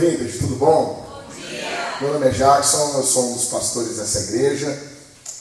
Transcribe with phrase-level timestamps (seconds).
[0.00, 1.06] Vintage, tudo bom?
[1.28, 1.98] Bom dia.
[2.00, 4.82] Meu nome é Jackson, eu sou um dos pastores dessa igreja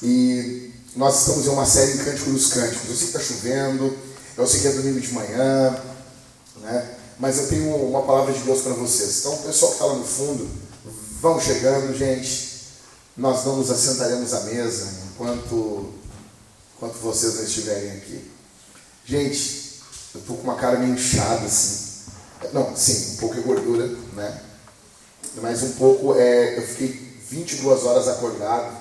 [0.04, 2.90] e nós estamos em uma série em Cântico dos Cânticos.
[2.90, 3.98] Eu sei que está chovendo,
[4.38, 5.82] eu sei que é domingo de manhã,
[6.58, 6.98] né?
[7.18, 9.20] mas eu tenho uma palavra de Deus para vocês.
[9.20, 10.50] Então, o pessoal que está lá no fundo,
[11.22, 12.50] vão chegando, gente.
[13.16, 15.94] Nós não nos assentaremos à mesa enquanto,
[16.76, 18.30] enquanto vocês não estiverem aqui.
[19.06, 19.80] Gente,
[20.14, 21.88] eu estou com uma cara meio inchada assim.
[22.52, 24.49] Não, sim, um pouco é gordura, né?
[25.42, 26.58] Mas um pouco é.
[26.58, 26.88] Eu fiquei
[27.30, 28.76] 22 horas acordado.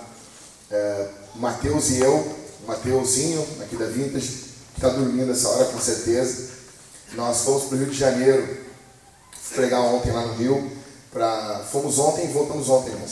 [0.70, 4.28] É, Mateus e eu, Mateuzinho, aqui da Vintage,
[4.74, 6.48] que está dormindo essa hora com certeza.
[7.14, 8.58] Nós fomos para o Rio de Janeiro
[9.54, 10.78] pregar ontem lá no Rio.
[11.10, 13.10] Pra, fomos ontem e voltamos ontem, mas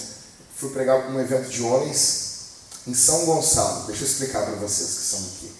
[0.55, 2.27] fui pregar um evento de homens
[2.87, 3.87] em São Gonçalo.
[3.87, 5.53] Deixa eu explicar para vocês que são aqui.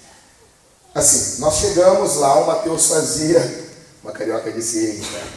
[0.95, 3.67] Assim, nós chegamos lá, o Mateus fazia
[4.03, 5.01] uma carioca disse ele.
[5.01, 5.31] Né?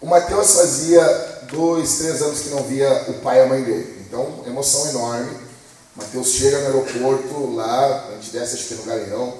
[0.00, 4.04] O Mateus fazia dois, três anos que não via o pai e a mãe dele.
[4.06, 5.46] Então, emoção enorme.
[5.96, 9.34] Mateus chega no aeroporto lá, a gente desce acho que no Galeão.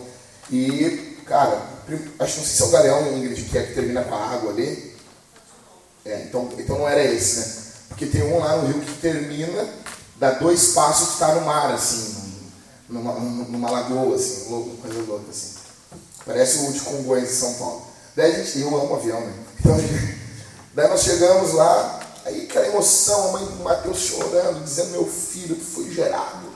[0.50, 1.62] E, cara,
[2.18, 4.30] acho que não sei se é o Galeão, Ingrid, que é que termina com a
[4.30, 4.94] água ali.
[6.04, 7.66] É, então, então não era esse, né?
[7.88, 9.68] Porque tem um lá no Rio que termina,
[10.16, 12.34] dá dois passos que está no mar, assim,
[12.88, 15.54] numa, numa lagoa, assim, uma coisa louca, assim.
[16.24, 17.82] Parece o de Congonhas de São Paulo.
[18.14, 19.34] Daí a gente, eu amo avião, né?
[19.60, 19.77] Então,
[20.74, 21.95] daí nós chegamos lá,
[22.27, 26.46] aí aquela emoção, a mãe do Mateus chorando, dizendo, meu filho, tu foi gerado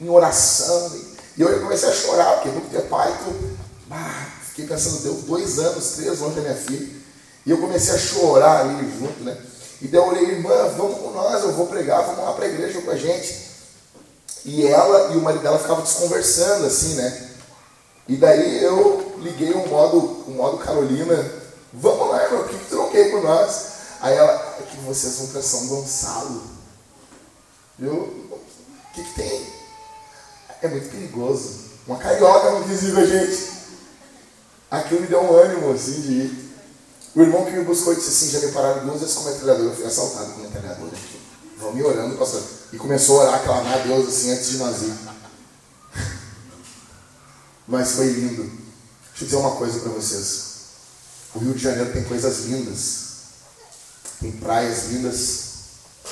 [0.00, 0.90] em oração.
[1.36, 3.56] E eu comecei a chorar, porque nunca ter pai, tu,
[3.90, 6.88] ah, fiquei pensando, deu dois anos, três longe da minha filha.
[7.44, 9.36] E eu comecei a chorar ali junto, né?
[9.82, 12.48] E daí eu olhei, irmã, vamos com nós, eu vou pregar, vamos lá para a
[12.48, 13.50] igreja com a gente.
[14.44, 17.30] E ela e o marido dela ficavam desconversando, assim, né?
[18.08, 21.32] E daí eu liguei o modo, o modo Carolina,
[21.72, 23.72] vamos lá, irmão, o que, que tu não quer por nós?
[24.00, 26.42] Aí ela, é vocês vão para São Gonçalo.
[27.78, 29.46] Eu, o que, que tem?
[30.60, 31.72] É muito perigoso.
[31.86, 33.52] Uma carioca não quis ir com a gente.
[34.70, 36.52] Aquilo me deu um ânimo, assim, de ir.
[37.14, 39.68] O irmão que me buscou disse assim, já me pararam duas vezes com metralhadora.
[39.68, 40.92] Eu fui assaltado com metralhadora.
[41.58, 42.42] Vão me orando, pastor.
[42.72, 44.94] E começou a orar, clamar a Deus, assim, antes de nós ir.
[47.68, 48.44] Mas foi lindo.
[48.44, 50.52] Deixa eu dizer uma coisa para vocês.
[51.34, 53.11] O Rio de Janeiro tem coisas lindas.
[54.22, 55.40] Tem praias lindas,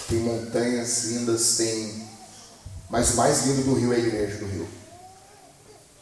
[0.09, 2.09] tem montanhas lindas, tem.
[2.91, 4.69] Mas o mais lindo do Rio é a igreja do Rio.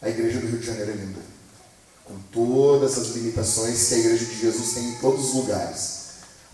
[0.00, 1.20] A igreja do Rio de Janeiro é linda.
[2.06, 5.98] Com todas as limitações que a igreja de Jesus tem em todos os lugares.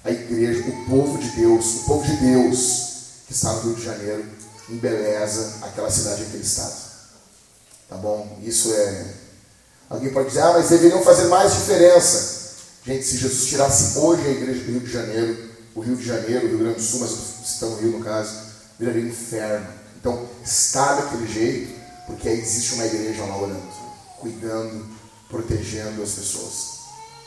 [0.04, 2.94] A igreja, o povo de Deus, o povo de Deus
[3.28, 4.25] que está no Rio de Janeiro,
[4.69, 6.75] embeleza aquela cidade, aquele estado.
[7.88, 8.41] Tá bom?
[8.43, 9.14] Isso é.
[9.88, 12.33] Alguém pode dizer, ah, mas deveriam fazer mais diferença.
[12.86, 15.38] Gente, se Jesus tirasse hoje a igreja do Rio de Janeiro,
[15.74, 17.12] o Rio de Janeiro, o Rio Grande do Sul, mas
[17.50, 18.30] estão no Rio no caso,
[18.78, 19.66] viraria um inferno.
[19.98, 21.72] Então, está daquele jeito,
[22.06, 23.62] porque aí existe uma igreja lá orando,
[24.20, 24.86] cuidando,
[25.30, 26.74] protegendo as pessoas.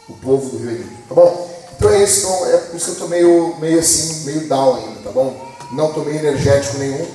[0.07, 1.67] O povo do Rio é lindo, tá bom?
[1.75, 4.75] Então é isso, então é por isso que eu estou meio, meio assim, meio down
[4.75, 5.55] ainda, tá bom?
[5.71, 7.07] Não estou meio energético nenhum.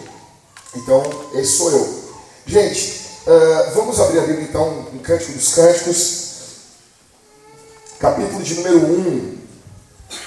[0.75, 1.03] Então,
[1.35, 2.03] esse sou eu.
[2.45, 6.22] Gente, Uh, vamos abrir a Bíblia então em Cântico dos Cânticos,
[8.03, 9.39] capítulo de número 1.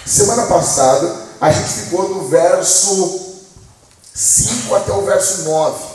[0.06, 3.36] Semana passada a gente ficou do verso
[4.14, 5.86] 5 até o verso 9.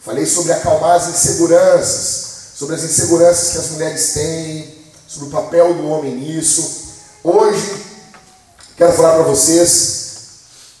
[0.00, 5.74] Falei sobre acalmar as inseguranças, sobre as inseguranças que as mulheres têm, sobre o papel
[5.74, 6.84] do homem nisso.
[7.24, 7.84] Hoje
[8.76, 10.06] quero falar para vocês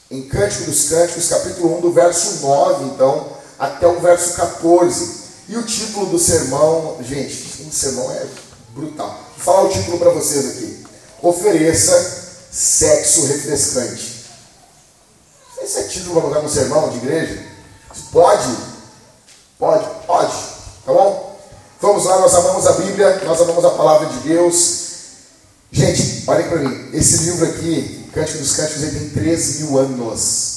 [0.08, 3.26] em Cântico dos Cânticos, capítulo 1, do verso 9, então,
[3.58, 5.26] até o verso 14.
[5.48, 8.24] E o título do sermão, gente, o sermão é
[8.72, 9.25] brutal.
[9.36, 10.84] Vou falar o título para vocês aqui.
[11.22, 14.24] Ofereça sexo refrescante.
[15.62, 17.42] Esse é título para colocar no sermão de igreja?
[18.12, 18.56] Pode?
[19.58, 19.86] Pode?
[20.06, 20.32] Pode.
[20.84, 21.40] Tá bom?
[21.80, 24.86] Vamos lá, nós amamos a Bíblia, nós amamos a palavra de Deus.
[25.70, 26.90] Gente, olhem para mim.
[26.92, 30.56] Esse livro aqui, Cântico dos Cânticos, ele tem 3 mil anos.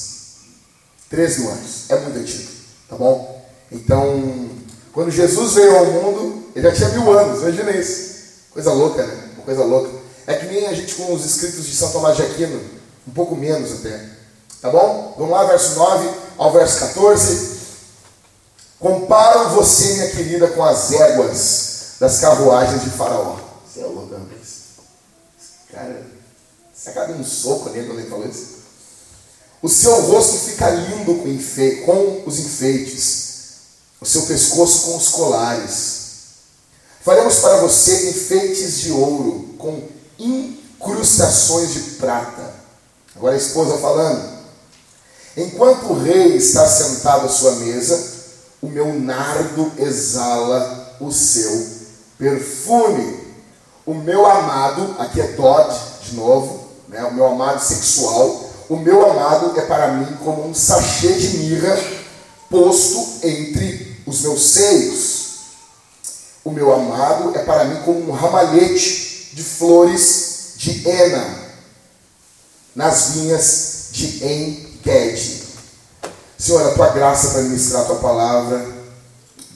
[1.10, 1.90] 3 mil anos.
[1.90, 2.50] É muito antigo.
[2.88, 3.44] Tá bom?
[3.70, 4.48] Então,
[4.92, 8.09] quando Jesus veio ao mundo, ele já tinha mil anos, imagina isso.
[8.60, 9.28] Coisa louca, né?
[9.36, 9.90] Uma coisa louca.
[10.26, 12.60] É que nem a gente com os escritos de São Tomás de Aquino,
[13.08, 14.06] um pouco menos até.
[14.60, 15.14] Tá bom?
[15.16, 17.58] Vamos lá, verso 9 ao verso 14.
[18.78, 23.38] Comparo você, minha querida, com as éguas das carruagens de Faraó.
[23.66, 24.50] Você é louco, rapaz.
[25.72, 26.06] Cara,
[26.74, 28.60] você acaba um soco nele quando ele falou isso.
[29.62, 33.30] O seu rosto fica lindo com, com os enfeites,
[33.98, 35.99] o seu pescoço com os colares.
[37.02, 39.82] Faremos para você enfeites de ouro, com
[40.78, 42.54] crustações de prata.
[43.16, 44.40] Agora a esposa falando.
[45.36, 48.20] Enquanto o rei está sentado à sua mesa,
[48.60, 51.66] o meu nardo exala o seu
[52.18, 53.20] perfume.
[53.86, 57.02] O meu amado, aqui é Todd de novo, né?
[57.04, 61.78] o meu amado sexual, o meu amado é para mim como um sachê de mirra
[62.48, 65.19] posto entre os meus seios.
[66.44, 71.38] O meu amado é para mim como um ramalhete de flores de Ena
[72.74, 75.42] nas vinhas de Engedi.
[76.38, 78.66] Senhor, a tua graça para ministrar a tua palavra,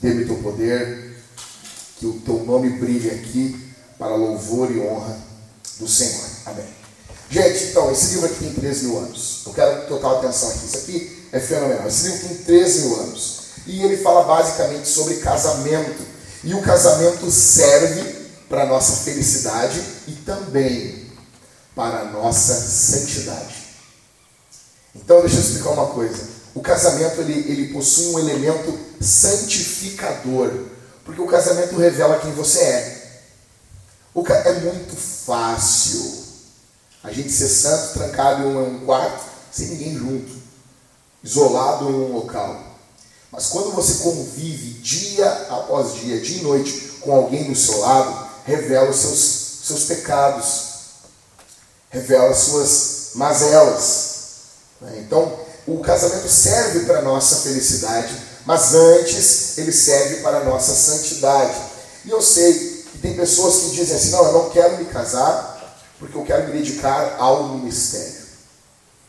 [0.01, 1.17] dê-me teu poder,
[1.97, 5.17] que o teu nome brilhe aqui para louvor e honra
[5.79, 6.25] do Senhor.
[6.45, 6.67] Amém.
[7.29, 9.41] Gente, então, esse livro aqui tem 13 mil anos.
[9.45, 10.65] Eu quero total atenção aqui.
[10.65, 11.87] Isso aqui é fenomenal.
[11.87, 13.39] Esse livro tem 13 mil anos.
[13.65, 16.14] E ele fala basicamente sobre casamento.
[16.45, 18.03] E o casamento serve
[18.47, 21.09] para a nossa felicidade e também
[21.75, 23.55] para a nossa santidade.
[24.93, 26.35] Então, deixa eu explicar uma coisa.
[26.53, 30.51] O casamento ele, ele possui um elemento santificador,
[31.03, 33.21] porque o casamento revela quem você é.
[34.13, 34.25] O.
[34.25, 36.23] É muito fácil
[37.03, 40.31] a gente ser santo trancado em um quarto, sem ninguém junto,
[41.23, 42.64] isolado em um local.
[43.35, 48.29] Mas quando você convive dia após dia, dia e noite, com alguém do seu lado,
[48.45, 50.67] revela os seus, seus pecados,
[51.89, 54.15] revela suas mazelas.
[54.79, 55.03] Né?
[55.05, 55.37] Então,
[55.67, 58.15] o casamento serve para a nossa felicidade,
[58.45, 61.59] mas antes ele serve para a nossa santidade.
[62.05, 65.55] E eu sei que tem pessoas que dizem assim: não, eu não quero me casar
[65.99, 68.23] porque eu quero me dedicar ao ministério.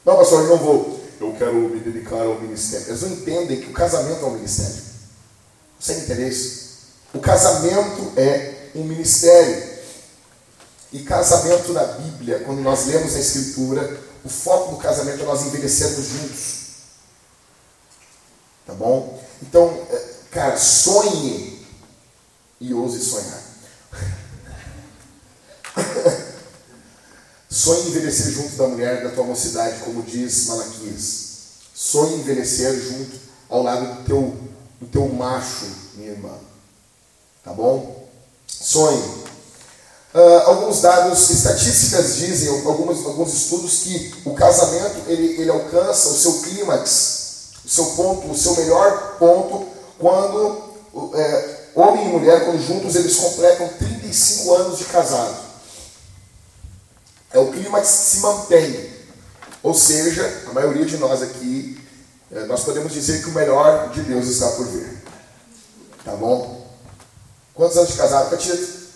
[0.04, 0.95] Não, pastor, eu não vou.
[1.20, 2.88] Eu quero me dedicar ao ministério.
[2.88, 4.82] Eles não entendem que o casamento é um ministério.
[5.78, 6.66] Você entende isso?
[7.14, 9.76] O casamento é um ministério.
[10.92, 15.46] E casamento na Bíblia, quando nós lemos a Escritura, o foco do casamento é nós
[15.46, 16.66] envelhecermos juntos.
[18.66, 19.22] Tá bom?
[19.42, 21.66] Então, é, cara, sonhe
[22.60, 23.42] e ouse sonhar.
[27.50, 31.26] sonhe envelhecer junto da mulher da tua mocidade, como diz Malaquias.
[31.74, 33.16] Sonhe envelhecer junto
[33.48, 34.36] ao lado do teu,
[34.80, 36.32] do teu macho, minha irmã.
[37.44, 38.08] Tá bom?
[38.46, 39.26] Sonhe.
[40.14, 46.14] Uh, alguns dados, estatísticas dizem, alguns, alguns estudos, que o casamento ele, ele alcança o
[46.14, 49.66] seu clímax, o seu ponto, o seu melhor ponto,
[49.98, 50.66] quando
[51.14, 55.45] é, homem e mulher, quando juntos eles completam 35 anos de casado.
[57.36, 58.90] É o clímax que se mantém.
[59.62, 61.78] Ou seja, a maioria de nós aqui,
[62.32, 65.02] é, nós podemos dizer que o melhor de Deus está por vir.
[66.02, 66.66] Tá bom?
[67.52, 68.86] Quantos anos de casado, Catito?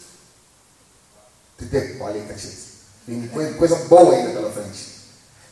[2.01, 2.63] Olha aí, Catito.
[3.05, 3.29] Tem
[3.59, 4.89] coisa, boa ainda pela frente.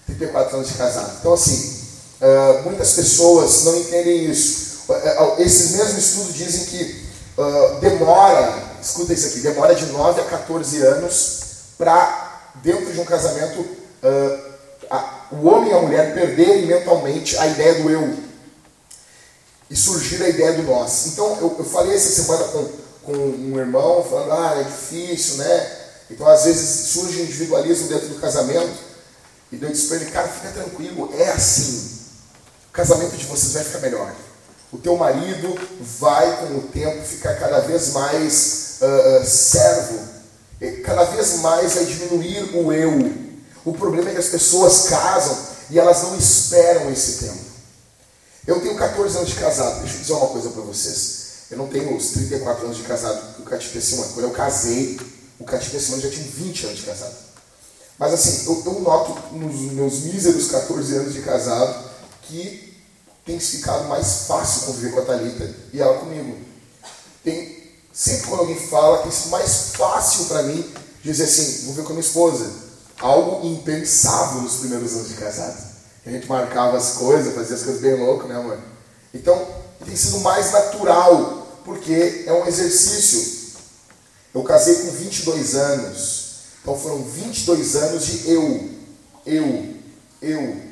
[0.07, 1.17] 34 anos de casado.
[1.21, 1.89] Então, assim,
[2.23, 4.85] uh, muitas pessoas não entendem isso.
[4.89, 7.07] Uh, esses mesmos estudos dizem que
[7.81, 11.41] demora, escuta isso aqui, demora de 9 a 14 anos
[11.77, 12.28] para,
[12.63, 13.67] dentro de um casamento,
[14.91, 18.29] a, o homem e a mulher perderem mentalmente a ideia do eu
[19.71, 21.09] e surgir a ideia do nós.
[21.09, 22.69] Então, eu, eu falei essa semana com,
[23.05, 25.79] com um irmão, falando, ah, é difícil, né?
[26.11, 28.89] Então, às vezes, surge individualismo dentro do casamento.
[29.53, 31.99] E Deus disse para ele, cara, fica tranquilo, é assim.
[32.69, 34.15] O casamento de vocês vai ficar melhor.
[34.73, 35.55] O teu marido
[35.99, 40.18] vai, com o tempo, ficar cada vez mais uh, uh, servo.
[40.85, 43.13] Cada vez mais vai diminuir o eu.
[43.65, 45.39] O problema é que as pessoas casam
[45.71, 47.49] e elas não esperam esse tempo.
[48.47, 49.81] Eu tenho 14 anos de casado.
[49.81, 51.19] Deixa eu dizer uma coisa para vocês.
[51.51, 54.09] Eu não tenho os 34 anos de casado que o Cati testemunha.
[54.15, 54.99] Quando eu casei,
[55.39, 57.15] o Cati testemunha já tinha 20 anos de casado.
[57.99, 61.89] Mas assim, eu, eu noto nos meus míseros 14 anos de casado
[62.23, 62.75] que
[63.25, 66.39] tem ficado mais fácil conviver com a Thalita e ela comigo.
[67.23, 67.58] Tem,
[67.99, 71.89] sempre quando alguém fala, tem sido mais fácil para mim dizer assim, vou ver com
[71.89, 72.49] a minha esposa.
[73.01, 75.67] Algo impensável nos primeiros anos de casado.
[76.07, 78.59] A gente marcava as coisas, fazia as coisas bem loucas, né, amor?
[79.13, 79.49] Então,
[79.85, 83.57] tem sido mais natural, porque é um exercício.
[84.33, 88.71] Eu casei com 22 anos, então foram 22 anos de eu,
[89.27, 89.75] eu,
[90.23, 90.69] eu.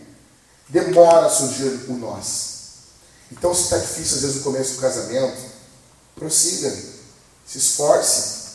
[0.68, 2.56] Demora a surgir o nós.
[3.32, 5.38] Então, se está difícil, às vezes, no começo do casamento,
[6.14, 6.95] prossiga,
[7.46, 8.46] se esforce.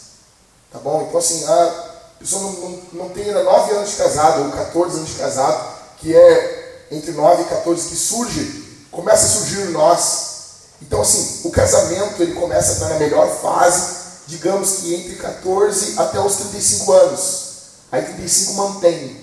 [0.72, 1.06] Tá bom?
[1.08, 4.98] Então, assim, a pessoa não, não, não tem ainda 9 anos de casado, ou 14
[4.98, 9.72] anos de casado, que é entre 9 e 14 que surge, começa a surgir em
[9.72, 10.32] nós.
[10.82, 16.00] Então, assim, o casamento ele começa a estar na melhor fase, digamos que entre 14
[16.00, 17.52] até os 35 anos.
[17.92, 19.22] Aí 35 mantém.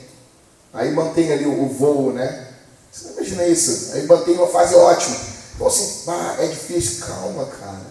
[0.73, 2.49] Aí mantém ali o, o voo, né?
[2.93, 3.93] Você não imagina isso?
[3.95, 5.17] Aí mantém uma fase ótima.
[5.55, 7.07] Então assim, ah, é difícil.
[7.07, 7.88] Calma, cara.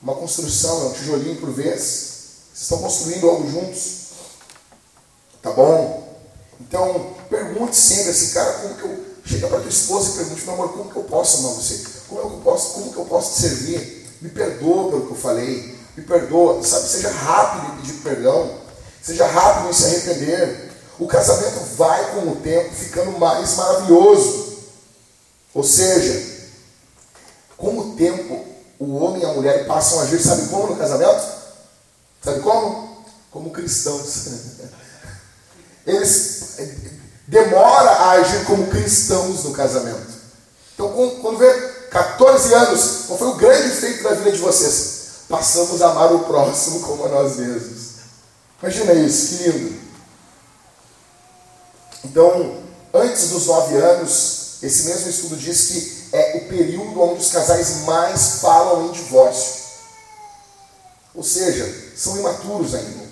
[0.00, 1.80] Uma construção, é um tijolinho por vez.
[1.80, 4.08] Vocês estão construindo algo juntos.
[5.42, 6.16] Tá bom?
[6.60, 9.08] Então, pergunte sempre assim, cara, como que eu.
[9.28, 11.84] Chega para tua esposa e pergunte, meu amor, como que eu posso amar você?
[12.08, 14.08] Como, eu posso, como que eu posso te servir?
[14.22, 15.78] Me perdoa pelo que eu falei.
[15.94, 16.62] Me perdoa.
[16.64, 18.58] Sabe, seja rápido em pedir perdão.
[19.02, 20.70] Seja rápido em se arrepender.
[20.98, 24.56] O casamento vai com o tempo ficando mais maravilhoso.
[25.52, 26.46] Ou seja,
[27.58, 28.46] com o tempo,
[28.88, 31.22] o homem e a mulher passam a agir, sabe como no casamento?
[32.24, 33.04] Sabe como?
[33.30, 34.28] Como cristãos.
[35.86, 36.56] Eles
[37.26, 40.18] demora a agir como cristãos no casamento.
[40.74, 40.90] Então,
[41.20, 41.52] quando vê
[41.90, 44.98] 14 anos, qual foi o grande feito da vida de vocês?
[45.28, 47.88] Passamos a amar o próximo como a nós mesmos.
[48.62, 49.80] Imagina isso, que lindo.
[52.04, 52.62] Então,
[52.94, 57.84] antes dos nove anos, esse mesmo estudo diz que é o período onde os casais
[57.84, 59.58] mais falam em divórcio.
[61.14, 63.08] Ou seja, são imaturos ainda.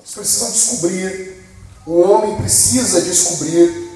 [0.00, 1.44] Eles precisam descobrir,
[1.86, 3.88] o homem precisa descobrir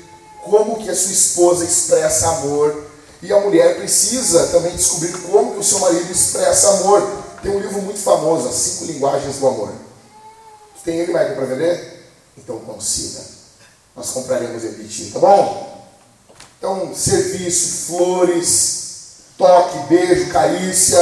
[0.45, 2.87] como que a sua esposa expressa amor
[3.23, 7.23] e a mulher precisa também descobrir como que o seu marido expressa amor.
[7.40, 9.73] Tem um livro muito famoso, As Cinco Linguagens do Amor.
[10.85, 12.11] Tem ele, Michael, para vender?
[12.37, 13.31] Então consiga.
[13.94, 15.87] Nós compraremos de ti, tá bom?
[16.58, 18.82] Então, serviço, flores,
[19.37, 20.99] toque, beijo, carícia,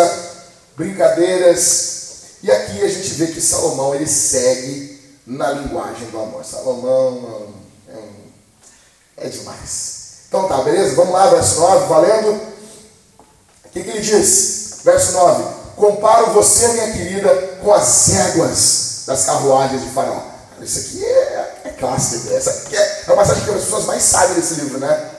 [0.76, 2.00] brincadeiras.
[2.42, 6.44] E aqui a gente vê que Salomão ele segue na linguagem do amor.
[6.44, 7.52] Salomão
[7.88, 8.30] é, um,
[9.18, 10.00] é demais.
[10.28, 10.94] Então tá, beleza?
[10.94, 12.32] Vamos lá, verso 9, valendo?
[13.64, 14.80] O que, que ele diz?
[14.82, 15.44] Verso 9:
[15.76, 20.29] Comparo você, minha querida, com as éguas das carruagens de Faraó.
[20.62, 22.32] Isso aqui é, é clássico.
[22.32, 25.10] Essa aqui é, é uma passagem que as pessoas mais sabem desse livro, né?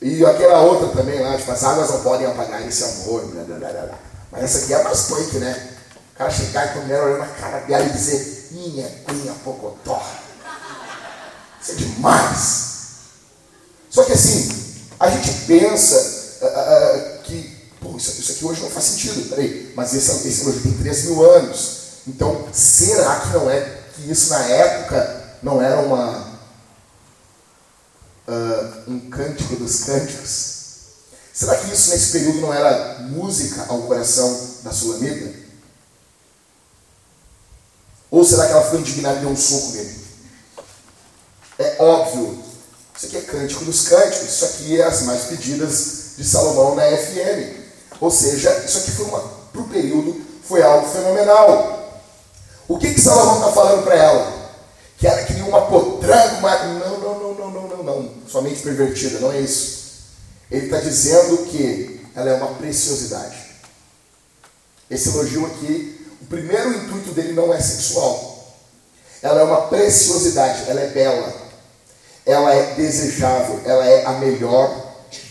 [0.00, 3.58] E aquela outra também lá, tipo, as águas não podem apagar esse amor, blá, blá,
[3.58, 3.98] blá.
[4.32, 5.68] Mas essa aqui é mais punk, né?
[6.14, 10.02] O cara chegar e a mulher olhando na cara dela e dizer, minha cunha pocotó.
[11.60, 12.70] Isso é demais.
[13.90, 14.48] Só que assim,
[14.98, 15.96] a gente pensa
[16.42, 20.42] uh, uh, que, pô, isso, isso, aqui hoje não faz sentido, peraí, mas esse, esse
[20.42, 21.80] elogio tem 3 mil anos.
[22.06, 26.38] Então, será que não é que isso na época não era uma,
[28.26, 30.60] uh, um cântico dos cânticos?
[31.32, 34.28] Será que isso nesse período não era música ao coração
[34.62, 35.38] da Sulamita?
[38.10, 40.00] Ou será que ela ficou indignada e deu um soco nele?
[41.58, 42.50] É óbvio
[42.96, 46.82] isso aqui é Cântico dos Cânticos, isso aqui é as mais pedidas de Salomão na
[46.82, 47.58] FM.
[47.98, 51.79] Ou seja, isso aqui foi uma, para o período, foi algo fenomenal.
[52.70, 54.32] O que, que Salomão está falando para ela?
[54.96, 56.56] Que ela queria uma potranga, uma...
[56.64, 58.14] Não, não, não, não, não, não, não.
[58.28, 59.80] Somente pervertida, não é isso.
[60.48, 63.36] Ele está dizendo que ela é uma preciosidade.
[64.88, 68.54] Esse elogio aqui, o primeiro intuito dele não é sexual.
[69.20, 71.50] Ela é uma preciosidade, ela é bela
[72.26, 74.70] ela é desejável, ela é a melhor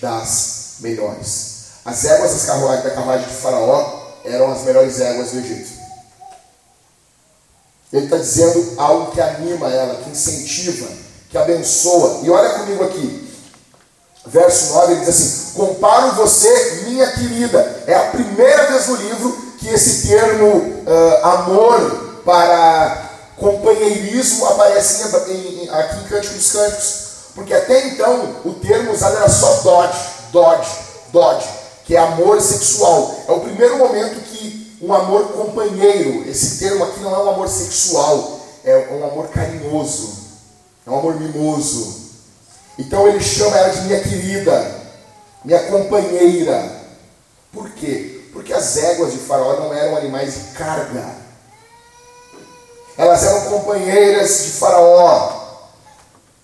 [0.01, 1.60] das melhores.
[1.86, 5.78] As éguas das carruagens, da carruagem de Faraó eram as melhores éguas do Egito.
[7.91, 10.88] Ele está dizendo algo que anima ela, que incentiva,
[11.29, 12.19] que abençoa.
[12.24, 13.29] E olha comigo aqui,
[14.27, 17.84] verso 9, ele diz assim: Comparo você, minha querida.
[17.88, 25.63] É a primeira vez no livro que esse termo uh, amor para companheirismo aparece em,
[25.63, 27.10] em, aqui em Cântico dos Cânticos.
[27.34, 30.00] Porque até então o termo usado era só Dodge,
[30.31, 30.69] Dodge,
[31.12, 31.48] Dodge,
[31.86, 33.15] que é amor sexual.
[33.27, 34.28] É o primeiro momento
[34.81, 40.17] um amor companheiro, esse termo aqui não é um amor sexual, é um amor carinhoso,
[40.86, 42.09] é um amor mimoso.
[42.77, 44.75] Então ele chama ela de minha querida,
[45.43, 46.79] minha companheira.
[47.51, 48.29] Por quê?
[48.31, 51.29] Porque as éguas de Faraó não eram animais de carga
[53.00, 55.62] elas eram companheiras de Faraó.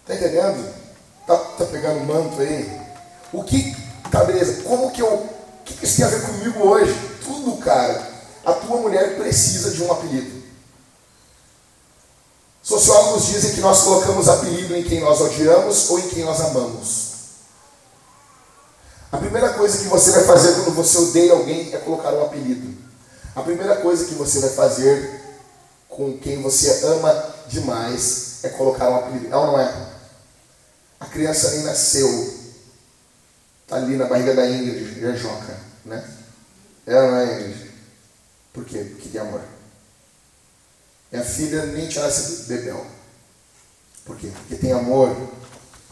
[0.01, 0.73] Está entendendo?
[1.19, 2.79] Está tá pegando o manto aí?
[3.33, 3.75] O que.
[4.09, 4.63] Tá, beleza.
[4.63, 5.05] Como que eu.
[5.05, 5.29] O
[5.65, 6.93] que, que isso tem a ver comigo hoje?
[7.25, 8.01] Tudo, cara.
[8.45, 10.43] A tua mulher precisa de um apelido.
[12.61, 17.15] Sociólogos dizem que nós colocamos apelido em quem nós odiamos ou em quem nós amamos.
[19.11, 22.75] A primeira coisa que você vai fazer quando você odeia alguém é colocar um apelido.
[23.35, 25.21] A primeira coisa que você vai fazer
[25.87, 29.33] com quem você ama demais é colocar um apelido.
[29.33, 29.89] É ou não é?
[30.99, 32.09] A criança nem nasceu.
[33.63, 36.03] Está ali na barriga da Ingrid, a Joca, né?
[36.85, 37.64] É ou não é, Ingrid?
[38.55, 38.77] Por quê?
[38.79, 39.41] Porque tem amor.
[41.11, 42.85] Minha filha nem te nasce bebel.
[44.05, 44.31] Por quê?
[44.33, 45.13] Porque tem amor.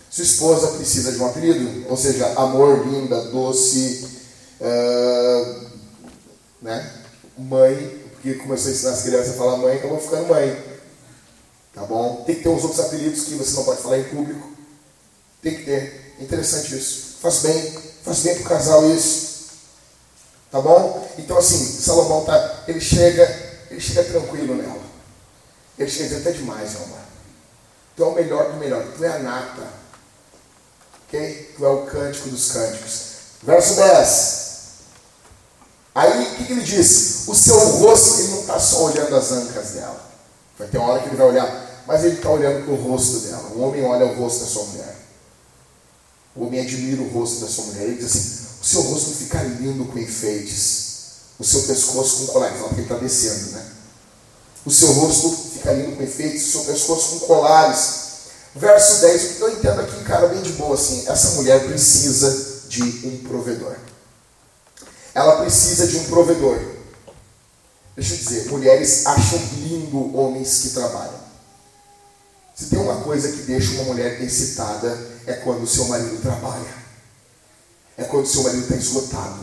[0.10, 4.08] Sua esposa precisa de um apelido, ou seja, amor, linda, doce,
[4.62, 5.68] uh,
[6.62, 7.04] né?
[7.38, 10.64] Mãe, porque começou a ensinar as crianças a falar mãe, acabou ficando mãe.
[11.74, 12.24] Tá bom?
[12.26, 14.48] Tem que ter uns outros apelidos que você não pode falar em público.
[15.42, 16.16] Tem que ter.
[16.20, 17.18] Interessante isso.
[17.20, 17.72] Faz bem.
[18.04, 19.33] Faz bem pro casal isso.
[20.54, 21.10] Tá bom?
[21.18, 22.64] Então assim, Salomão tá.
[22.68, 23.24] Ele chega,
[23.72, 24.84] ele chega tranquilo nela.
[25.80, 27.00] Ele chega até demais, amor.
[27.96, 28.86] Tu é o melhor do melhor.
[28.96, 29.68] Tu é a nata.
[31.08, 31.56] Ok?
[31.58, 33.02] Tu é o cântico dos cânticos.
[33.42, 34.44] Verso 10.
[35.96, 37.28] Aí o que, que ele diz?
[37.28, 40.06] O seu rosto, ele não está só olhando as ancas dela.
[40.60, 43.22] Vai ter uma hora que ele vai olhar, mas ele está olhando para o rosto
[43.22, 43.50] dela.
[43.56, 44.96] O homem olha o rosto da sua mulher.
[46.36, 47.86] O homem admira o rosto da sua mulher.
[47.86, 50.94] Ele diz assim: o seu rosto fica lindo com enfeites.
[51.38, 52.60] O seu pescoço com colares.
[52.60, 53.66] Porque ele está descendo, né?
[54.66, 56.48] O seu rosto fica lindo com enfeites.
[56.48, 58.04] O seu pescoço com colares.
[58.56, 59.24] Verso 10.
[59.24, 61.04] O que eu entendo aqui, cara, bem de boa assim.
[61.10, 63.76] Essa mulher precisa de um provedor.
[65.14, 66.58] Ela precisa de um provedor.
[67.98, 71.20] Deixa eu dizer, mulheres acham lindo homens que trabalham.
[72.56, 76.83] Se tem uma coisa que deixa uma mulher excitada, é quando o seu marido trabalha.
[77.98, 79.40] É quando seu marido está esgotado.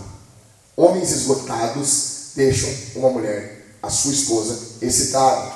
[0.77, 5.53] Homens esgotados deixam uma mulher, a sua esposa, excitada.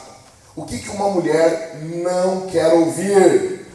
[0.57, 3.67] O que, que uma mulher não quer ouvir?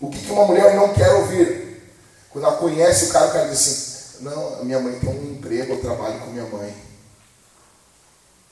[0.00, 1.82] O que, que uma mulher não quer ouvir?
[2.30, 5.74] Quando ela conhece o cara, o cara diz assim: Não, minha mãe tem um emprego,
[5.74, 6.74] eu trabalho com minha mãe.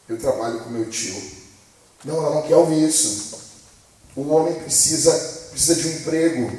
[0.08, 1.20] Eu trabalho com meu tio.
[2.04, 3.38] Não, ela não quer ouvir isso.
[4.16, 5.12] O homem precisa,
[5.50, 6.50] precisa de um emprego,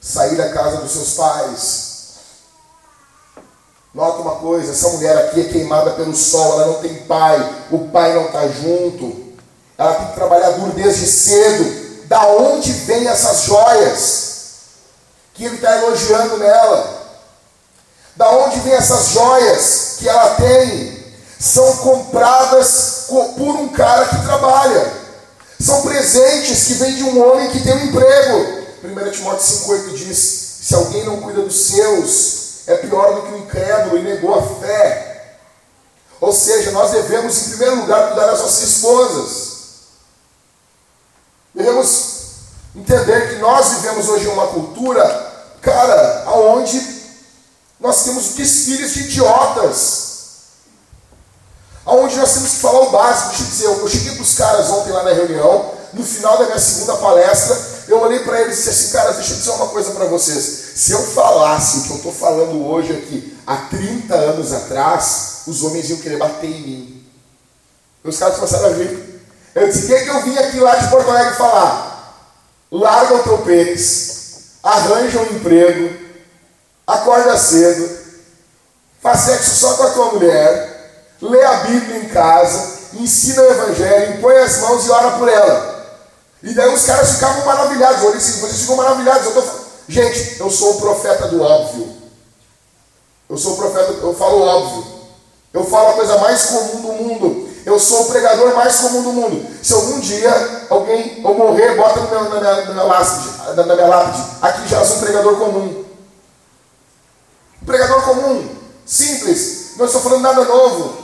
[0.00, 1.83] sair da casa dos seus pais.
[3.94, 7.78] Nota uma coisa, essa mulher aqui é queimada pelo sol, ela não tem pai, o
[7.90, 9.24] pai não está junto.
[9.78, 11.84] Ela tem que trabalhar duro desde cedo.
[12.08, 14.34] Da onde vem essas joias
[15.32, 17.04] que ele está elogiando nela?
[18.16, 21.04] Da onde vem essas joias que ela tem?
[21.38, 24.92] São compradas por um cara que trabalha.
[25.60, 28.64] São presentes que vêm de um homem que tem um emprego.
[28.82, 30.18] 1 Timóteo 5,8 diz:
[30.62, 34.42] Se alguém não cuida dos seus, é pior do que o incrédulo e negou a
[34.60, 35.36] fé.
[36.20, 39.54] Ou seja, nós devemos, em primeiro lugar, cuidar das nossas esposas.
[41.54, 42.14] Devemos
[42.74, 45.04] entender que nós vivemos hoje uma cultura,
[45.60, 46.94] cara, aonde
[47.78, 50.04] nós temos desfiles de idiotas.
[51.84, 53.28] Aonde nós temos que falar o básico.
[53.28, 56.46] Deixa eu dizer, eu cheguei para os caras ontem lá na reunião, no final da
[56.46, 59.68] minha segunda palestra, eu olhei para eles e disse assim, cara, deixa eu dizer uma
[59.68, 60.42] coisa para vocês.
[60.74, 65.62] Se eu falasse o que eu estou falando hoje aqui, há 30 anos atrás, os
[65.62, 67.06] homens iam querer bater em mim.
[68.02, 69.22] Os caras começaram a rir.
[69.54, 71.92] Eu disse, o que, é que eu vim aqui lá de Porto Alegre falar?
[72.70, 75.96] Larga o teu pênis, arranja um emprego,
[76.86, 77.88] acorda cedo,
[79.00, 84.18] faz sexo só com a tua mulher, lê a Bíblia em casa, ensina o Evangelho,
[84.18, 85.73] impõe as mãos e ora por ela.
[86.44, 88.02] E daí os caras ficavam maravilhados.
[88.02, 89.24] Eu vocês ficam maravilhados.
[89.24, 89.42] Eu tô...
[89.88, 91.88] Gente, eu sou o profeta do óbvio.
[93.28, 94.86] Eu sou o profeta, eu falo óbvio.
[95.54, 97.48] Eu falo a coisa mais comum do mundo.
[97.64, 99.46] Eu sou o pregador mais comum do mundo.
[99.62, 103.62] Se algum dia alguém eu morrer, bota na minha, na minha, na minha, lápide, na
[103.62, 104.22] minha lápide.
[104.42, 105.84] Aqui já sou um pregador comum.
[107.62, 108.48] Um pregador comum,
[108.84, 109.76] simples.
[109.78, 111.03] Não estou falando nada novo.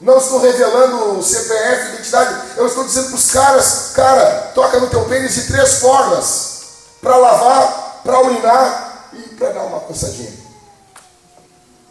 [0.00, 2.56] Não estou revelando CPF, identidade.
[2.56, 6.58] Eu estou dizendo para os caras, cara, toca no teu pênis de três formas.
[7.00, 10.32] Para lavar, para urinar e para dar uma coçadinha.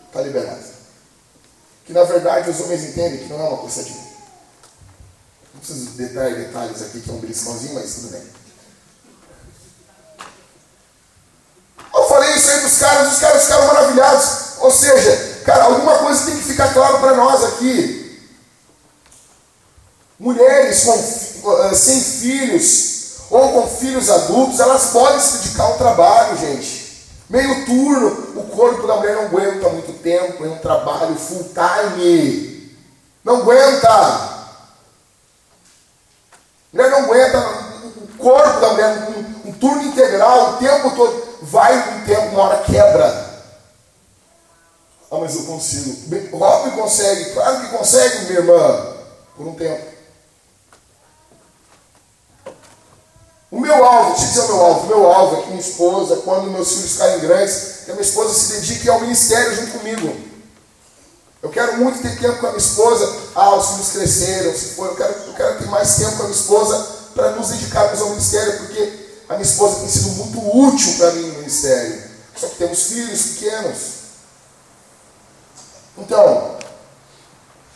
[0.07, 0.63] Está liberado.
[1.85, 4.07] Que na verdade os homens entendem que não é uma coçadinha.
[5.53, 8.23] Não preciso detalhar detalhes aqui que é um beliscãozinho, mas tudo bem.
[11.93, 14.57] Eu falei isso aí dos caras, os caras ficaram maravilhados.
[14.59, 18.21] Ou seja, cara, alguma coisa tem que ficar claro para nós aqui.
[20.19, 22.97] Mulheres com, uh, sem filhos
[23.29, 27.07] ou com filhos adultos, elas podem se dedicar ao trabalho, gente.
[27.29, 32.75] Meio turno, o corpo da mulher não aguenta muito tempo em um trabalho full time.
[33.23, 34.47] Não aguenta.
[36.73, 37.39] Mulher não aguenta.
[37.39, 41.27] O corpo da mulher, um, um turno integral, o tempo todo.
[41.43, 43.26] Vai um tempo, uma hora quebra.
[45.09, 45.95] Ah, mas eu consigo.
[46.37, 48.93] Rob consegue, claro que consegue, minha irmã,
[49.35, 49.97] por um tempo.
[53.49, 55.61] O meu alvo, deixa eu dizer o meu alvo, o meu alvo é que minha
[55.61, 59.79] esposa, quando meus filhos ficarem grandes, que a minha esposa se dedique ao ministério junto
[59.79, 60.27] comigo.
[61.41, 63.15] Eu Eu quero muito ter tempo com a minha esposa.
[63.33, 66.25] Ah, os filhos cresceram, se for, eu quero, eu quero ter mais tempo com a
[66.25, 68.93] minha esposa para nos dedicarmos ao ministério, porque
[69.29, 72.03] a minha esposa tem sido muito útil para mim no ministério.
[72.35, 73.96] Só que temos filhos pequenos.
[75.97, 76.57] Então,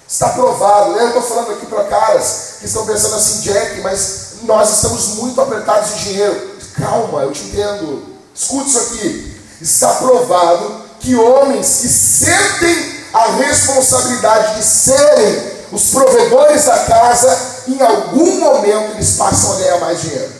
[0.08, 0.98] está provado.
[0.98, 5.40] Eu estou falando aqui para caras que estão pensando assim, Jack, mas nós estamos muito
[5.42, 6.52] apertados de dinheiro.
[6.78, 8.04] Calma, eu te entendo.
[8.34, 9.42] Escute isso aqui.
[9.62, 17.82] Está provado que homens que sentem a responsabilidade de serem os provedores da casa, em
[17.82, 20.32] algum momento eles passam a ganhar mais dinheiro.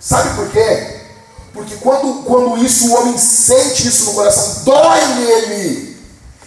[0.00, 0.93] Sabe por quê?
[1.54, 5.96] Porque quando, quando isso, o homem sente isso no coração, dói nele,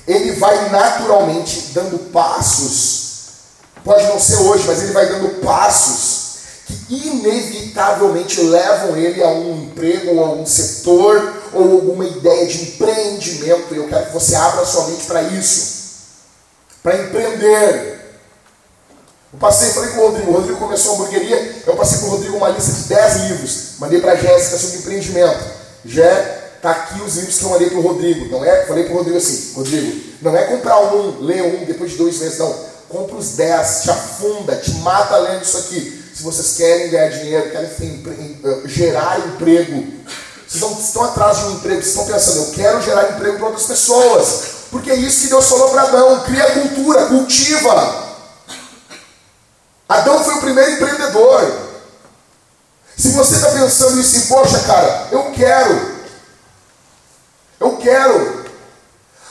[0.05, 3.07] ele vai naturalmente dando passos.
[3.85, 6.27] Pode não ser hoje, mas ele vai dando passos
[6.67, 12.63] que inevitavelmente levam ele a um emprego ou a um setor ou alguma ideia de
[12.63, 13.73] empreendimento.
[13.73, 15.85] E eu quero que você abra sua mente para isso,
[16.83, 17.96] para empreender.
[19.33, 22.09] Eu passei, falei com o Rodrigo, o Rodrigo começou a hamburgueria, eu passei com o
[22.11, 25.43] Rodrigo uma lista de 10 livros, mandei para a Jéssica sobre empreendimento.
[25.83, 28.29] Já tá aqui os livros que eu mandei para o Rodrigo.
[28.29, 31.91] Não é, falei para o Rodrigo assim, Rodrigo, não é comprar um, ler um depois
[31.91, 32.55] de dois meses, não.
[32.87, 36.03] Compra os 10, te afunda, te mata lendo isso aqui.
[36.15, 39.85] Se vocês querem ganhar dinheiro, querem eh, gerar emprego,
[40.47, 43.47] vocês não estão atrás de um emprego, vocês estão pensando, eu quero gerar emprego para
[43.47, 44.41] outras pessoas.
[44.71, 48.06] Porque é isso que Deus falou para Adão, cria cultura, cultiva.
[50.47, 51.67] Primeiro empreendedor.
[52.95, 55.97] Se você está pensando isso, assim, poxa, cara, eu quero.
[57.59, 58.45] Eu quero.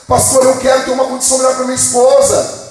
[0.07, 2.67] Pastor, eu quero ter uma condição melhor para minha esposa.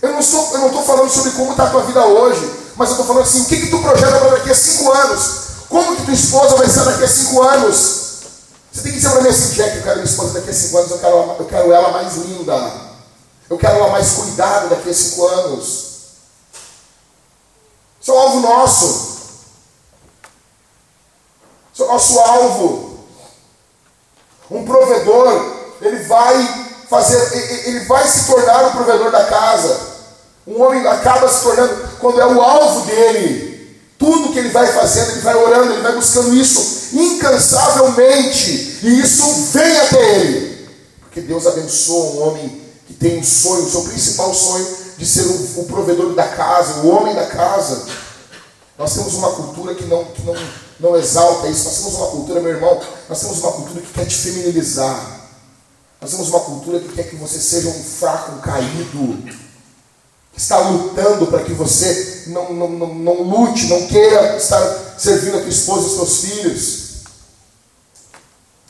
[0.00, 2.92] Eu não estou, eu não falando sobre como está a tua vida hoje, mas eu
[2.92, 5.30] estou falando assim, o que, que tu projeta para daqui a cinco anos?
[5.68, 8.00] Como que tua esposa vai ser daqui a cinco anos?
[8.72, 10.78] Você tem que dizer para mim assim, Jack, eu quero minha esposa daqui a cinco
[10.78, 12.72] anos, eu quero, eu quero ela mais linda.
[13.50, 15.87] Eu quero ela mais cuidada daqui a cinco anos.
[18.12, 19.18] Um alvo nosso.
[21.72, 22.98] Isso é o nosso alvo.
[24.50, 29.78] Um provedor, ele vai fazer, ele vai se tornar o provedor da casa.
[30.46, 35.10] Um homem acaba se tornando, quando é o alvo dele, tudo que ele vai fazendo,
[35.10, 40.68] ele vai orando, ele vai buscando isso incansavelmente, e isso vem até ele.
[41.00, 45.22] Porque Deus abençoa um homem que tem um sonho, o seu principal sonho de ser
[45.22, 47.86] o, o provedor da casa, o homem da casa.
[48.76, 50.34] Nós temos uma cultura que não, que não,
[50.80, 51.64] não exalta isso.
[51.64, 55.20] Nós temos uma cultura, meu irmão, nós temos uma cultura que quer te feminilizar.
[56.00, 59.18] Nós temos uma cultura que quer que você seja um fraco, um caído,
[60.32, 65.38] que está lutando para que você não, não, não, não lute, não queira estar servindo
[65.38, 66.88] a tua esposa e os teus filhos.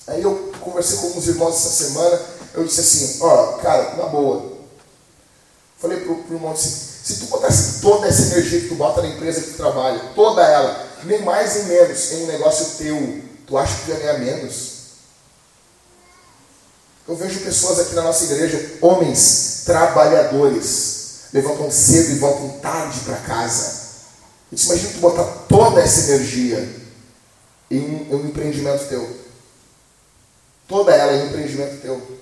[0.07, 2.21] Aí eu conversei com alguns irmãos essa semana,
[2.55, 4.58] eu disse assim, ó, cara, na boa,
[5.79, 9.09] Falei para o irmão assim, se tu botasse toda essa energia que tu bota na
[9.09, 13.57] empresa que tu trabalha, toda ela, nem mais nem menos, em um negócio teu, tu
[13.57, 14.79] acha que tu ia ganhar menos?
[17.07, 23.17] Eu vejo pessoas aqui na nossa igreja, homens trabalhadores, levantam cedo e voltam tarde para
[23.17, 23.89] casa.
[24.51, 26.69] Disse, imagina tu botar toda essa energia
[27.71, 29.17] em um, em um empreendimento teu.
[30.67, 32.18] Toda ela em um empreendimento teu.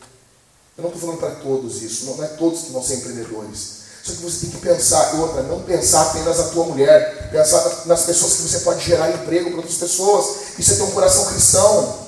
[0.76, 3.76] Eu não estou falando para todos isso, não é todos que vão ser empreendedores.
[4.02, 8.02] Só que você tem que pensar, outra, não pensar apenas na tua mulher, pensar nas
[8.02, 12.06] pessoas que você pode gerar emprego para outras pessoas, e você tem um coração cristão.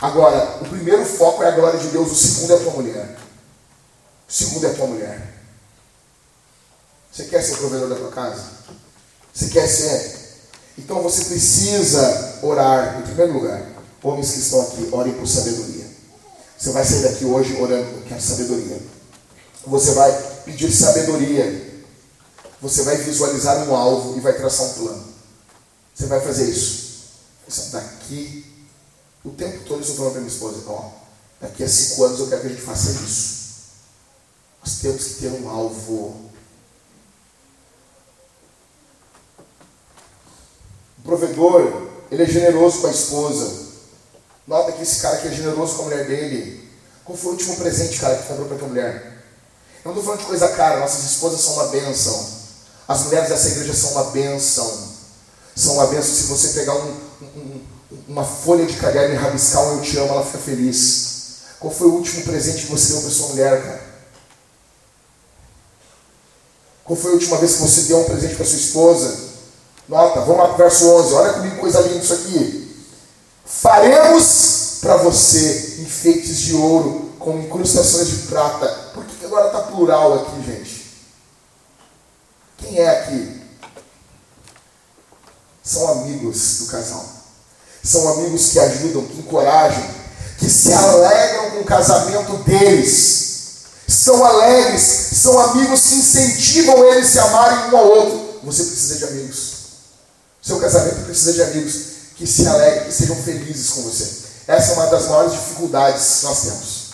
[0.00, 3.18] Agora, o primeiro foco é a glória de Deus, o segundo é a tua mulher.
[4.28, 5.34] O segundo é a tua mulher.
[7.12, 8.44] Você quer ser provedor da tua casa?
[9.34, 10.18] Você quer ser?
[10.78, 13.60] Então você precisa orar, em primeiro lugar.
[14.02, 15.77] Homens que estão aqui, orem por sabedoria.
[16.58, 18.82] Você vai sair daqui hoje orando, eu quero sabedoria.
[19.64, 21.84] Você vai pedir sabedoria.
[22.60, 25.04] Você vai visualizar um alvo e vai traçar um plano.
[25.94, 26.88] Você vai fazer isso.
[27.70, 28.44] Daqui,
[29.24, 30.90] o tempo todo eu estou falando para minha esposa, ó,
[31.40, 33.38] daqui a cinco anos eu quero que a gente faça isso.
[34.60, 36.30] Nós temos que ter um alvo.
[40.98, 43.67] O provedor, ele é generoso com a esposa.
[44.48, 46.66] Nota que esse cara aqui é generoso com a mulher dele.
[47.04, 49.18] Qual foi o último presente, cara, que comprou para tua mulher?
[49.84, 52.26] Eu não estou falando de coisa cara, nossas esposas são uma bênção.
[52.88, 54.88] As mulheres dessa igreja são uma bênção.
[55.54, 57.60] São uma bênção se você pegar um, um,
[58.08, 61.08] uma folha de caderno e rabiscar um eu te amo, ela fica feliz.
[61.60, 63.82] Qual foi o último presente que você deu para sua mulher, cara?
[66.84, 69.28] Qual foi a última vez que você deu um presente para sua esposa?
[69.86, 71.14] Nota, vamos lá para o verso 11.
[71.14, 72.57] Olha comigo coisa linda isso aqui
[73.48, 78.68] faremos para você enfeites de ouro com incrustações de prata.
[78.94, 80.88] Por que agora está plural aqui, gente?
[82.58, 83.42] Quem é aqui?
[85.64, 87.04] São amigos do casal.
[87.82, 89.88] São amigos que ajudam, que encorajam,
[90.38, 93.28] que se alegram com o casamento deles.
[93.86, 98.40] São alegres, são amigos que incentivam eles a se amarem um ao outro.
[98.44, 99.52] Você precisa de amigos.
[100.42, 104.26] Seu casamento precisa de amigos que se alegrem, que sejam felizes com você.
[104.48, 106.88] Essa é uma das maiores dificuldades que nós temos.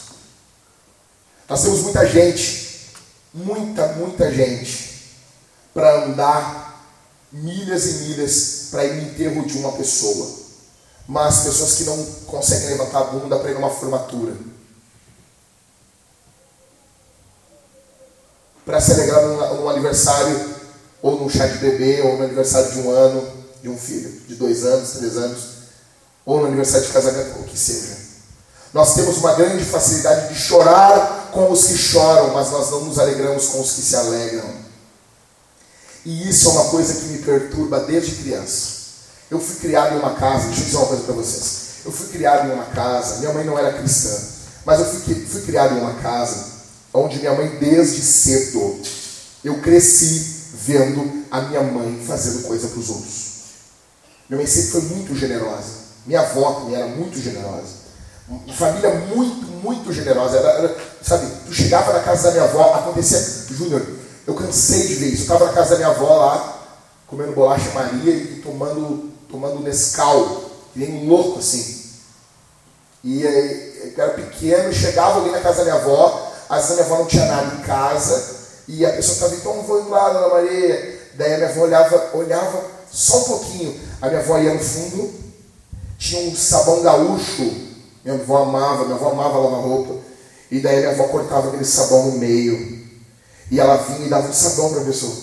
[1.49, 2.91] Nós temos muita gente,
[3.33, 5.17] muita, muita gente,
[5.73, 6.95] para andar
[7.33, 10.45] milhas e milhas para ir no enterro de uma pessoa.
[11.09, 14.37] Mas pessoas que não conseguem levantar a bunda para ir numa formatura.
[18.65, 20.55] Para se alegrar num, aniversário,
[21.01, 24.35] ou num chá de bebê, ou no aniversário de um ano de um filho, de
[24.35, 25.41] dois anos, três anos,
[26.27, 27.97] ou no aniversário de casamento, ou o que seja.
[28.75, 32.99] Nós temos uma grande facilidade de chorar com os que choram, mas nós não nos
[32.99, 34.53] alegramos com os que se alegram.
[36.05, 38.75] E isso é uma coisa que me perturba desde criança.
[39.31, 41.57] Eu fui criado em uma casa, deixa eu dizer uma coisa para vocês.
[41.87, 44.15] Eu fui criado em uma casa, minha mãe não era cristã,
[44.67, 46.53] mas eu fui, fui criado em uma casa
[46.93, 48.79] onde minha mãe, desde cedo,
[49.43, 53.24] eu cresci vendo a minha mãe fazendo coisa para os outros.
[54.29, 55.85] Minha mãe sempre foi muito generosa.
[56.07, 57.85] Minha avó também era muito generosa.
[58.57, 60.39] Família muito, muito generosa.
[60.39, 63.19] Era, era, sabe, tu chegava na casa da minha avó, acontecia.
[63.51, 63.85] Júnior,
[64.27, 65.23] eu cansei de ver isso.
[65.31, 66.63] Eu estava na casa da minha avó lá,
[67.07, 71.85] comendo bolacha Maria e tomando, tomando Nescau, que nem louco assim.
[73.03, 76.87] E eu era pequeno, chegava ali na casa da minha avó, às vezes a minha
[76.87, 81.01] avó não tinha nada em casa, e a pessoa estava, então vou lá, dona Maria.
[81.15, 83.79] Daí a minha avó olhava, olhava só um pouquinho.
[84.05, 85.15] A minha avó ia no fundo,
[85.99, 87.65] tinha um sabão gaúcho
[88.05, 89.95] minha avó amava, minha avó amava lavar roupa.
[90.51, 92.85] E daí minha avó cortava aquele sabão no meio.
[93.51, 95.17] E ela vinha e dava um sabão para a pessoa.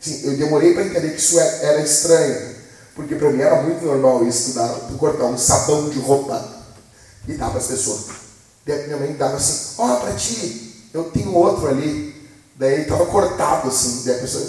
[0.00, 2.54] Assim, eu demorei para entender que isso é, era estranho.
[2.96, 6.44] Porque para mim era muito normal isso, dar, cortar um sabão de roupa
[7.28, 8.06] e dar para as pessoas.
[8.66, 12.14] Minha mãe dava assim, ó, oh, para ti, eu tenho outro ali.
[12.56, 14.02] Daí estava cortado assim.
[14.04, 14.44] Daí a pessoa,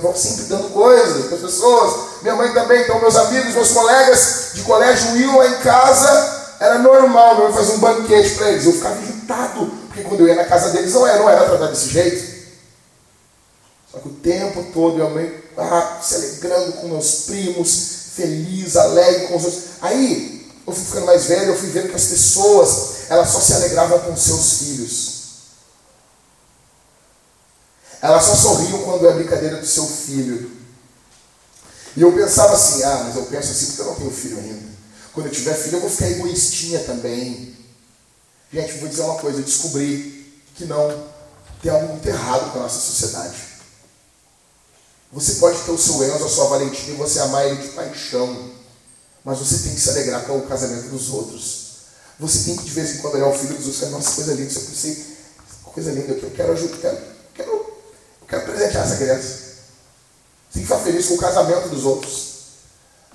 [0.00, 2.22] vão sempre dando coisas para as pessoas.
[2.22, 6.78] Minha mãe também, então meus amigos, meus colegas de colégio iam lá em casa, era
[6.78, 8.66] normal, meu fazia um banquete para eles.
[8.66, 11.72] Eu ficava irritado, porque quando eu ia na casa deles não era, não era tratado
[11.72, 12.32] desse jeito.
[13.90, 19.26] Só que o tempo todo minha mãe ah, se alegrando com meus primos, feliz, alegre
[19.26, 19.62] com os outros.
[19.80, 23.52] Aí eu fui ficando mais velho, eu fui vendo que as pessoas elas só se
[23.52, 25.11] alegravam com seus filhos.
[28.02, 30.50] Elas só sorriam quando é brincadeira do seu filho.
[31.96, 34.72] E eu pensava assim, ah, mas eu penso assim porque eu não tenho filho ainda.
[35.14, 37.56] Quando eu tiver filho, eu vou ficar egoístinha também.
[38.52, 41.06] Gente, vou dizer uma coisa, eu descobri que não
[41.62, 43.36] tem algo muito errado com a nossa sociedade.
[45.12, 48.50] Você pode ter o seu Enzo, a sua Valentina e você amar ele de paixão.
[49.24, 51.62] Mas você tem que se alegrar com o casamento dos outros.
[52.18, 54.14] Você tem que de vez em quando olhar o filho dos outros e falar, nossa,
[54.16, 55.06] coisa linda, isso pensei,
[55.62, 57.11] coisa linda, eu quero ajudar, quero
[58.32, 59.38] Quero presentear essa criança.
[60.52, 62.32] Ficar feliz com o casamento dos outros.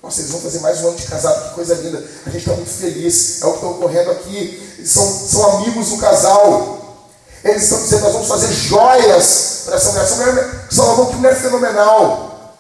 [0.03, 2.03] Nossa, eles vão fazer mais um ano de casado, que coisa linda.
[2.23, 3.41] A gente está muito feliz.
[3.41, 4.83] É o que está ocorrendo aqui.
[4.85, 7.07] São, são amigos do casal.
[7.43, 10.03] Eles estão dizendo, nós vamos fazer joias para essa mulher.
[10.03, 12.55] Essa mulher, Salomão, que mulher fenomenal.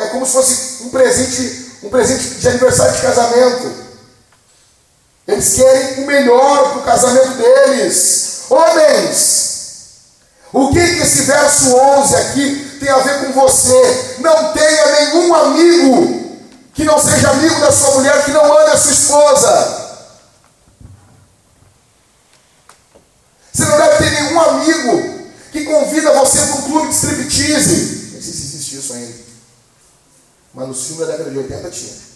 [0.00, 3.72] É como se fosse um presente, um presente de aniversário de casamento.
[5.28, 8.46] Eles querem o melhor para o casamento deles.
[8.50, 9.49] Homens,
[10.52, 14.16] o que, que esse verso 11 aqui tem a ver com você?
[14.18, 16.40] Não tenha nenhum amigo
[16.74, 19.90] que não seja amigo da sua mulher, que não ame a sua esposa.
[23.52, 28.10] Você não deve ter nenhum amigo que convida você para um clube de striptease.
[28.12, 29.14] Nem sei se existe isso ainda.
[30.52, 32.10] Mas no filme da década de 80 tinha.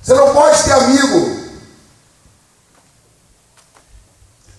[0.00, 1.44] Você não pode ter amigo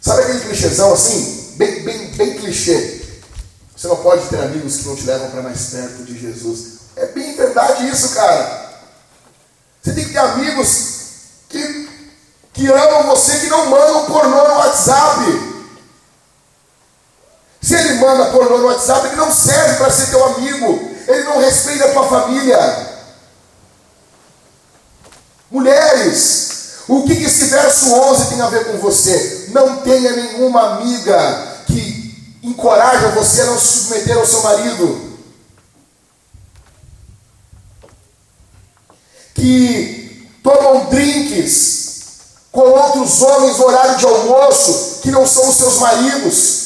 [0.05, 1.53] Sabe aquele clichêzão assim?
[1.57, 3.01] Bem, bem, bem clichê.
[3.75, 6.75] Você não pode ter amigos que não te levam para mais perto de Jesus.
[6.95, 8.81] É bem verdade isso, cara.
[9.81, 10.95] Você tem que ter amigos
[11.49, 11.89] que,
[12.53, 15.55] que amam você, que não mandam pornô no WhatsApp.
[17.61, 20.95] Se ele manda pornô no WhatsApp, ele não serve para ser teu amigo.
[21.07, 22.95] Ele não respeita a tua família.
[25.51, 26.54] Mulheres,
[26.87, 29.47] o que, esse verso 11 tem a ver com você?
[29.49, 35.17] Não tenha nenhuma amiga que encoraja você a não se submeter ao seu marido.
[39.33, 41.85] Que tomam drinks
[42.51, 46.65] com outros homens no horário de almoço que não são os seus maridos.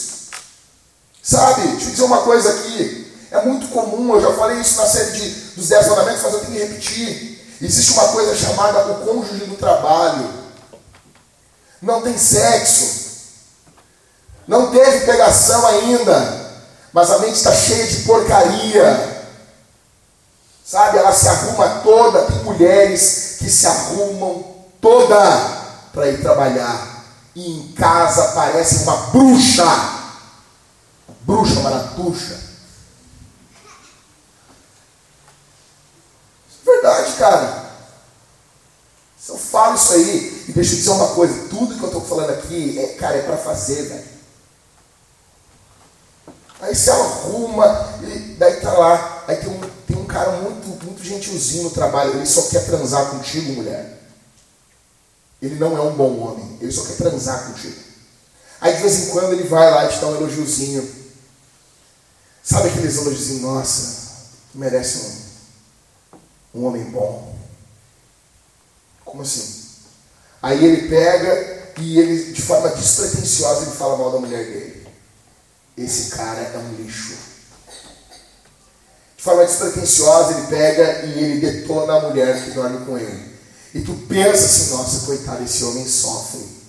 [1.23, 3.07] Sabe, deixa eu dizer uma coisa aqui.
[3.31, 6.39] É muito comum, eu já falei isso na série de, dos 10 mandamentos, mas eu
[6.39, 7.38] tenho que repetir.
[7.61, 10.29] Existe uma coisa chamada o cônjuge do trabalho.
[11.81, 13.09] Não tem sexo.
[14.47, 16.49] Não teve pegação ainda.
[16.93, 19.25] Mas a mente está cheia de porcaria.
[20.65, 20.97] Sabe?
[20.97, 22.23] Ela se arruma toda.
[22.23, 25.17] Tem mulheres que se arrumam toda
[25.93, 27.03] para ir trabalhar.
[27.35, 29.65] E em casa parece uma bruxa.
[31.21, 32.39] Bruxa maratuxa.
[36.65, 37.69] É verdade, cara.
[39.19, 42.01] Se eu falo isso aí, e deixa eu dizer uma coisa, tudo que eu estou
[42.01, 44.19] falando aqui, é, cara, é para fazer, velho.
[46.61, 51.03] Aí ela arruma, e daí tá lá, aí tem um, tem um cara muito, muito
[51.03, 53.97] gentilzinho no trabalho, ele só quer transar contigo, mulher.
[55.41, 57.79] Ele não é um bom homem, ele só quer transar contigo.
[58.59, 60.99] Aí de vez em quando ele vai lá e te dá um elogiozinho.
[62.43, 64.11] Sabe aqueles elogiozinhos, nossa,
[64.51, 65.18] tu merece um,
[66.53, 67.35] um homem bom.
[69.05, 69.65] Como assim?
[70.41, 74.87] Aí ele pega e ele, de forma despretensiosa, ele fala mal da mulher dele.
[75.77, 77.15] Esse cara é um lixo.
[79.17, 83.37] De forma despretensiosa, ele pega e ele detona a mulher que dorme com ele.
[83.73, 86.59] E tu pensa assim, nossa, coitado, esse homem sofre.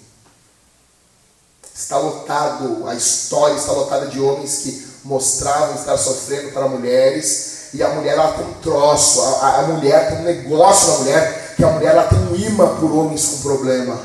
[1.75, 7.83] Está lotado, a história está lotada de homens que mostravam estar sofrendo para mulheres, e
[7.83, 11.65] a mulher ela tem um troço, a, a mulher tem um negócio na mulher, que
[11.65, 14.01] a mulher ela tem um imã por homens com problema.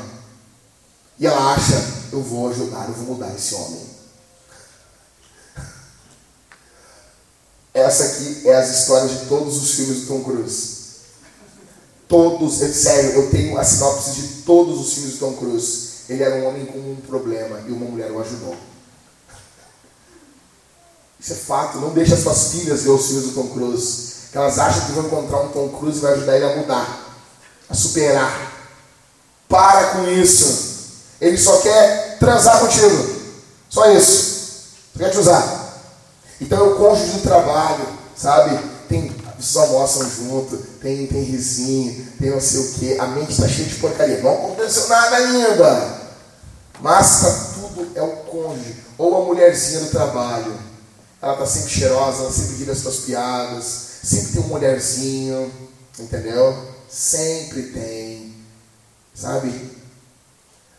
[1.18, 3.96] E ela acha, eu vou ajudar, eu vou mudar esse homem.
[7.74, 10.76] Essa aqui é as histórias de todos os filmes do Tom Cruise.
[12.08, 15.86] Todos, é sério, eu tenho a sinopse de todos os filmes de Tom Cruise.
[16.08, 18.56] Ele era um homem com um problema e uma mulher o ajudou.
[21.26, 21.78] Isso é fato.
[21.78, 24.28] Não deixe as suas filhas ver os filmes do Tom Cruise.
[24.30, 27.16] Que elas acham que vão encontrar um Tom Cruise e vai ajudar ele a mudar,
[27.68, 28.52] a superar.
[29.48, 30.76] Para com isso.
[31.20, 33.16] Ele só quer transar contigo.
[33.68, 34.68] Só isso.
[34.92, 35.82] Só quer te usar.
[36.40, 38.60] Então é o cônjuge do trabalho, sabe?
[38.88, 43.48] Tem vocês almoçam junto, tem, tem risinho, tem não sei o que, a mente está
[43.48, 44.22] cheia de porcaria.
[44.22, 46.06] Não aconteceu nada ainda.
[46.80, 48.76] Mas tá tudo é o cônjuge.
[48.96, 50.75] Ou a mulherzinha do trabalho.
[51.20, 53.64] Ela está sempre cheirosa, ela sempre vira as suas piadas,
[54.02, 55.52] sempre tem um mulherzinho,
[55.98, 56.54] entendeu?
[56.88, 58.34] Sempre tem.
[59.14, 59.70] Sabe?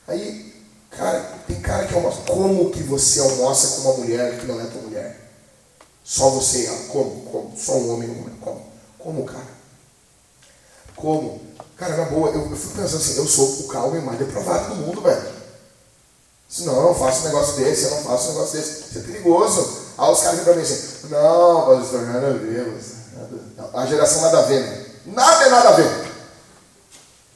[0.07, 2.21] Aí, cara, tem cara que almoça.
[2.21, 5.27] Como que você almoça com uma mulher que não é tua mulher?
[6.03, 7.21] Só você, como?
[7.29, 7.57] como?
[7.57, 8.71] Só um homem, uma Como?
[8.97, 9.57] Como, cara?
[10.95, 11.41] Como?
[11.75, 14.81] Cara, na boa, eu, eu fico pensando assim, eu sou o cara mais depravado do
[14.81, 15.37] mundo, velho.
[16.47, 18.71] Se não, eu não faço um negócio desse, eu não faço um negócio desse.
[18.89, 19.86] Isso é perigoso.
[19.97, 22.77] Aí os caras vêm pra mim assim, não, pastor, nada a ver,
[23.73, 24.85] a geração nada a ver, né?
[25.07, 26.07] Nada é nada a ver.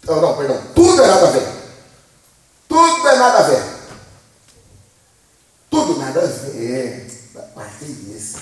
[0.07, 1.47] Oh, não, perdão, tudo é nada a ver.
[2.67, 3.63] Tudo é nada a ver.
[5.69, 7.07] Tudo nada a ver.
[7.55, 8.37] Mas que isso?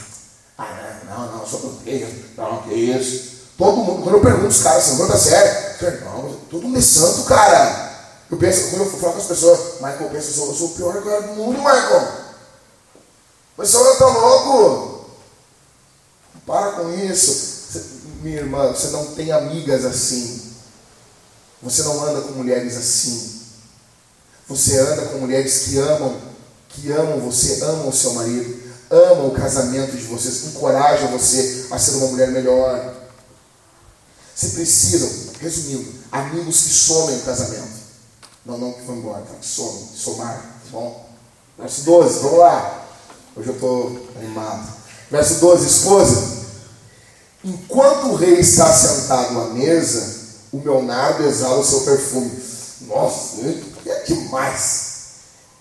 [0.58, 3.40] Ah, não, não, sou proteína, não, que isso.
[3.58, 7.24] Todo mundo, quando eu pergunto os caras assim, manda sério, não, todo mundo é santo,
[7.24, 7.90] cara.
[8.30, 10.68] Eu penso, quando eu falo com as pessoas, Michael, eu penso, eu sou, eu sou
[10.68, 12.29] o pior cara do mundo, Michael.
[13.60, 15.06] Mas eu tá louco.
[16.48, 17.60] Para com isso.
[18.24, 20.54] Minha irmã, você não tem amigas assim.
[21.62, 23.41] Você não anda com mulheres assim.
[24.48, 26.19] Você anda com mulheres que amam,
[26.69, 31.77] que amam você, amam o seu marido amam o casamento de vocês, encorajam você a
[31.77, 32.96] ser uma mulher melhor.
[34.36, 37.79] Você precisa, resumindo, amigos que somem o casamento.
[38.46, 39.36] Não, não que vão embora, tá?
[39.40, 41.08] que somem, somar, tá bom?
[41.58, 42.79] Verso 12, vamos lá.
[43.36, 44.67] Hoje eu estou animado.
[45.10, 46.40] Verso 12, esposa.
[47.44, 50.19] Enquanto o rei está sentado à mesa,
[50.52, 52.32] o meu nardo exala o seu perfume.
[52.82, 53.42] Nossa,
[53.86, 54.90] é demais.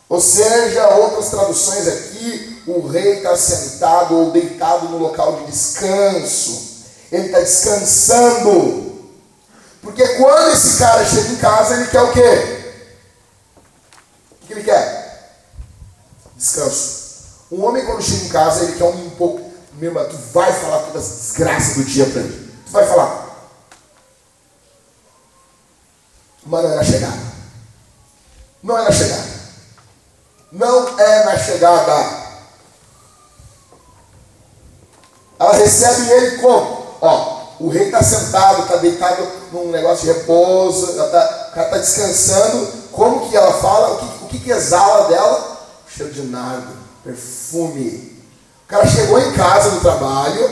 [0.09, 6.87] Ou seja, outras traduções aqui, o rei está sentado ou deitado no local de descanso.
[7.13, 8.89] Ele está descansando.
[9.83, 12.75] Porque quando esse cara chega em casa, ele quer o quê?
[14.43, 15.39] O que ele quer?
[16.37, 16.98] Descanso.
[17.51, 19.49] Um homem quando chega em casa, ele quer um pouco.
[19.75, 22.53] Meu irmão, tu vai falar todas as desgraças do dia para ele.
[22.67, 23.27] Tu vai falar.
[26.45, 27.19] Mas não é na chegada.
[28.63, 29.39] Não é na chegada
[30.53, 32.29] não é na chegada.
[35.39, 36.87] Ela recebe ele como?
[37.01, 41.79] Ó, o rei está sentado, está deitado num negócio de repouso, tá, o cara está
[41.79, 42.89] descansando.
[42.93, 43.95] Como que ela fala?
[43.95, 45.59] O que, o que, que exala dela?
[45.87, 46.23] Cheiro de
[47.09, 48.23] perfume.
[48.65, 50.51] O cara chegou em casa do trabalho,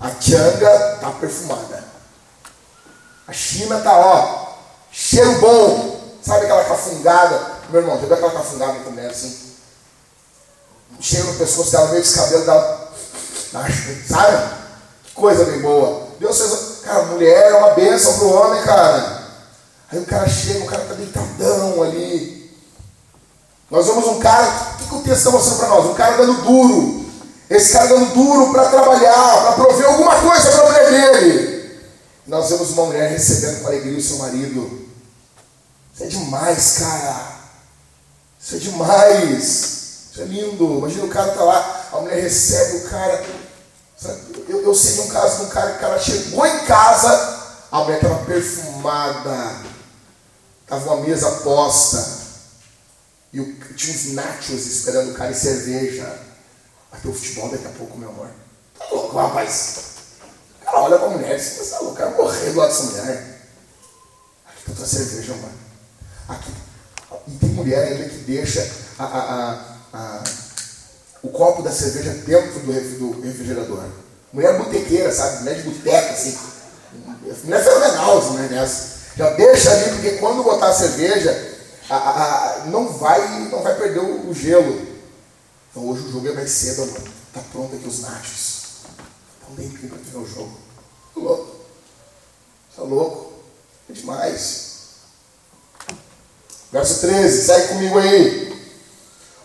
[0.00, 1.84] a Tianga está perfumada.
[3.26, 4.54] A China está, ó,
[4.92, 5.96] cheiro bom.
[6.22, 7.56] Sabe aquela cafungada?
[7.70, 9.54] Meu irmão, já viu aquela cafungada na mulher assim?
[11.00, 12.92] Cheiro no pescoço dela, meio cabelo dela.
[14.08, 14.54] Sabe?
[15.04, 16.08] Que coisa bem boa.
[16.20, 16.76] Deus fez.
[16.84, 19.24] Cara, mulher é uma bênção pro homem, cara.
[19.90, 22.35] Aí o cara chega, o cara tá deitadão ali.
[23.70, 24.46] Nós vemos um cara.
[24.46, 25.86] O que, que o texto está mostrando para nós?
[25.86, 27.06] Um cara dando duro.
[27.48, 31.80] Esse cara dando duro para trabalhar, para prover alguma coisa para a mulher dele.
[32.26, 34.86] Nós vemos uma mulher recebendo com alegria o seu marido.
[35.94, 37.36] Isso é demais, cara.
[38.40, 39.76] Isso é demais.
[40.10, 40.78] Isso é lindo.
[40.78, 43.24] Imagina o cara tá lá, a mulher recebe o cara.
[44.48, 47.38] Eu, eu sei de um caso de um cara que cara chegou em casa,
[47.70, 49.56] a mulher estava perfumada,
[50.62, 52.25] estava uma mesa posta,
[53.36, 56.26] e tinha uns nachos esperando o cara e cerveja.
[57.02, 58.28] Ter o futebol daqui a pouco, meu amor.
[58.78, 59.76] Tá louco, rapaz.
[60.64, 63.40] Cara olha pra mulher e você tá louco, cara morrer do lado dessa mulher.
[64.46, 65.52] Aqui tá tua cerveja, mano.
[66.28, 66.52] Aqui.
[67.28, 68.66] E tem mulher ainda que deixa
[68.98, 70.24] a, a, a,
[71.22, 73.84] o copo da cerveja dentro do, do refrigerador.
[74.32, 75.40] Mulher botequeira, sabe?
[75.40, 76.38] Mulher de boteca, assim.
[77.44, 78.48] Mulher fenomenal, né?
[78.50, 78.96] Nessa.
[79.16, 81.55] Já deixa ali, porque quando botar a cerveja,
[81.88, 84.86] a, a, não, vai, não vai perder o, o gelo.
[85.70, 87.02] Então hoje o jogo é mais cedo, amor.
[87.32, 88.62] Tá pronto aqui os nachos.
[89.40, 90.58] Estão bem aqui para ver o jogo.
[91.14, 91.56] Tá louco.
[92.74, 93.32] Tá louco.
[93.88, 94.66] É demais.
[96.72, 98.46] Verso 13, segue comigo aí.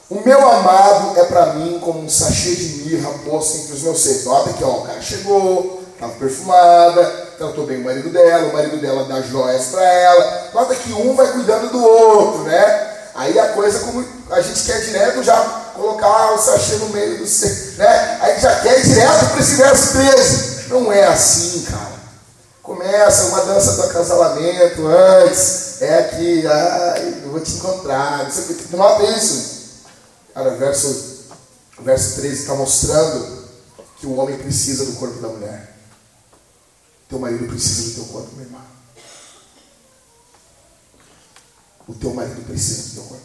[0.09, 4.01] O meu amado é para mim como um sachê de mirra posto entre os meus
[4.01, 4.25] seios.
[4.25, 8.77] Nota aqui, ó, o cara chegou, estava perfumada, tratou bem o marido dela, o marido
[8.77, 10.49] dela dá joias para ela.
[10.53, 12.89] Nota que um vai cuidando do outro, né?
[13.15, 15.35] Aí a coisa, como a gente quer direto já
[15.75, 18.19] colocar o sachê no meio do ser, né?
[18.21, 20.69] Aí já quer ir direto para esse verso 13.
[20.69, 22.01] Não é assim, cara.
[22.61, 25.81] Começa uma dança do acasalamento antes.
[25.81, 28.23] É aqui, ai, eu vou te encontrar.
[28.23, 28.75] Não sei o que.
[28.75, 29.61] Nota isso.
[30.33, 31.25] Cara, o verso,
[31.79, 33.41] o verso 13 está mostrando
[33.97, 35.71] que o homem precisa do corpo da mulher.
[37.11, 38.61] Teu marido precisa do teu corpo, meu irmão.
[41.85, 43.23] O teu marido precisa do teu corpo.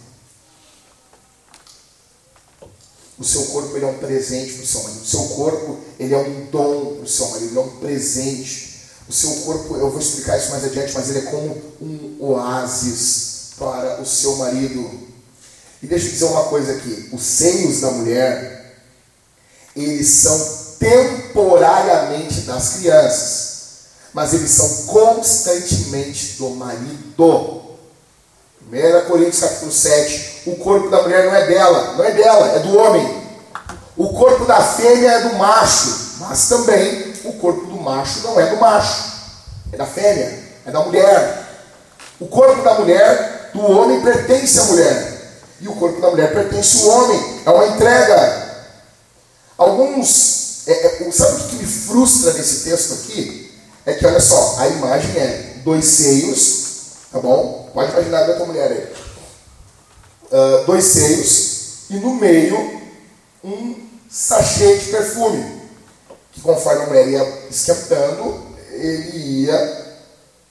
[3.16, 5.03] O seu corpo ele é um presente para o seu marido.
[5.03, 8.91] O seu corpo ele é um dom para o seu marido, ele é um presente.
[9.09, 13.53] O seu corpo, eu vou explicar isso mais adiante, mas ele é como um oásis
[13.57, 15.07] para o seu marido.
[15.80, 18.82] E deixa eu dizer uma coisa aqui: os seios da mulher,
[19.76, 23.45] eles são temporariamente das crianças,
[24.16, 27.60] mas eles são constantemente do marido.
[28.72, 32.58] 1 Coríntios capítulo 7, o corpo da mulher não é dela, não é dela, é
[32.60, 33.22] do homem.
[33.94, 38.46] O corpo da fêmea é do macho, mas também o corpo do macho não é
[38.46, 39.04] do macho,
[39.70, 41.46] é da fêmea, é da mulher.
[42.18, 45.42] O corpo da mulher, do homem, pertence à mulher.
[45.60, 48.64] E o corpo da mulher pertence ao homem, é uma entrega.
[49.58, 53.45] Alguns, é, é, sabe o que me frustra nesse texto aqui?
[53.87, 56.66] É que olha só, a imagem é dois seios,
[57.12, 57.70] tá bom?
[57.72, 59.07] Pode imaginar a tua mulher aí.
[60.26, 62.82] Uh, dois seios e no meio
[63.45, 63.76] um
[64.11, 65.62] sachê de perfume.
[66.32, 69.97] Que conforme a mulher ia esquentando, ele ia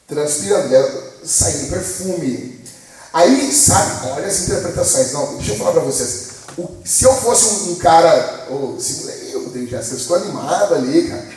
[0.07, 2.63] transpirando, ia saindo perfume.
[3.11, 5.11] Aí, sabe, olha as interpretações.
[5.11, 6.27] Não, deixa eu falar para vocês.
[6.57, 11.09] O, se eu fosse um, um cara, oh, se, eu, eu já estou animado ali,
[11.09, 11.34] cara.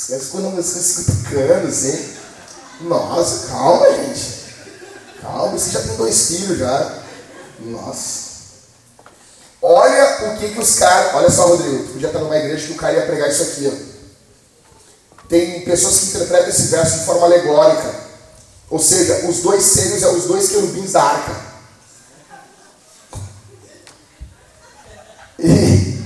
[0.00, 2.14] Esquece quando eu estou tocando, assim.
[2.80, 4.44] Nossa, calma, gente.
[5.20, 7.02] Calma, você já tem dois filhos já.
[7.58, 8.30] Nossa.
[9.60, 11.14] Olha o que, que os caras.
[11.16, 13.68] Olha só, Rodrigo, tu podia estar numa igreja que o cara ia pregar isso aqui.
[13.68, 15.26] Ó.
[15.28, 17.94] Tem pessoas que interpretam esse verso de forma alegórica.
[18.70, 21.36] Ou seja, os dois seios são os dois querubins da arca.
[25.38, 26.02] E,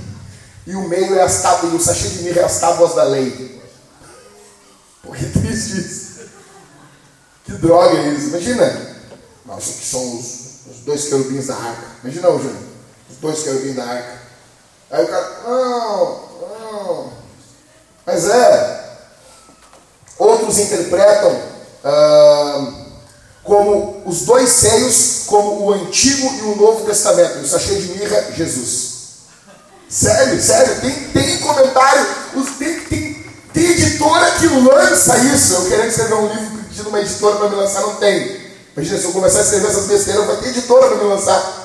[0.67, 3.54] e o meio é as tábuas, o sachê de mirra é as tábuas da lei.
[5.05, 6.21] Pô, que triste isso.
[7.45, 8.29] Que droga é isso.
[8.29, 8.95] Imagina.
[9.45, 11.87] Nós que são os, os dois querubins da arca.
[12.03, 12.57] Imagina Júnior,
[13.11, 14.23] os dois querubins da arca.
[14.91, 17.13] Aí o cara, não, não.
[18.07, 18.85] Mas é.
[20.19, 21.41] Outros interpretam
[21.83, 22.73] ah,
[23.43, 27.41] como os dois seios, como o Antigo e o Novo Testamento.
[27.41, 28.95] O sachê de mirra, Jesus.
[29.89, 33.04] Sério, sério, tem, tem comentário, tem, tem, tem
[34.05, 37.81] editora que lança isso, eu querendo escrever um livro pedindo uma editora para me lançar,
[37.83, 38.45] não tem.
[38.77, 41.65] Imagina, se eu começar a escrever essas besteiras, vai ter editora para me lançar.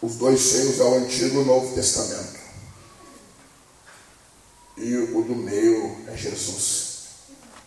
[0.00, 2.38] Os dois seios é o Antigo e o Novo Testamento.
[4.76, 6.88] E o do meio é Jesus.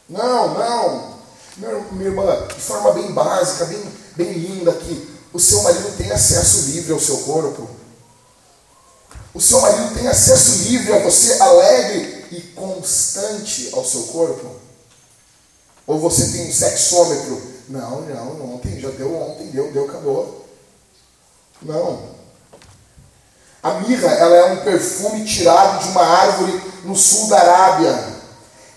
[0.07, 1.21] Não, não.
[1.91, 3.83] Minha irmã, de forma bem básica, bem,
[4.15, 5.09] bem linda aqui.
[5.33, 7.69] O seu marido tem acesso livre ao seu corpo.
[9.33, 14.55] O seu marido tem acesso livre a você, alegre e constante ao seu corpo.
[15.85, 17.41] Ou você tem um sexômetro.
[17.69, 20.45] Não, não, ontem, já deu ontem, deu, deu, acabou.
[21.61, 22.21] Não.
[23.63, 28.21] A mirra, ela é um perfume tirado de uma árvore no sul da Arábia.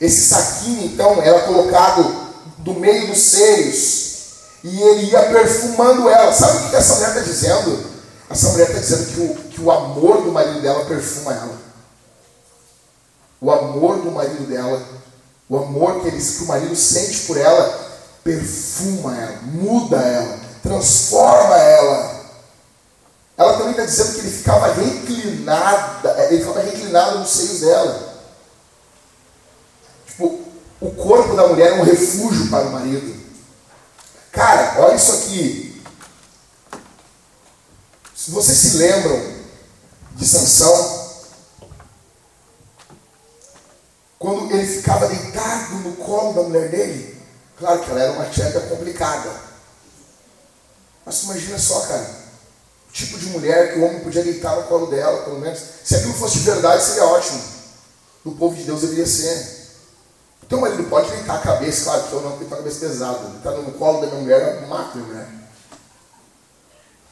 [0.01, 2.25] Esse saquinho, então, era colocado
[2.59, 4.05] do meio dos seios
[4.65, 6.33] e ele ia perfumando ela.
[6.33, 7.85] Sabe o que essa mulher está dizendo?
[8.31, 11.64] Essa mulher está dizendo que o, que o amor do marido dela perfuma ela.
[13.41, 14.83] O amor do marido dela,
[15.49, 17.85] o amor que, que o marido sente por ela,
[18.23, 22.25] perfuma ela, muda ela, transforma ela.
[23.37, 28.15] Ela também está dizendo que ele ficava reclinada, ele ficava reclinado nos seios dela.
[30.07, 30.41] Tipo,
[30.81, 33.15] o corpo da mulher é um refúgio para o marido.
[34.31, 35.83] Cara, olha isso aqui.
[38.15, 39.21] Se vocês se lembram
[40.15, 41.04] de Sansão,
[44.25, 47.15] quando ele ficava deitado no colo da mulher dele,
[47.59, 49.31] claro que ela era uma tcheca complicada.
[51.05, 52.11] Mas imagina só, cara,
[52.89, 55.61] o tipo de mulher que o homem podia deitar no colo dela, pelo menos.
[55.85, 57.43] Se aquilo fosse de verdade, seria ótimo.
[58.25, 59.67] Do povo de Deus deveria ser.
[60.43, 63.27] Então marido pode deitar a cabeça, claro que eu não, porque a cabeça pesada.
[63.27, 65.29] Ele está no colo da minha mulher, mata minha mulher.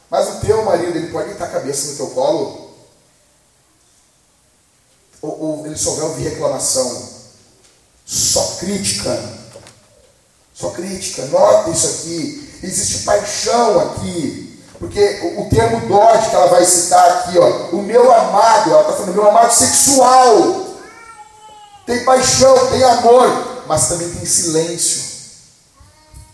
[0.09, 2.62] Mas o teu marido, ele pode deitar a cabeça no teu colo,
[5.23, 7.09] ou, ou ele só vai ouvir reclamação,
[8.05, 9.17] só crítica.
[10.53, 11.25] Só crítica.
[11.27, 12.59] Nota isso aqui.
[12.61, 14.61] Existe paixão aqui.
[14.77, 18.81] Porque o, o termo Dodge que ela vai citar aqui, ó, o meu amado, ela
[18.81, 20.65] está falando meu amado sexual.
[21.85, 25.03] Tem paixão, tem amor, mas também tem silêncio.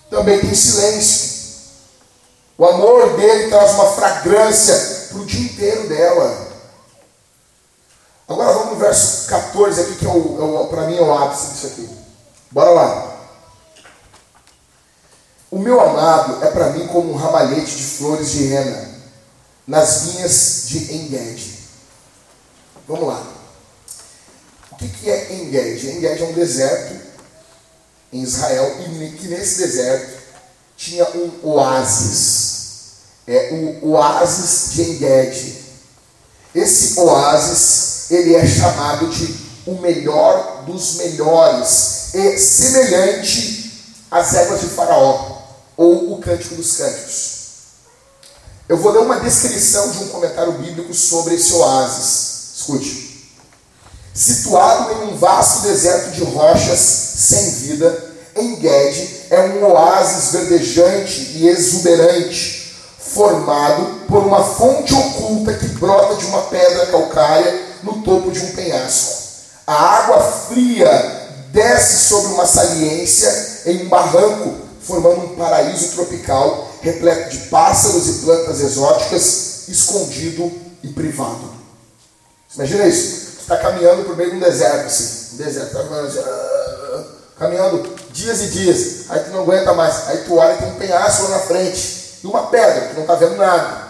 [0.10, 1.30] Também tem silêncio.
[2.58, 6.49] O amor dele traz uma fragrância para o dia inteiro dela.
[8.30, 11.14] Agora vamos no verso 14 aqui, que é, o, é o para mim é o
[11.14, 11.90] ápice disso aqui.
[12.52, 13.18] Bora lá.
[15.52, 18.90] O meu amado é para mim como um ramalhete de flores de rena
[19.68, 21.60] nas vinhas de Engedi.
[22.88, 23.40] Vamos lá
[24.80, 25.90] que, que é Engedi?
[25.90, 26.96] Engedi é um deserto
[28.14, 30.20] em Israel e que nesse deserto
[30.78, 32.60] tinha um oásis.
[33.28, 35.64] É o oásis de Engedi.
[36.56, 44.68] Esse oásis, ele é chamado de o melhor dos melhores e semelhante às éguas de
[44.68, 45.38] Faraó
[45.78, 47.40] ou o Cântico dos Cânticos.
[48.68, 52.58] Eu vou ler uma descrição de um comentário bíblico sobre esse oásis.
[52.58, 53.10] Escute.
[54.14, 61.48] Situado em um vasto deserto de rochas sem vida, Engedi é um oásis verdejante e
[61.48, 68.40] exuberante, formado por uma fonte oculta que brota de uma pedra calcária no topo de
[68.40, 69.30] um penhasco.
[69.66, 70.90] A água fria
[71.52, 78.14] desce sobre uma saliência em um barranco, formando um paraíso tropical repleto de pássaros e
[78.26, 80.52] plantas exóticas, escondido
[80.82, 81.54] e privado.
[82.56, 85.34] Imagina isso está caminhando por meio de um deserto, assim.
[85.34, 87.06] Um deserto, tá caminhando, assim, uh,
[87.38, 89.10] caminhando dias e dias.
[89.10, 90.08] Aí tu não aguenta mais.
[90.08, 92.20] Aí tu olha e tem um penhasco lá na frente.
[92.24, 93.90] E uma pedra, que não está vendo nada.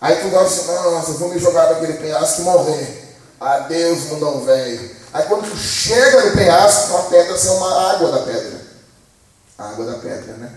[0.00, 3.01] Aí tu gosta assim, nossa, eu vou me jogar naquele penhasco e morrer.
[3.42, 4.96] Adeus, mundão velho.
[5.12, 8.60] Aí quando tu chega no penhasco, uma pedra assim, uma água da pedra.
[9.58, 10.52] A água da pedra, né?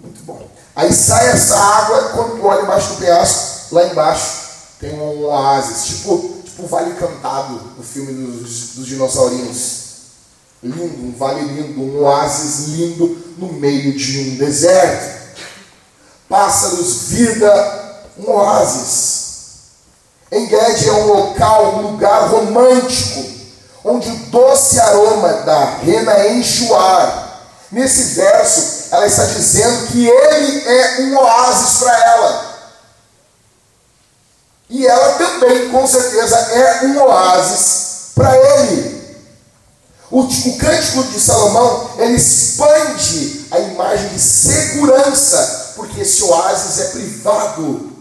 [0.00, 0.48] Muito bom.
[0.74, 4.42] Aí sai essa água, quando tu olha embaixo do penhasco, lá embaixo
[4.80, 9.82] tem um oásis, tipo, tipo vale cantado no filme dos, dos dinossaurinhos.
[10.62, 15.36] Lindo, um vale lindo, um oásis lindo no meio de um deserto.
[16.28, 19.21] Pássaros, vida, um oásis.
[20.32, 23.22] Engedi é um local, um lugar romântico,
[23.84, 27.50] onde o doce aroma da rena enche o ar.
[27.70, 32.52] Nesse verso, ela está dizendo que ele é um oásis para ela.
[34.70, 39.02] E ela também, com certeza, é um oásis para ele.
[40.10, 46.88] O, o cântico de Salomão, ele expande a imagem de segurança, porque esse oásis é
[46.88, 47.91] privado.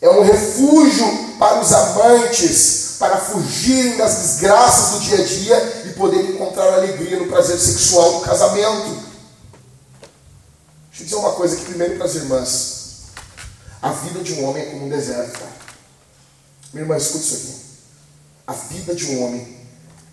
[0.00, 5.92] É um refúgio para os amantes, para fugirem das desgraças do dia a dia e
[5.92, 9.10] poderem encontrar alegria no prazer sexual do casamento.
[10.88, 12.80] Deixa eu dizer uma coisa aqui primeiro para as irmãs.
[13.82, 15.52] A vida de um homem é como um deserto, cara.
[16.72, 17.60] Minha irmã, escuta isso aqui.
[18.46, 19.56] A vida de um homem,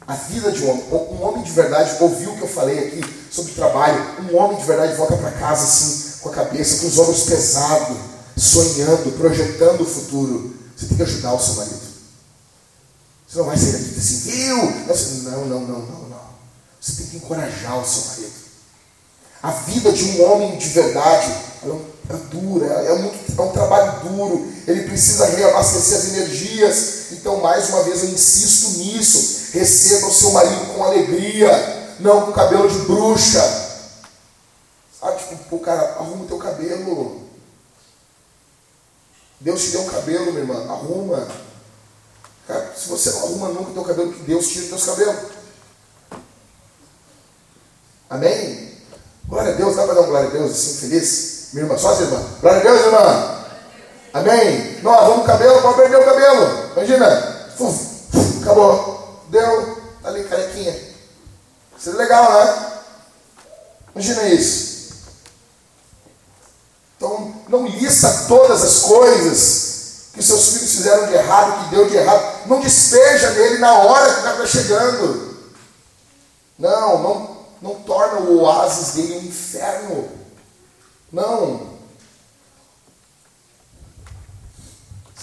[0.06, 3.02] a vida de um homem, um homem de verdade ouviu o que eu falei aqui
[3.32, 4.32] sobre trabalho.
[4.32, 7.98] Um homem de verdade volta para casa assim, com a cabeça, com os ombros pesados,
[8.38, 10.56] sonhando, projetando o futuro.
[10.76, 11.88] Você tem que ajudar o seu marido.
[13.28, 14.58] Você não vai sair daqui assim, viu?
[15.24, 16.28] Não, não, não, não, não.
[16.80, 18.48] Você tem que encorajar o seu marido.
[19.42, 21.32] A vida de um homem de verdade
[21.64, 24.48] é, é dura, é, muito, é um trabalho duro.
[24.68, 27.12] Ele precisa reabastecer as energias.
[27.12, 29.52] Então, mais uma vez, eu insisto nisso.
[29.54, 33.42] Receba o seu marido com alegria, não com cabelo de bruxa.
[35.00, 37.26] Sabe, tipo, pô, cara, arruma o teu cabelo.
[39.40, 41.28] Deus te deu um cabelo, minha irmã, arruma.
[42.48, 45.16] Cara, se você não arruma nunca o teu cabelo, que Deus tira os teus cabelos.
[48.10, 48.74] Amém?
[49.28, 51.50] Glória a Deus, dá para dar um glória a Deus assim, feliz?
[51.54, 52.24] Minha irmã, só as irmãs.
[52.42, 53.46] Glória a Deus, irmã.
[54.14, 54.80] Amém?
[54.82, 56.72] Não, arruma o cabelo, pode perder o cabelo.
[56.76, 57.52] Imagina.
[57.60, 59.24] Uf, acabou.
[59.30, 59.78] Deu.
[60.02, 60.76] Tá ali, carequinha.
[61.78, 62.74] Seria legal, né?
[63.94, 64.76] Imagina isso.
[66.98, 69.68] Então, não lista todas as coisas
[70.14, 72.48] que seus filhos fizeram de errado, que deu de errado.
[72.48, 75.38] Não despeja nele na hora que o cara está chegando.
[76.58, 80.10] Não, não, não torna o oásis dele um inferno.
[81.12, 81.78] Não.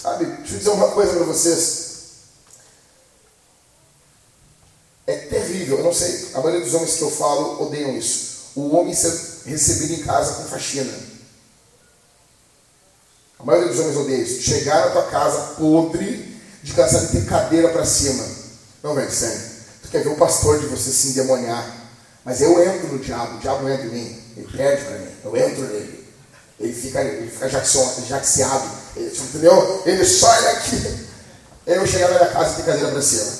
[0.01, 1.85] Sabe, deixa eu dizer uma coisa para vocês.
[5.07, 8.51] É terrível, eu não sei, a maioria dos homens que eu falo odeiam isso.
[8.55, 9.11] O homem ser
[9.45, 11.14] recebido em casa com faxina.
[13.45, 14.41] A maioria dos homens odeia isso.
[14.41, 18.25] Chegar na tua casa podre, de cansado de ter cadeira para cima.
[18.81, 19.39] Não, velho, sério.
[19.83, 21.63] Tu quer ver o pastor de você se endemoniar.
[22.25, 24.23] Mas eu entro no diabo, o diabo entra em mim.
[24.35, 25.07] Ele perde para mim.
[25.23, 26.05] Eu entro nele.
[26.59, 28.67] Ele fica, ele fica jaxeado.
[28.95, 29.83] Ele, entendeu?
[29.85, 31.05] Ele ele aqui.
[31.67, 33.31] Eu chegar na minha casa e ter cadeira para cima.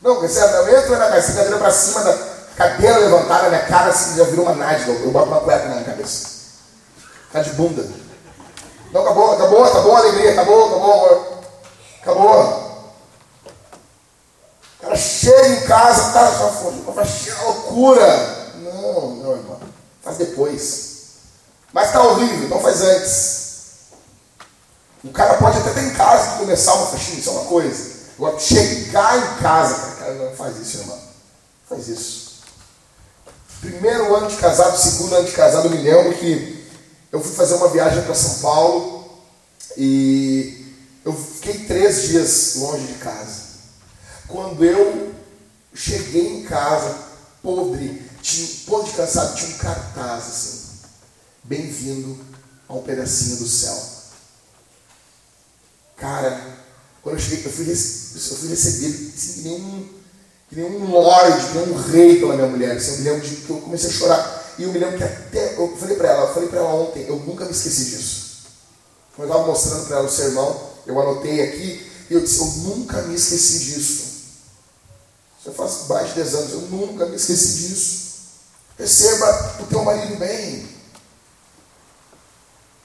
[0.00, 0.24] Não?
[0.24, 2.18] Eu entro na tem cadeira para cima, da
[2.56, 4.90] cadeira levantada, minha cara assim, já virou uma nádega.
[4.90, 6.28] Eu boto uma cueca na minha cabeça.
[7.30, 8.03] Cara de bunda.
[8.94, 11.26] Não, acabou, acabou, acabou a alegria, acabou, acabou, amor.
[12.00, 12.84] Acabou.
[14.78, 18.52] O cara chega em casa, tá, só foi, vai chegar loucura.
[18.54, 19.58] Não, não, irmão.
[20.00, 20.94] Faz depois.
[21.72, 23.44] Mas tá horrível, então faz antes.
[25.02, 27.94] O cara pode até ter em casa começar uma faxina, isso é uma coisa.
[28.16, 31.00] Agora, chegar em casa, cara, cara não faz isso, irmão.
[31.68, 32.34] Faz isso.
[33.60, 36.53] Primeiro ano de casado, segundo ano de casado, eu me lembro que
[37.14, 39.08] eu fui fazer uma viagem para São Paulo
[39.76, 40.66] e
[41.04, 43.42] eu fiquei três dias longe de casa.
[44.26, 45.14] Quando eu
[45.72, 46.92] cheguei em casa,
[47.40, 50.60] podre, tinha, podre de cansado, tinha um cartaz assim,
[51.44, 52.18] bem-vindo
[52.68, 53.80] a um pedacinho do céu.
[55.96, 56.58] Cara,
[57.00, 59.88] quando eu cheguei, eu fui, eu fui recebido assim, que nem um,
[60.48, 62.76] que nem um lorde, que nem um rei pela minha mulher.
[62.76, 64.33] Assim, eu me lembro de que eu comecei a chorar.
[64.58, 67.06] E eu me lembro que até, eu falei para ela, eu falei para ela ontem,
[67.08, 68.24] eu nunca me esqueci disso.
[69.16, 72.46] Quando eu estava mostrando para ela o sermão, eu anotei aqui, e eu disse, eu
[72.46, 74.14] nunca me esqueci disso.
[75.40, 78.04] Isso faz mais de 10 anos, eu nunca me esqueci disso.
[78.78, 80.68] Receba o teu marido bem.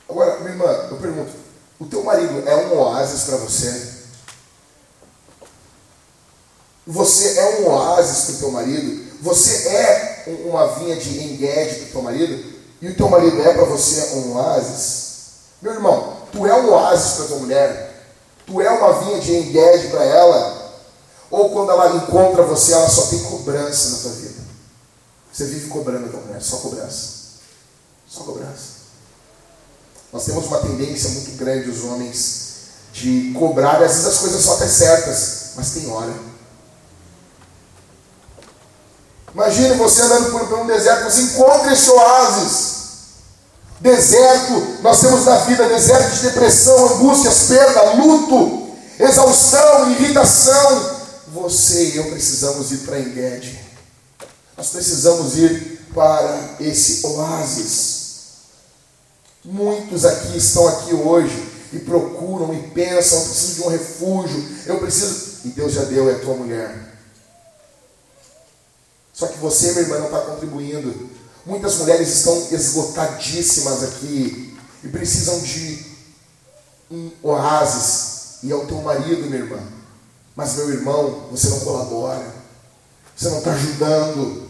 [0.07, 1.32] Agora, minha irmã, eu pergunto,
[1.80, 3.99] o teu marido é um oásis para você?
[6.86, 9.09] Você é um oásis para o teu marido?
[9.22, 12.59] Você é uma vinha de enguede para o teu marido?
[12.82, 15.09] E o teu marido é para você um oásis?
[15.61, 17.89] Meu irmão, tu é um oásis para tua mulher?
[18.45, 20.59] Tu é uma vinha de enguede para ela?
[21.30, 24.39] Ou quando ela encontra você, ela só tem cobrança na tua vida?
[25.32, 27.20] Você vive cobrando a tua mulher, só cobrança.
[28.07, 28.80] Só cobrança.
[30.11, 32.49] Nós temos uma tendência muito grande, os homens,
[32.93, 36.13] de cobrar, às vezes as coisas só até certas, mas tem hora.
[39.34, 42.80] Imagine você andando por, um deserto, você encontra esse oásis.
[43.80, 51.00] Deserto, nós temos na vida deserto de depressão, angústias, perda, luto, exaustão, irritação.
[51.28, 53.60] Você e eu precisamos ir para Engede.
[54.58, 58.00] Nós precisamos ir para esse oásis.
[59.46, 64.80] Muitos aqui estão aqui hoje e procuram e pensam, eu preciso de um refúgio, eu
[64.80, 65.30] preciso.
[65.46, 66.89] E Deus já deu, é tua mulher.
[69.20, 71.09] Só que você, minha irmã, não está contribuindo.
[71.45, 75.86] Muitas mulheres estão esgotadíssimas aqui e precisam de
[76.89, 78.38] um oásis.
[78.43, 79.59] E é o teu marido, minha irmã.
[80.38, 82.34] Mas, meu irmão, você não colabora.
[83.13, 84.49] Você não está ajudando.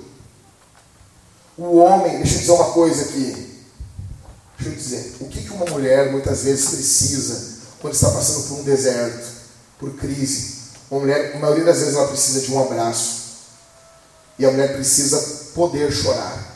[1.58, 3.64] O homem, deixa eu dizer uma coisa aqui.
[4.60, 8.64] Deixa eu dizer, o que, uma mulher muitas vezes precisa quando está passando por um
[8.64, 9.28] deserto,
[9.80, 10.60] por crise?
[10.92, 13.19] Uma mulher, a maioria das vezes, ela precisa de um abraço.
[14.40, 16.56] E a mulher precisa poder chorar.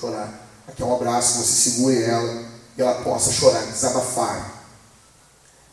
[0.00, 0.48] Chorar.
[0.66, 2.44] Aqui é um abraço, você segure ela
[2.76, 4.64] e ela possa chorar, desabafar.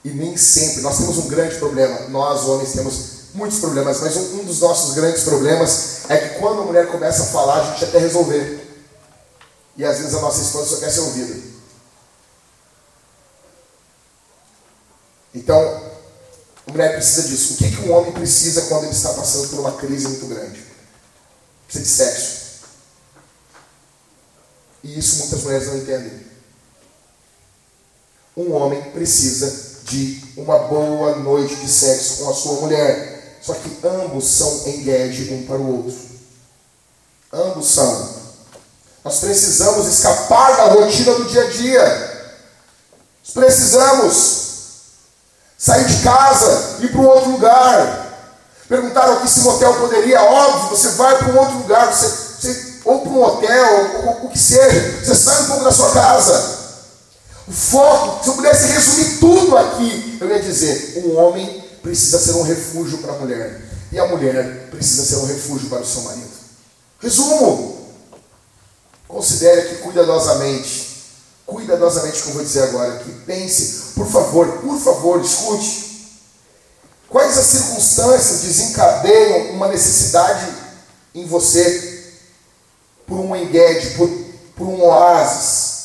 [0.04, 4.42] E nem sempre, nós temos um grande problema, nós homens temos muitos problemas, mas um,
[4.42, 7.86] um dos nossos grandes problemas é que quando a mulher começa a falar, a gente
[7.86, 8.86] até resolver.
[9.78, 11.36] E às vezes a nossa esposa só quer ser ouvida.
[15.34, 15.85] Então,
[16.68, 17.54] a mulher precisa disso.
[17.54, 20.64] O que, que um homem precisa quando ele está passando por uma crise muito grande?
[21.68, 22.46] Precisa de sexo.
[24.84, 26.26] E isso muitas mulheres não entendem.
[28.38, 33.40] Um homem precisa de uma boa noite de sexo com a sua mulher.
[33.42, 35.98] Só que ambos são engage um para o outro.
[37.32, 38.26] Ambos são.
[39.04, 42.32] Nós precisamos escapar da rotina do dia a dia.
[43.24, 44.45] Nós precisamos
[45.58, 48.06] sair de casa, ir para um outro lugar.
[48.68, 53.02] Perguntaram aqui se hotel poderia, óbvio, você vai para um outro lugar, você, você ou
[53.02, 56.66] para um hotel, ou, ou, o que seja, você sai um pouco da sua casa.
[57.48, 62.34] O foco, se eu pudesse resumir tudo aqui, eu ia dizer: um homem precisa ser
[62.34, 66.02] um refúgio para a mulher, e a mulher precisa ser um refúgio para o seu
[66.02, 66.32] marido.
[67.00, 67.88] Resumo:
[69.08, 70.85] considere aqui cuidadosamente,
[71.46, 73.12] cuidadosamente o que eu vou dizer agora aqui.
[73.26, 75.86] Pense, por favor, por favor, escute.
[77.10, 80.54] Quais as circunstâncias desencadeiam uma necessidade
[81.14, 82.14] em você
[83.08, 84.10] por um enguede, por,
[84.56, 85.76] por um oásis?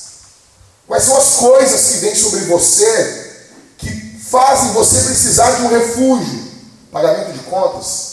[0.87, 3.31] Quais são as coisas que vêm sobre você
[3.79, 6.51] que fazem você precisar de um refúgio?
[6.91, 8.11] Pagamento de contas,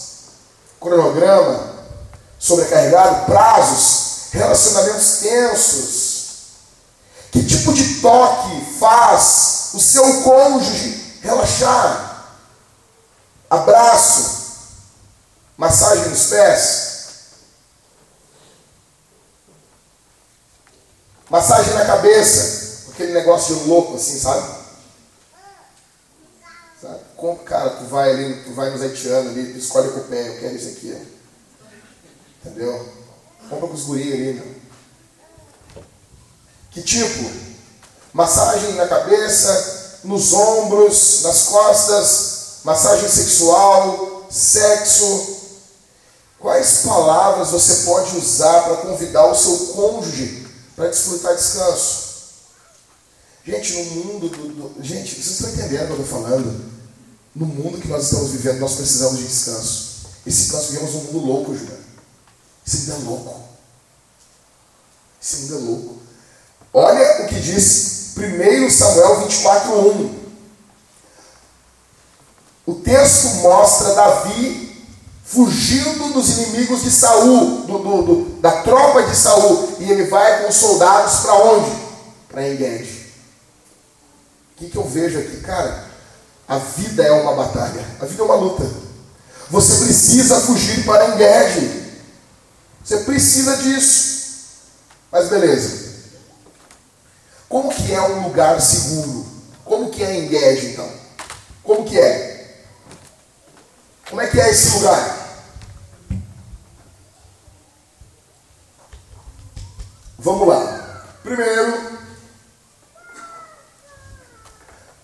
[0.79, 1.73] cronograma,
[2.37, 6.06] sobrecarregado, prazos, relacionamentos tensos.
[7.32, 12.28] Que tipo de toque faz o seu cônjuge relaxar?
[13.49, 14.47] Abraço,
[15.57, 16.88] massagem nos pés,
[21.30, 24.57] massagem na cabeça, aquele negócio de louco assim, sabe?
[26.82, 26.99] sabe?
[27.15, 30.28] Como, cara, tu vai ali, tu vai nos haitianos ali, tu escolhe com o pé,
[30.28, 32.47] eu quero isso aqui, ó.
[32.47, 32.93] Entendeu?
[33.49, 34.56] Compra com os guris ali, meu.
[36.78, 37.32] Que tipo?
[38.13, 45.38] Massagem na cabeça, nos ombros, nas costas, massagem sexual, sexo.
[46.39, 52.05] Quais palavras você pode usar para convidar o seu cônjuge para desfrutar descanso?
[53.43, 56.63] Gente, no mundo do, do, Gente, vocês estão entendendo o que eu estou falando?
[57.34, 60.09] No mundo que nós estamos vivendo, nós precisamos de descanso.
[60.28, 61.84] Esse nós vivemos um mundo louco, Juliano.
[62.67, 63.43] Esse mundo é louco.
[65.19, 65.96] Esse mundo é louco.
[66.74, 70.18] Olha o que diz 1 Samuel 24, 1.
[72.65, 74.68] O texto mostra Davi
[75.24, 80.41] fugindo dos inimigos de Saul, do, do, do, da tropa de Saul, e ele vai
[80.41, 81.72] com os soldados para onde?
[82.30, 83.07] Para Engedi.
[84.53, 85.38] O que, que eu vejo aqui?
[85.41, 85.86] Cara,
[86.47, 88.65] a vida é uma batalha, a vida é uma luta.
[89.49, 91.88] Você precisa fugir para Engedi.
[92.84, 94.18] Você precisa disso.
[95.11, 95.86] Mas beleza.
[97.49, 99.25] Como que é um lugar seguro?
[99.63, 100.89] Como que é Engedi então?
[101.63, 102.65] Como que é?
[104.09, 105.17] Como é que é esse lugar?
[110.19, 111.05] Vamos lá.
[111.23, 111.99] Primeiro,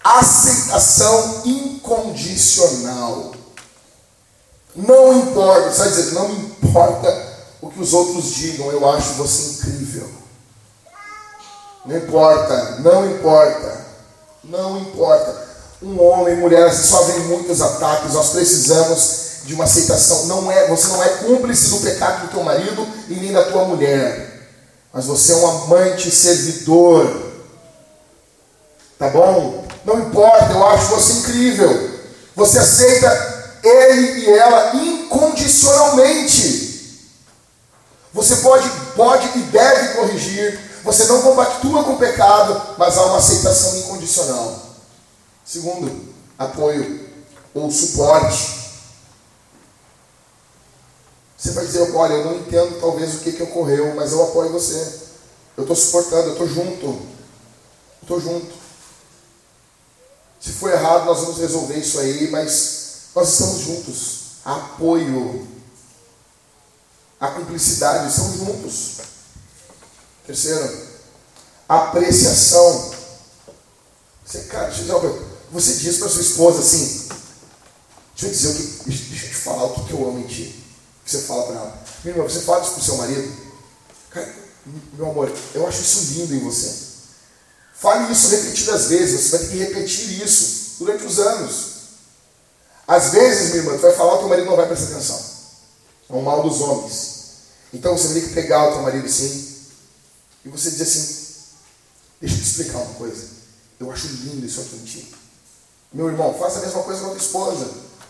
[0.03, 3.33] aceitação incondicional.
[4.75, 10.22] Não importa, vai dizer, não importa o que os outros digam, eu acho você incrível.
[11.85, 13.85] Não importa, não importa,
[14.43, 15.43] não importa.
[15.81, 20.27] Um homem, mulher, só vem muitos ataques, nós precisamos de uma aceitação.
[20.27, 23.65] Não é, você não é cúmplice do pecado do teu marido e nem da tua
[23.65, 24.31] mulher.
[24.93, 27.33] Mas você é um amante servidor.
[28.97, 29.65] Tá bom?
[29.83, 31.91] Não importa, eu acho você incrível.
[32.35, 36.63] Você aceita ele e ela incondicionalmente.
[38.13, 40.59] Você pode, pode e deve corrigir.
[40.83, 44.59] Você não compactua com o pecado, mas há uma aceitação incondicional.
[45.45, 47.09] Segundo, apoio
[47.53, 48.61] ou suporte.
[51.37, 54.51] Você vai dizer, olha, eu não entendo talvez o que, que ocorreu, mas eu apoio
[54.51, 55.01] você.
[55.55, 57.01] Eu estou suportando, eu estou junto.
[58.01, 58.53] Estou junto.
[60.39, 62.81] Se for errado, nós vamos resolver isso aí, mas
[63.15, 64.19] Nós estamos juntos.
[64.43, 65.47] Apoio.
[67.19, 69.12] A cumplicidade, estamos juntos.
[70.25, 70.87] Terceiro,
[71.67, 72.93] apreciação.
[74.25, 77.09] Você, cara, deixa eu Você diz para sua esposa assim:
[78.15, 78.89] Deixa eu dizer o que.
[78.89, 80.63] Deixa eu te falar o que, que eu amo em ti.
[81.05, 81.83] Você fala para ela.
[82.03, 83.33] Minha irmã, você fala isso pro seu marido?
[84.09, 84.33] Cara,
[84.93, 86.73] meu amor, eu acho isso lindo em você.
[87.75, 89.19] Fale isso repetidas vezes.
[89.19, 91.73] Você vai ter que repetir isso durante os anos.
[92.87, 95.21] Às vezes, minha irmã, tu vai falar, o teu marido não vai prestar atenção.
[96.09, 97.13] É um mal dos homens.
[97.73, 99.52] Então você ter que pegar o teu marido assim
[100.45, 101.23] e você dizer assim:
[102.21, 103.27] Deixa eu te explicar uma coisa.
[103.79, 105.13] Eu acho lindo isso aqui em ti.
[105.91, 107.69] Meu irmão, faça a mesma coisa com a tua esposa.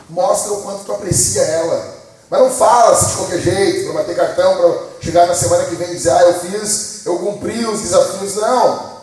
[0.09, 2.03] Mostra o quanto tu aprecia ela.
[2.29, 5.75] Mas não fala assim de qualquer jeito, para bater cartão, para chegar na semana que
[5.75, 8.36] vem e dizer, ah, eu fiz, eu cumpri os desafios.
[8.36, 9.01] Não.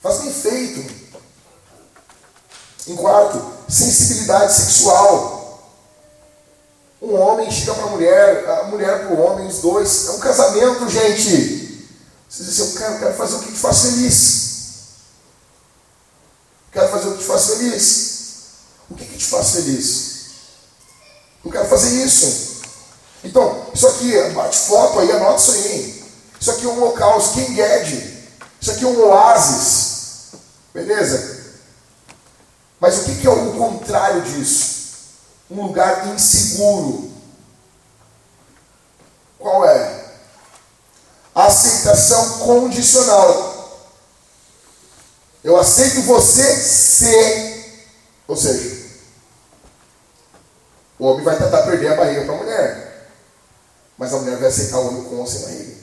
[0.00, 1.04] Faz bem feito.
[2.86, 5.62] Em quarto, sensibilidade sexual.
[7.02, 10.06] Um homem chega para a mulher, a mulher para o homem, os dois.
[10.08, 11.63] É um casamento, gente.
[12.34, 14.54] Você diz assim, eu quero, quero fazer o que te faz feliz.
[16.72, 18.24] Quero fazer o que te faz feliz.
[18.90, 20.14] O que, que te faz feliz?
[21.44, 22.62] Eu quero fazer isso.
[23.22, 26.04] Então, isso aqui, bate foto aí, anota isso aí.
[26.40, 28.28] Isso aqui é um local, Skin Ged.
[28.60, 30.32] Isso aqui é um oásis.
[30.72, 31.54] Beleza?
[32.80, 34.74] Mas o que, que é o contrário disso?
[35.48, 37.12] Um lugar inseguro.
[39.38, 40.04] Qual é?
[41.84, 43.92] Aceitação condicional.
[45.42, 47.74] Eu aceito você se.
[48.26, 48.86] Ou seja,
[50.98, 53.10] o homem vai tentar perder a barriga para a mulher.
[53.98, 55.74] Mas a mulher vai aceitar o homem com ou sem barriga.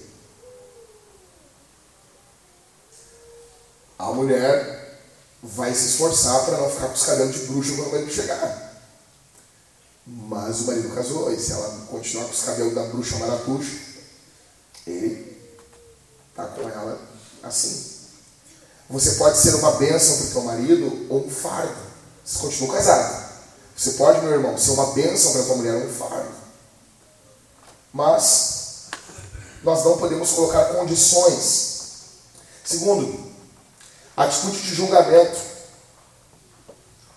[4.00, 5.00] A mulher
[5.44, 8.82] vai se esforçar para não ficar com os cabelos de bruxa quando o marido chegar.
[10.08, 13.78] Mas o marido casou, e se ela continuar com os cabelos da bruxa marapuxa,
[14.88, 15.31] ele
[16.32, 17.00] está com ela
[17.44, 17.92] assim.
[18.90, 21.76] Você pode ser uma bênção para o teu marido ou um fardo.
[22.26, 23.32] Você continua casado.
[23.76, 26.32] Você pode, meu irmão, ser uma bênção para tua mulher ou um fardo.
[27.94, 28.90] Mas
[29.64, 31.82] nós não podemos colocar condições.
[32.64, 33.32] Segundo,
[34.16, 35.40] atitude de julgamento.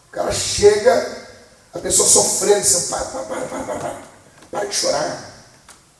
[0.09, 1.27] O cara chega,
[1.73, 4.03] a pessoa sofrendo, você para, para, para, para, para,
[4.51, 5.31] para de chorar.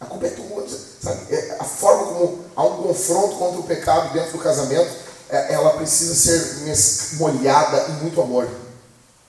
[0.01, 0.94] A culpa é tua.
[1.05, 1.35] Sabe?
[1.35, 4.91] É, a forma como há um confronto contra o pecado dentro do casamento,
[5.29, 8.49] é, ela precisa ser molhada em muito amor,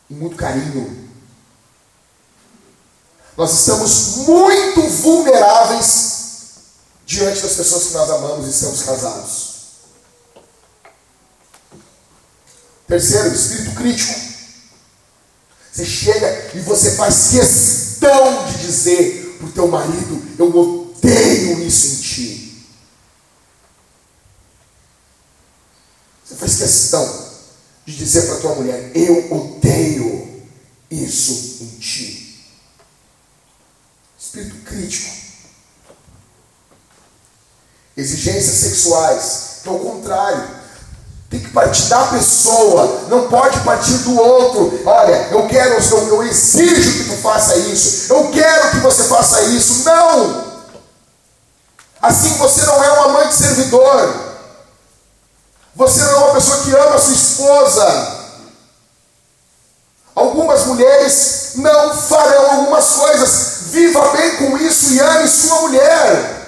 [0.10, 1.10] em muito carinho.
[3.36, 6.14] Nós estamos muito vulneráveis
[7.06, 9.56] diante das pessoas que nós amamos e estamos casados.
[12.88, 14.14] Terceiro, espírito crítico.
[15.74, 20.50] Você chega e você faz questão de dizer para o teu marido: Eu
[21.06, 22.66] odeio isso em ti.
[26.26, 27.26] Você faz questão
[27.86, 30.44] de dizer para tua mulher: Eu odeio
[30.90, 32.44] isso em ti.
[34.20, 35.14] Espírito crítico.
[37.96, 39.60] Exigências sexuais.
[39.62, 40.66] Então, ao contrário.
[41.28, 44.80] Tem que partir da pessoa, não pode partir do outro.
[44.86, 49.42] Olha, eu quero, eu, eu exijo que tu faça isso, eu quero que você faça
[49.42, 49.84] isso.
[49.84, 50.55] Não!
[52.06, 54.14] Assim você não é um amante servidor.
[55.76, 58.26] Você não é uma pessoa que ama a sua esposa.
[60.14, 63.72] Algumas mulheres não farão algumas coisas.
[63.72, 66.46] Viva bem com isso e ame sua mulher.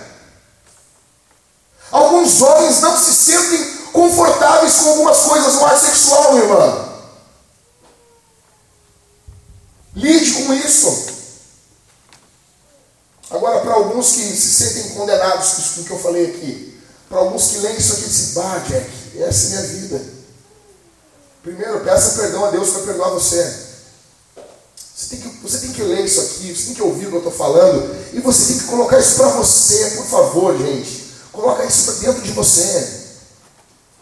[1.92, 6.86] Alguns homens não se sentem confortáveis com algumas coisas no ar sexual, irmã.
[9.96, 11.17] Lide com isso.
[13.30, 17.48] Agora, para alguns que se sentem condenados com o que eu falei aqui, para alguns
[17.48, 20.02] que leem isso aqui e dizem, bah, Jack, essa é a minha vida.
[21.44, 23.68] Primeiro, peça perdão a Deus para perdoar você.
[24.96, 27.16] Você tem, que, você tem que ler isso aqui, você tem que ouvir o que
[27.16, 31.08] eu estou falando, e você tem que colocar isso para você, por favor, gente.
[31.32, 33.06] Coloca isso para dentro de você.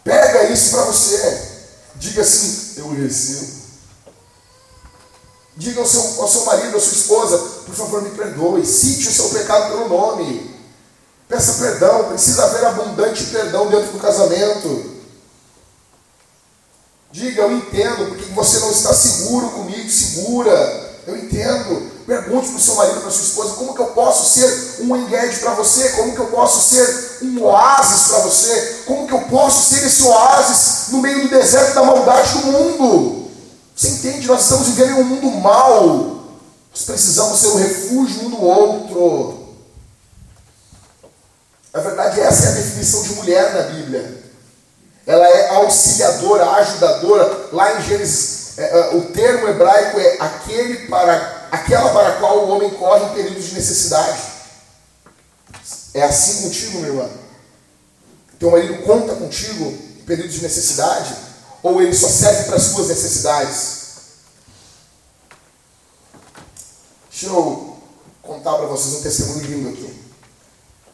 [0.02, 1.42] Pega isso para você.
[1.96, 3.65] Diga assim, eu recebo.
[5.56, 8.66] Diga ao seu, ao seu marido, à sua esposa, por favor, me perdoe.
[8.66, 10.54] Cite o seu pecado pelo nome.
[11.28, 12.04] Peça perdão.
[12.04, 14.96] Precisa haver abundante perdão dentro do casamento.
[17.10, 20.86] Diga, eu entendo, porque você não está seguro comigo, segura.
[21.06, 21.96] Eu entendo.
[22.06, 24.94] Pergunte para o seu marido, para a sua esposa, como que eu posso ser um
[24.94, 25.88] engage para você?
[25.90, 28.82] Como que eu posso ser um oásis para você?
[28.86, 33.25] Como que eu posso ser esse oásis no meio do deserto da maldade do mundo?
[33.76, 34.26] Você entende?
[34.26, 36.24] Nós estamos vivendo em um mundo mau.
[36.70, 39.46] Nós precisamos ser o refúgio um do outro.
[41.74, 44.24] Na verdade, essa é a definição de mulher na Bíblia.
[45.06, 47.50] Ela é auxiliadora, ajudadora.
[47.52, 52.46] Lá em Gênesis, é, é, o termo hebraico é aquele para, aquela para a qual
[52.46, 54.18] o homem corre em períodos de necessidade.
[55.92, 57.10] É assim contigo, meu irmão?
[58.38, 61.25] Teu marido conta contigo em períodos de necessidade?
[61.66, 63.78] Ou ele só serve para as suas necessidades?
[67.10, 67.76] Deixa eu
[68.22, 70.00] contar para vocês um testemunho lindo aqui.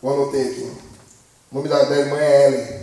[0.03, 0.73] Eu anotei aqui.
[1.51, 2.83] O nome da, da irmã é Ellen.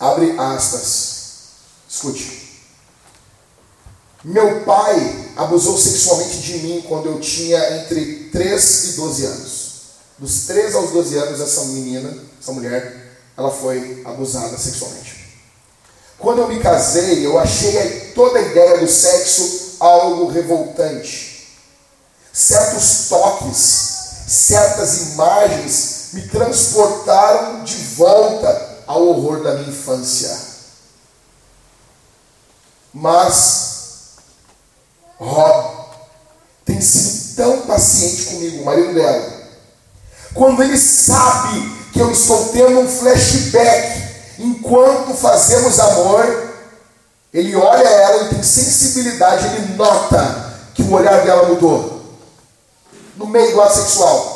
[0.00, 1.16] Abre aspas.
[1.86, 2.62] Escute.
[4.24, 9.72] Meu pai abusou sexualmente de mim quando eu tinha entre 3 e 12 anos.
[10.18, 15.13] Dos 3 aos 12 anos, essa menina, essa mulher, ela foi abusada sexualmente.
[16.24, 21.50] Quando eu me casei, eu achei toda a ideia do sexo algo revoltante.
[22.32, 23.92] Certos toques,
[24.26, 30.34] certas imagens me transportaram de volta ao horror da minha infância.
[32.94, 34.14] Mas
[35.18, 35.88] Rob
[36.64, 39.42] tem sido tão paciente comigo, o marido dela,
[40.32, 46.54] quando ele sabe que eu estou tendo um flashback enquanto fazemos amor,
[47.32, 52.04] ele olha ela, ele tem sensibilidade, ele nota que o olhar dela mudou.
[53.16, 54.34] No meio do ato sexual.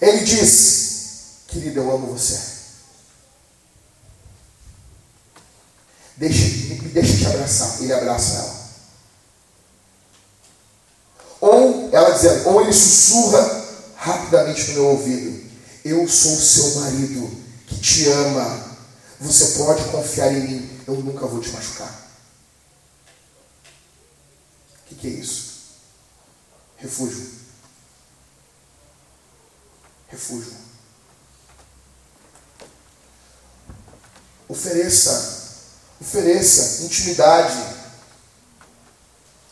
[0.00, 2.52] Ele diz: Querida, eu amo você.
[6.16, 7.82] Deixa, me deixa te abraçar.
[7.82, 8.62] Ele abraça ela.
[11.40, 13.64] Ou ela dizendo, ou ele sussurra
[13.96, 15.44] rapidamente no meu ouvido:
[15.84, 17.30] Eu sou seu marido
[17.66, 18.61] que te ama.
[19.22, 20.80] Você pode confiar em mim.
[20.84, 22.10] Eu nunca vou te machucar.
[24.80, 25.52] O que, que é isso?
[26.76, 27.30] Refúgio.
[30.08, 30.52] Refúgio.
[34.48, 35.70] Ofereça,
[36.00, 37.62] ofereça intimidade.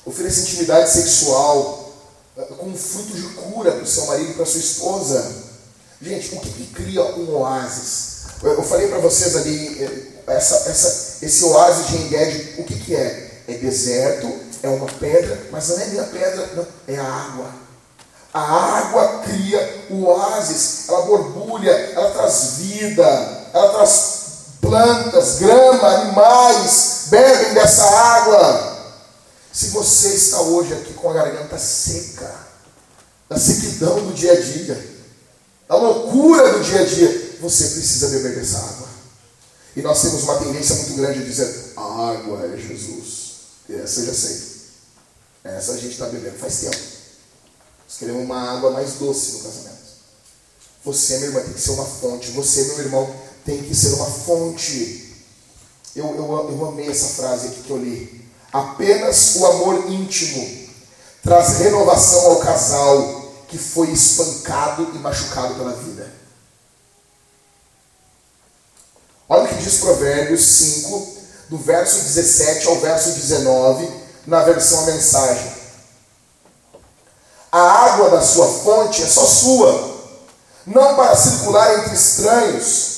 [0.04, 1.94] Ofereça intimidade sexual
[2.58, 5.44] com fruto de cura para o seu marido e para sua esposa.
[6.02, 8.09] Gente, o que, que cria um oásis?
[8.42, 12.96] Eu falei para vocês ali, eh, essa, essa, esse oásis de Enged, o que, que
[12.96, 13.42] é?
[13.46, 14.32] É deserto,
[14.62, 17.50] é uma pedra, mas não é nem a pedra, não, é a água.
[18.32, 18.40] A
[18.78, 23.04] água cria o oásis, ela borbulha, ela traz vida,
[23.52, 24.20] ela traz
[24.60, 28.78] plantas, grama, animais, bebem dessa água.
[29.52, 32.32] Se você está hoje aqui com a garganta seca,
[33.28, 34.86] da sequidão do dia a dia,
[35.68, 38.88] da loucura do dia a dia, você precisa beber dessa água.
[39.74, 43.30] E nós temos uma tendência muito grande de dizer: a água é Jesus.
[43.68, 44.50] Essa eu já sei.
[45.44, 46.76] Essa a gente está bebendo faz tempo.
[46.76, 49.80] Nós queremos uma água mais doce no casamento.
[50.84, 52.30] Você, meu irmão, tem que ser uma fonte.
[52.32, 53.14] Você, meu irmão,
[53.44, 55.14] tem que ser uma fonte.
[55.94, 58.24] Eu, eu, eu amei essa frase aqui que eu li.
[58.52, 60.68] Apenas o amor íntimo
[61.22, 66.10] traz renovação ao casal que foi espancado e machucado pela vida.
[69.28, 71.08] Olha o que diz Provérbios 5,
[71.48, 73.88] do verso 17 ao verso 19,
[74.26, 75.52] na versão mensagem.
[77.52, 79.96] A água da sua fonte é só sua,
[80.66, 82.90] não para circular entre estranhos.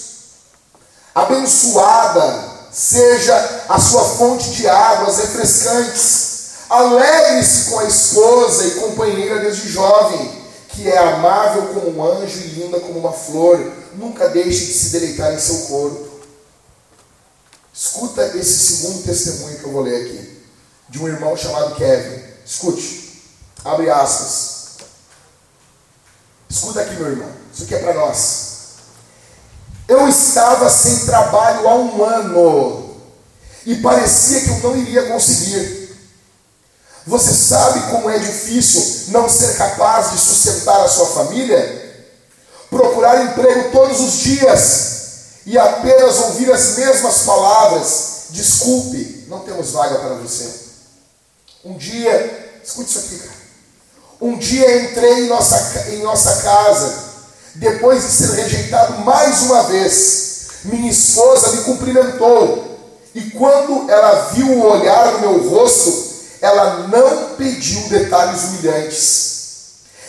[1.14, 6.32] Abençoada seja a sua fonte de águas refrescantes.
[6.68, 12.48] Alegre-se com a esposa e companheira desde jovem, que é amável como um anjo e
[12.48, 13.58] linda como uma flor.
[13.94, 16.11] Nunca deixe de se deleitar em seu corpo.
[17.74, 20.42] Escuta esse segundo testemunho que eu vou ler aqui,
[20.90, 22.22] de um irmão chamado Kevin.
[22.44, 23.22] Escute,
[23.64, 24.52] abre aspas.
[26.50, 28.52] Escuta aqui, meu irmão, isso aqui é para nós.
[29.88, 33.00] Eu estava sem trabalho há um ano
[33.64, 35.96] e parecia que eu não iria conseguir.
[37.06, 42.06] Você sabe como é difícil não ser capaz de sustentar a sua família?
[42.70, 44.91] Procurar emprego todos os dias
[45.46, 48.12] e apenas ouvir as mesmas palavras.
[48.30, 50.48] Desculpe, não temos vaga para você.
[51.64, 53.42] Um dia, escute isso aqui, cara.
[54.20, 57.12] Um dia entrei em nossa, em nossa casa
[57.54, 62.78] depois de ser rejeitado mais uma vez, minha esposa me cumprimentou.
[63.14, 69.32] E quando ela viu o olhar no meu rosto, ela não pediu detalhes humilhantes.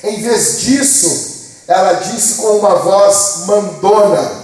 [0.03, 1.33] Em vez disso,
[1.67, 4.42] ela disse com uma voz mandona: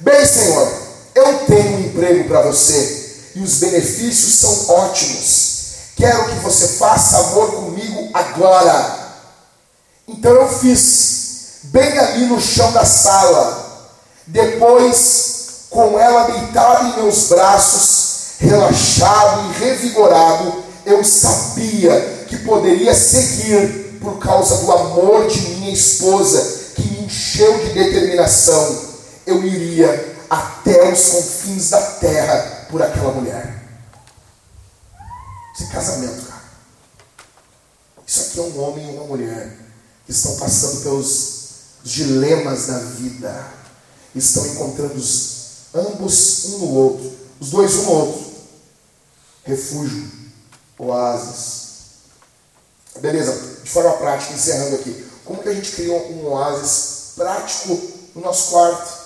[0.00, 0.72] Bem, Senhor,
[1.14, 5.56] eu tenho um emprego para você e os benefícios são ótimos.
[5.96, 9.06] Quero que você faça amor comigo agora.
[10.06, 13.88] Então eu fiz, bem ali no chão da sala.
[14.26, 23.98] Depois, com ela deitada em meus braços, relaxado e revigorado, eu sabia que poderia seguir
[24.00, 28.85] por causa do amor de minha esposa, que me encheu de determinação.
[29.26, 33.62] Eu iria até os confins da terra por aquela mulher.
[35.54, 36.42] Isso é casamento, cara.
[38.06, 39.58] Isso aqui é um homem e uma mulher
[40.04, 41.36] que estão passando pelos
[41.82, 43.52] dilemas da vida.
[44.14, 47.12] Estão encontrando os, ambos um no outro.
[47.40, 48.32] Os dois um no outro.
[49.44, 50.10] Refúgio.
[50.78, 51.66] Oásis.
[53.00, 55.06] Beleza, de forma prática, encerrando aqui.
[55.24, 57.80] Como que a gente cria um oásis prático
[58.14, 59.05] no nosso quarto?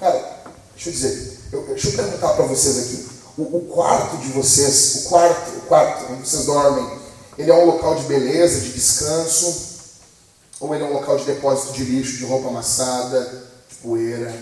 [0.00, 0.44] Cara,
[0.74, 3.08] deixa eu dizer, eu, deixa eu perguntar para vocês aqui.
[3.36, 6.98] O, o, quarto de vocês, o quarto, o quarto onde vocês dormem,
[7.36, 9.78] ele é um local de beleza, de descanso,
[10.60, 14.34] ou ele é um local de depósito de lixo, de roupa amassada, de poeira,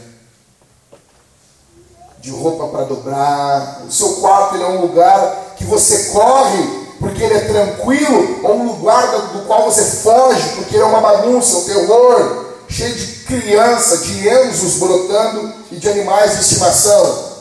[2.21, 3.83] de roupa para dobrar?
[3.87, 8.73] O seu quarto é um lugar que você corre porque ele é tranquilo, ou um
[8.73, 13.07] lugar do, do qual você foge porque ele é uma bagunça, um terror, cheio de
[13.25, 17.37] criança, de enzos brotando e de animais de estimação.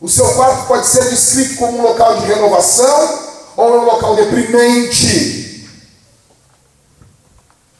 [0.00, 3.18] O seu quarto pode ser descrito como um local de renovação
[3.56, 5.68] ou um local deprimente.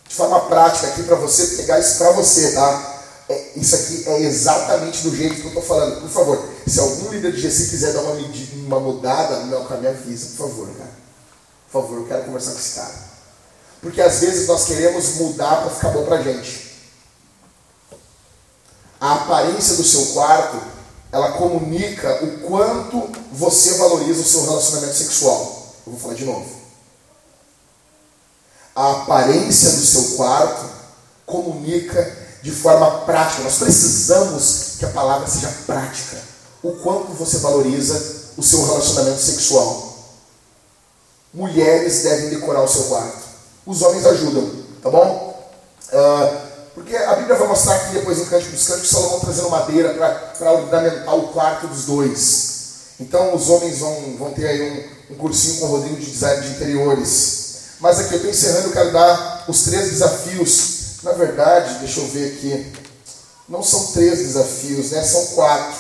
[0.09, 2.95] De forma prática aqui para você pegar isso para você, tá?
[3.29, 6.01] É, isso aqui é exatamente do jeito que eu estou falando.
[6.01, 9.65] Por favor, se algum líder de GC quiser dar uma, medida, uma mudada no meu
[9.65, 10.91] caminho, avisa, por favor, cara.
[11.71, 13.06] Por favor, eu quero conversar com esse cara.
[13.87, 16.75] Porque às vezes nós queremos mudar para ficar bom para gente.
[19.01, 20.61] A aparência do seu quarto
[21.13, 25.73] ela comunica o quanto você valoriza o seu relacionamento sexual.
[25.87, 26.51] Eu vou falar de novo.
[28.75, 30.69] A aparência do seu quarto
[31.25, 33.45] comunica de forma prática.
[33.45, 36.21] Nós precisamos que a palavra seja prática.
[36.61, 39.97] O quanto você valoriza o seu relacionamento sexual.
[41.33, 43.26] Mulheres devem decorar o seu quarto.
[43.67, 44.49] Os homens ajudam,
[44.81, 45.51] tá bom?
[45.93, 49.95] Uh, porque a Bíblia vai mostrar aqui depois em Cântico dos Cânticos, Salomão trazendo madeira
[50.39, 52.57] para ornamentar o quarto dos dois.
[53.01, 54.63] Então os homens vão, vão ter aí
[55.11, 57.47] um, um cursinho com o Rodrigo de design de interiores.
[57.81, 61.03] Mas aqui eu estou encerrando, eu quero dar os três desafios.
[61.03, 62.73] Na verdade, deixa eu ver aqui.
[63.49, 65.03] Não são três desafios, né?
[65.03, 65.79] São quatro.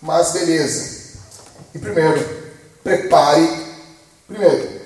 [0.00, 0.96] Mas beleza.
[1.74, 2.24] E primeiro,
[2.82, 3.66] prepare.
[4.26, 4.80] Primeiro,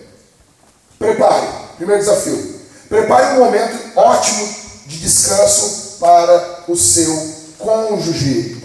[0.98, 1.59] prepare.
[1.80, 2.60] Primeiro desafio.
[2.90, 4.54] Prepare um momento ótimo
[4.84, 7.10] de descanso para o seu
[7.58, 8.62] cônjuge.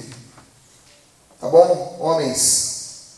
[1.39, 3.13] Tá bom, homens?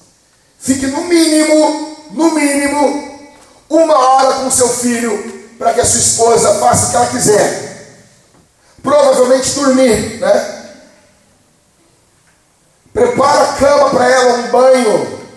[0.60, 3.22] Fique no mínimo, no mínimo,
[3.68, 7.98] uma hora com seu filho para que a sua esposa faça o que ela quiser.
[8.84, 10.74] Provavelmente dormir, né?
[12.94, 15.28] Prepara a cama para ela, um banho.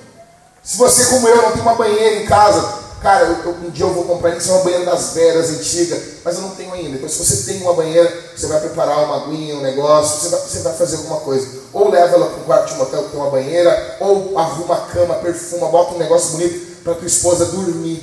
[0.63, 3.87] Se você, como eu, não tem uma banheira em casa, Cara, eu, eu, um dia
[3.87, 6.97] eu vou comprar isso, é uma banheira das veras antiga, mas eu não tenho ainda.
[6.97, 10.41] Então, se você tem uma banheira, você vai preparar uma aguinha, um negócio, você vai,
[10.41, 11.49] você vai fazer alguma coisa.
[11.73, 14.81] Ou leva ela para um quarto de motel que tem uma banheira, ou arruma a
[14.93, 18.03] cama, perfuma, bota um negócio bonito para tua esposa dormir.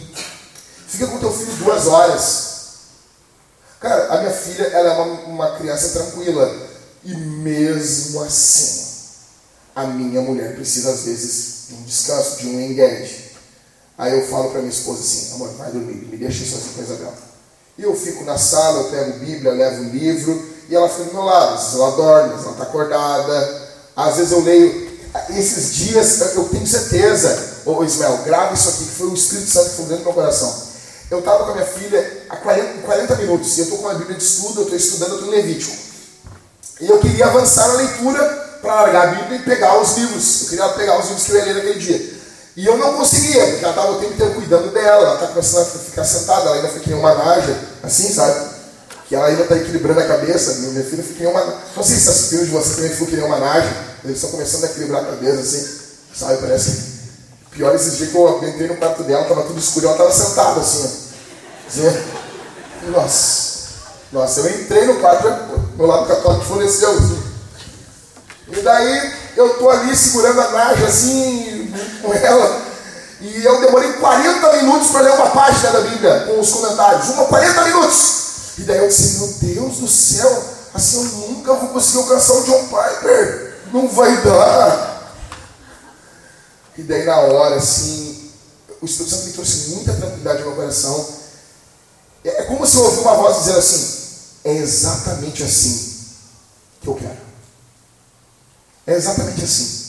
[0.87, 2.47] Fica com teu filho duas horas.
[3.79, 6.51] Cara, a minha filha, ela é uma, uma criança tranquila.
[7.03, 8.87] E mesmo assim,
[9.75, 13.26] a minha mulher precisa às vezes de um descanso, de um engage.
[13.97, 16.83] Aí eu falo para minha esposa assim, amor, vai dormir, me deixa sozinho com a
[16.83, 17.13] Isabel.
[17.77, 21.13] E eu fico na sala, eu pego Bíblia, levo um livro, e ela fica do
[21.13, 21.55] meu lado.
[21.55, 23.67] Às vezes ela dorme, às vezes ela está acordada.
[23.95, 24.87] Às vezes eu leio.
[25.29, 29.69] Esses dias, eu tenho certeza, ô Ismael, grava isso aqui, que foi o Espírito Santo
[29.69, 30.67] que foi dentro do meu coração.
[31.09, 33.93] Eu estava com a minha filha há 40, 40 minutos, e eu estou com a
[33.95, 35.75] Bíblia de estudo, eu estou estudando, eu estou em Levítico.
[36.81, 38.23] E eu queria avançar na leitura
[38.61, 40.41] para largar a Bíblia e pegar os livros.
[40.43, 42.16] Eu queria pegar os livros que eu ia ler naquele dia.
[42.57, 45.61] E eu não conseguia, porque ela estava o tempo inteiro cuidando dela, ela está começando
[45.61, 48.49] a ficar sentada, ela ainda fica em uma naja, assim, sabe?
[49.07, 51.39] Que ela ainda está equilibrando a cabeça, minha filha fica em uma.
[51.75, 53.71] Não sei se as filhos de vocês também ficam nem uma naja,
[54.03, 55.67] eles estão começando a equilibrar a cabeça, assim,
[56.15, 56.37] sabe?
[56.41, 56.97] Parece.
[57.51, 60.59] Pior esses dias que eu entrei no quarto dela, estava tudo escuro, ela estava sentada
[60.59, 61.67] assim, ó.
[61.67, 63.47] Assim, nossa.
[64.11, 65.27] Nossa, eu entrei no quarto,
[65.77, 67.23] meu lado católico floresceu, assim.
[68.47, 71.46] E daí eu estou ali segurando a naja assim,
[72.01, 72.61] com ela.
[73.19, 77.09] E eu demorei 40 minutos para ler uma página da Bíblia com os comentários.
[77.09, 78.17] Uma 40 minutos.
[78.57, 82.43] E daí eu disse, meu Deus do céu, assim eu nunca vou conseguir alcançar o
[82.43, 83.57] John Piper.
[83.73, 85.15] Não vai dar.
[86.77, 88.31] E daí na hora, assim,
[88.81, 91.07] o Espírito Santo me trouxe muita tranquilidade no meu coração.
[92.23, 94.07] É, é como se eu ouvisse uma voz dizer assim:
[94.43, 95.97] é exatamente assim
[96.81, 97.17] que eu quero.
[98.85, 99.86] É exatamente assim.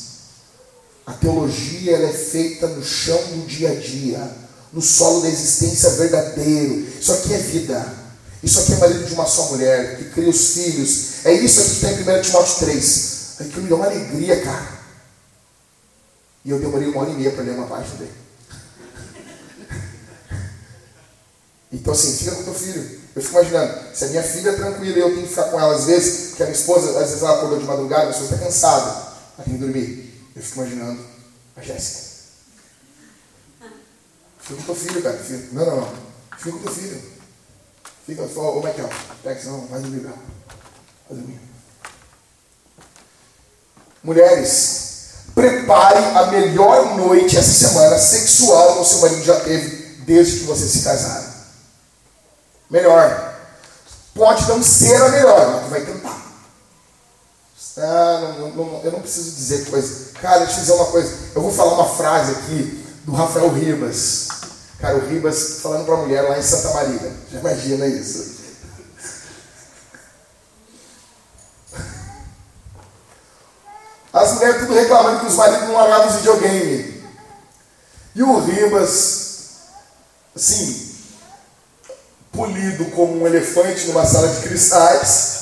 [1.08, 4.30] A teologia ela é feita no chão do dia a dia,
[4.70, 6.86] no solo da existência verdadeiro.
[7.00, 7.94] Isso aqui é vida.
[8.42, 11.24] Isso aqui é marido de uma só mulher, que cria os filhos.
[11.24, 13.36] É isso aqui que está em 1 Timóteo 3.
[13.40, 14.68] Aquilo me deu uma alegria, cara.
[16.44, 18.12] E eu demorei uma hora e meia para ler uma página dele.
[21.72, 22.98] Então assim, fica com teu filho.
[23.16, 25.58] Eu fico imaginando, se a minha filha é tranquila e eu tenho que ficar com
[25.58, 28.14] ela às vezes, porque a minha esposa, às vezes ela acordou de madrugada, a minha
[28.14, 28.90] esposa está cansada,
[29.36, 30.07] ela tem que dormir.
[30.38, 31.04] Eu fico imaginando
[31.56, 32.08] a Jéssica.
[34.38, 35.18] Fica com teu filho, cara.
[35.18, 35.48] Fica.
[35.50, 35.92] Não, não, não.
[36.38, 37.02] Fica com teu filho.
[38.06, 38.88] Fica, ô Michael,
[39.24, 40.16] pega senão vai dormir, cara.
[41.10, 41.40] Vai dormir.
[44.04, 50.38] Mulheres, prepare a melhor noite essa semana sexual que o seu marido já teve desde
[50.38, 51.34] que vocês se casaram.
[52.70, 53.36] Melhor.
[54.14, 56.27] Pode não ser a melhor, mas vai tentar.
[57.80, 60.10] Ah, não, não, eu não preciso dizer coisa.
[60.20, 61.14] Cara, deixa eu dizer uma coisa.
[61.34, 64.28] Eu vou falar uma frase aqui do Rafael Ribas.
[64.80, 67.12] Cara, o Ribas falando para a mulher lá em Santa Maria.
[67.30, 68.38] Já imagina isso.
[74.12, 77.04] As mulheres tudo reclamando que os maridos não largavam os videogame.
[78.14, 79.28] E o Ribas,
[80.34, 80.96] assim,
[82.32, 85.37] polido como um elefante numa sala de cristais,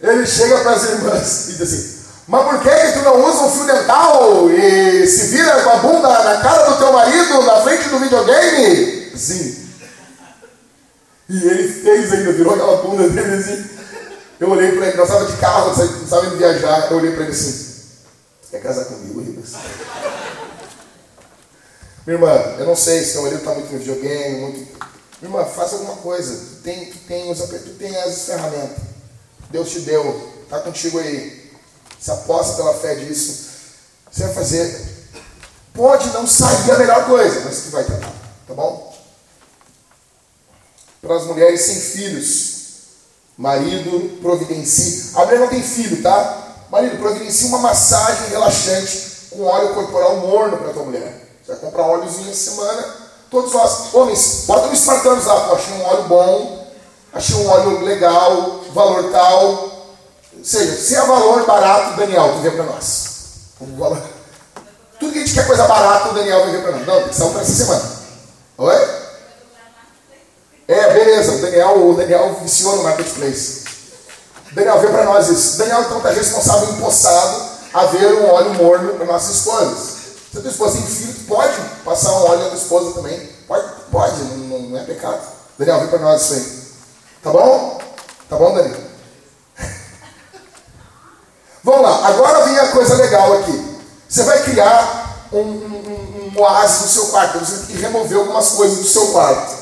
[0.00, 1.98] ele chega para as irmãs e diz assim:
[2.28, 5.76] Mas por que, que tu não usa um fio dental e se vira com a
[5.76, 9.16] bunda na cara do teu marido na frente do videogame?
[9.16, 9.66] Sim.
[11.28, 13.76] E ele fez ainda, virou aquela bunda dele assim.
[14.38, 15.72] Eu olhei para ele, nós estávamos de carro,
[16.10, 16.90] não indo viajar.
[16.90, 17.66] Eu olhei para ele assim:
[18.50, 19.52] Quer casar comigo, Ribas?
[22.06, 24.58] Minha irmã, eu não sei se teu marido está muito no videogame, muito.
[25.20, 26.36] Minha irmã, faça alguma coisa.
[26.36, 28.95] Tu tem, tu tem, tu tem as ferramentas.
[29.50, 30.32] Deus te deu.
[30.42, 31.52] Está contigo aí.
[31.98, 33.46] Se aposta pela fé disso.
[34.10, 34.96] Você vai fazer.
[35.74, 38.12] Pode não sair a melhor coisa, mas tu vai tentar.
[38.46, 38.96] Tá bom?
[41.02, 42.56] Para as mulheres sem filhos.
[43.36, 45.10] Marido providencie.
[45.14, 46.66] A mulher não tem filho, tá?
[46.70, 51.38] Marido, providencie uma massagem relaxante com óleo corporal morno para tua mulher.
[51.44, 53.06] Você vai comprar óleozinho essa semana.
[53.30, 56.55] Todos nós, homens, bota no Espartanos lá, achei um óleo bom,
[57.12, 59.44] achei um óleo legal, valor tal.
[60.36, 63.06] Ou seja, se é valor barato, Daniel, tu vê para nós.
[63.60, 64.02] Valor...
[64.98, 66.86] Tudo que a gente quer coisa barata, o Daniel vai ver para nós.
[66.86, 67.96] Não, tem que para essa semana.
[68.58, 69.06] Oi?
[70.68, 73.64] É, beleza, o Daniel, o Daniel viciou no marketplace.
[74.52, 75.58] Daniel, vê para nós isso.
[75.58, 77.42] Daniel, então, está responsável, empossado,
[77.72, 79.96] a ver um óleo morno para nossas esposas.
[80.32, 81.54] Se a tua esposa tem filho, pode
[81.84, 83.18] passar um óleo na tua esposa também.
[83.46, 85.20] Pode, pode, não, não é pecado.
[85.58, 86.65] Daniel, vê para nós isso aí.
[87.26, 87.80] Tá bom?
[88.28, 88.80] Tá bom, Daniel?
[91.64, 93.80] Vamos lá, agora vem a coisa legal aqui.
[94.08, 97.40] Você vai criar um, um, um oásis no seu quarto.
[97.40, 99.56] Você tem que remover algumas coisas do seu quarto.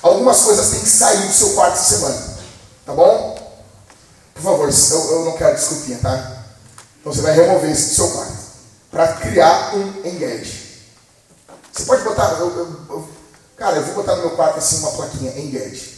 [0.00, 2.38] Algumas coisas têm que sair do seu quarto essa semana.
[2.86, 3.36] Tá bom?
[4.34, 6.44] Por favor, eu, eu não quero desculpinha, tá?
[7.00, 8.38] Então você vai remover isso do seu quarto.
[8.92, 10.84] Para criar um engage.
[11.72, 12.36] Você pode botar.
[12.38, 12.46] Eu,
[12.88, 13.08] eu,
[13.56, 15.97] cara, eu vou botar no meu quarto assim uma plaquinha engage.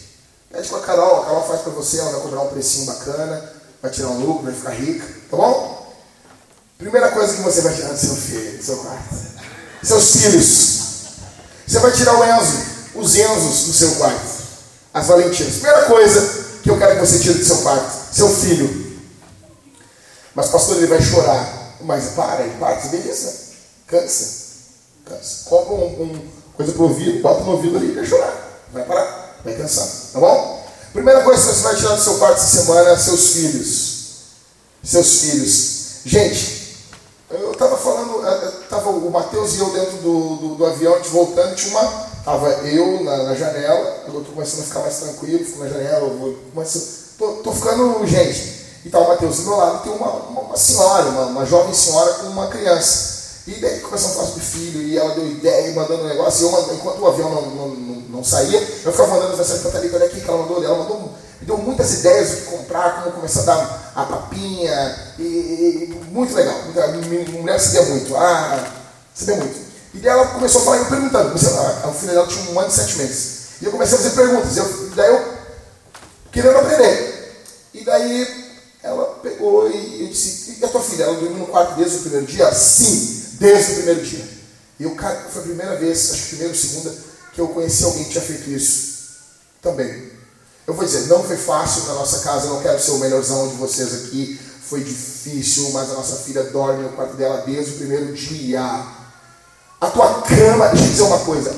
[0.51, 3.53] Pede com a Carol, a Carol faz para você, ela vai cobrar um precinho bacana,
[3.81, 5.95] vai tirar um lucro, vai ficar rica, tá bom?
[6.77, 9.15] Primeira coisa que você vai tirar do seu filho, do seu quarto.
[9.83, 10.81] Seus filhos.
[11.67, 12.59] Você vai tirar o Enzo,
[12.97, 14.41] os Enzos do seu quarto.
[14.93, 15.55] As Valentinas.
[15.55, 19.01] Primeira coisa que eu quero que você tire do seu quarto seu filho.
[20.35, 21.77] Mas, pastor, ele vai chorar.
[21.83, 23.33] Mas para, ele para, beleza.
[23.87, 24.41] Cansa.
[25.07, 25.45] Cansa.
[25.49, 28.35] Compra um, um coisa pro ouvido, bota no ouvido ali e vai chorar.
[28.73, 29.87] Vai parar, vai cansar.
[30.13, 30.67] Tá bom?
[30.93, 33.91] Primeira coisa que você vai tirar do seu quarto essa semana é seus filhos.
[34.83, 35.81] Seus filhos.
[36.05, 36.77] Gente,
[37.31, 38.27] eu estava falando,
[38.63, 42.11] estava o Matheus e eu dentro do, do, do avião, gente voltando, tinha uma.
[42.19, 46.11] Estava eu na, na janela, eu estou começando a ficar mais tranquilo, fico na janela,
[46.53, 48.61] começo, Tô, ficando gente.
[48.83, 52.15] E tal, Mateus, do meu lado tem uma, uma, uma senhora, uma, uma, jovem senhora
[52.15, 53.20] com uma criança.
[53.51, 56.53] E daí começamos a falar sobre filho, e ela deu ideia, mandando um negócio, e
[56.53, 59.83] eu, enquanto o avião não, não, não, não saía, eu ficava mandando mensagem para a
[59.83, 61.01] olha aqui que ela mandou, ela mandou,
[61.41, 66.01] me deu muitas ideias do que comprar, como começar a dar a papinha, e, e
[66.13, 66.55] muito legal.
[66.55, 68.73] A mulher sabia muito, ah,
[69.13, 69.59] sabia muito.
[69.95, 72.69] E daí ela começou a falar e eu perguntando, a filha dela tinha um ano
[72.69, 73.41] e sete meses.
[73.61, 75.25] E eu comecei a fazer perguntas, eu, daí eu
[76.31, 77.35] querendo aprender.
[77.75, 78.49] E daí
[78.81, 82.01] ela pegou e eu disse, e a tua filha, ela dormiu no quarto desde o
[82.03, 82.53] primeiro dia?
[82.55, 84.29] Sim, desde o primeiro dia.
[84.79, 86.95] E eu, cara, foi a primeira vez, acho que primeira ou segunda,
[87.33, 88.91] que eu conheci alguém que tinha feito isso.
[89.63, 90.13] Também.
[90.67, 93.57] Eu vou dizer, não foi fácil na nossa casa, não quero ser o melhorzão de
[93.57, 94.39] vocês aqui.
[94.63, 98.63] Foi difícil, mas a nossa filha dorme no quarto dela desde o primeiro dia.
[99.81, 101.57] A tua cama, deixa eu dizer uma coisa.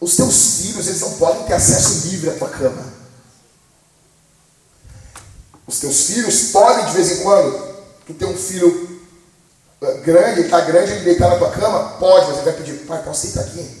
[0.00, 2.84] Os teus filhos, eles não podem ter acesso livre à tua cama.
[5.66, 7.76] Os teus filhos podem, de vez em quando,
[8.06, 8.89] tu ter um filho
[10.02, 13.26] grande, está grande, ele deitar na tua cama, pode, mas ele vai pedir, pai, posso
[13.26, 13.80] deitar aqui?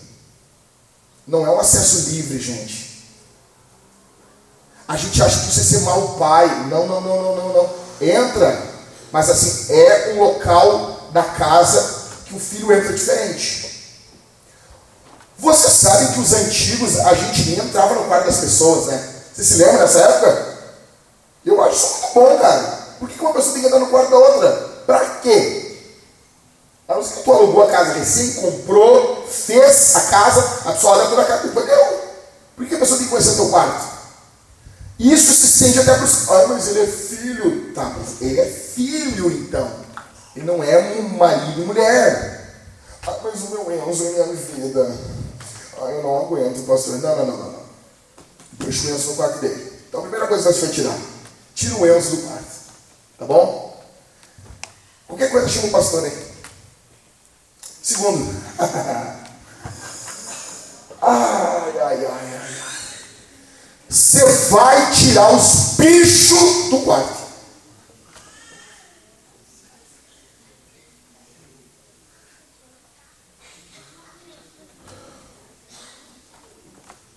[1.26, 2.90] Não é um acesso livre, gente.
[4.88, 6.48] A gente acha que você ser mau pai.
[6.68, 7.74] Não, não, não, não, não, não.
[8.00, 8.60] Entra.
[9.12, 13.70] Mas assim, é um local da casa que o filho entra diferente.
[15.38, 19.14] Você sabe que os antigos, a gente nem entrava no quarto das pessoas, né?
[19.32, 20.58] Você se lembra dessa época?
[21.46, 22.78] Eu acho isso muito bom, cara.
[22.98, 24.50] Por que uma pessoa tem que entrar no quarto da outra?
[24.86, 25.59] Pra quê?
[26.90, 31.24] Que tu alugou a casa recém, comprou, fez a casa, a pessoa olha toda a
[31.24, 32.00] casa e deu.
[32.56, 34.00] Por que a pessoa tem que conhecer teu quarto?
[34.98, 36.28] Isso se sente até para os.
[36.28, 37.72] Ah, mas ele é filho.
[37.74, 39.70] Tá, mas ele é filho então.
[40.34, 42.54] Ele não é um marido e mulher.
[43.06, 44.98] Ah, mas o meu Enzo é minha vida.
[45.80, 46.98] Ah, eu não aguento, pastor.
[46.98, 47.52] Não, não, não, não.
[47.52, 47.62] não.
[48.58, 49.72] Deixa o Enzo no quarto dele.
[49.88, 50.98] Então a primeira coisa que você vai tirar.
[51.54, 52.60] Tira o Enzo do quarto.
[53.16, 53.80] Tá bom?
[55.06, 56.19] Qualquer coisa chama o pastor aí.
[57.90, 58.22] Segundo.
[61.02, 62.54] ai, ai, ai, ai.
[63.88, 67.18] Você vai tirar os bichos do quarto.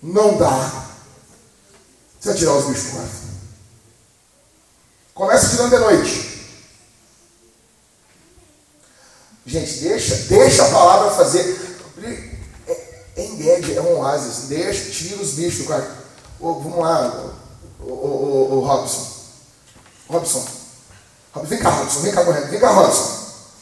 [0.02, 0.88] Não dá.
[2.20, 3.14] Você vai tirar os bichos do quarto.
[5.14, 6.23] Começa tirando de noite.
[9.54, 11.56] Gente, deixa, deixa a palavra fazer.
[12.68, 12.72] É,
[13.18, 14.48] é engage, é um oásis.
[14.48, 15.92] Deixa, tira os bichos do quarto.
[16.40, 17.36] Oh, vamos lá,
[17.80, 19.08] o, o, o, Robson.
[20.10, 20.44] Robson.
[21.44, 22.50] Vem cá, Robson, vem cá correndo.
[22.50, 23.20] Vem cá, Robson.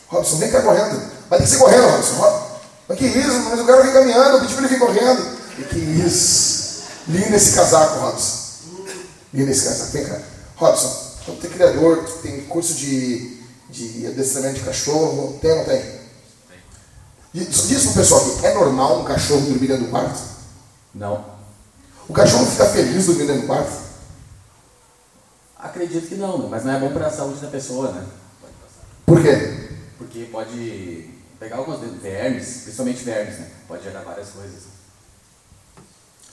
[0.07, 1.11] Robson, vem cá correndo.
[1.29, 2.51] Vai ter que ser correndo, Robson.
[2.87, 5.37] Mas que isso, mas o cara vem caminhando, eu pedi para ele vir correndo.
[5.59, 6.83] E que isso.
[7.09, 8.37] Lindo esse casaco, Robson.
[9.33, 9.91] Lindo esse casaco.
[9.91, 10.21] Vem cá.
[10.55, 13.40] Robson, tu tem criador, tem curso de,
[13.71, 15.39] de adestramento de cachorro.
[15.41, 16.01] Tem ou não tem?
[17.33, 20.19] Diz, diz pro pessoal aqui, é normal um cachorro dormir dentro do quarto?
[20.93, 21.25] Não.
[22.07, 23.81] O cachorro fica feliz dormindo dentro do quarto?
[25.57, 28.05] Acredito que não, mas não é bom para a saúde da pessoa, né?
[29.05, 29.69] Por quê?
[29.97, 33.49] Porque pode pegar alguns vermes, principalmente vermes, né?
[33.67, 34.63] Pode gerar várias coisas.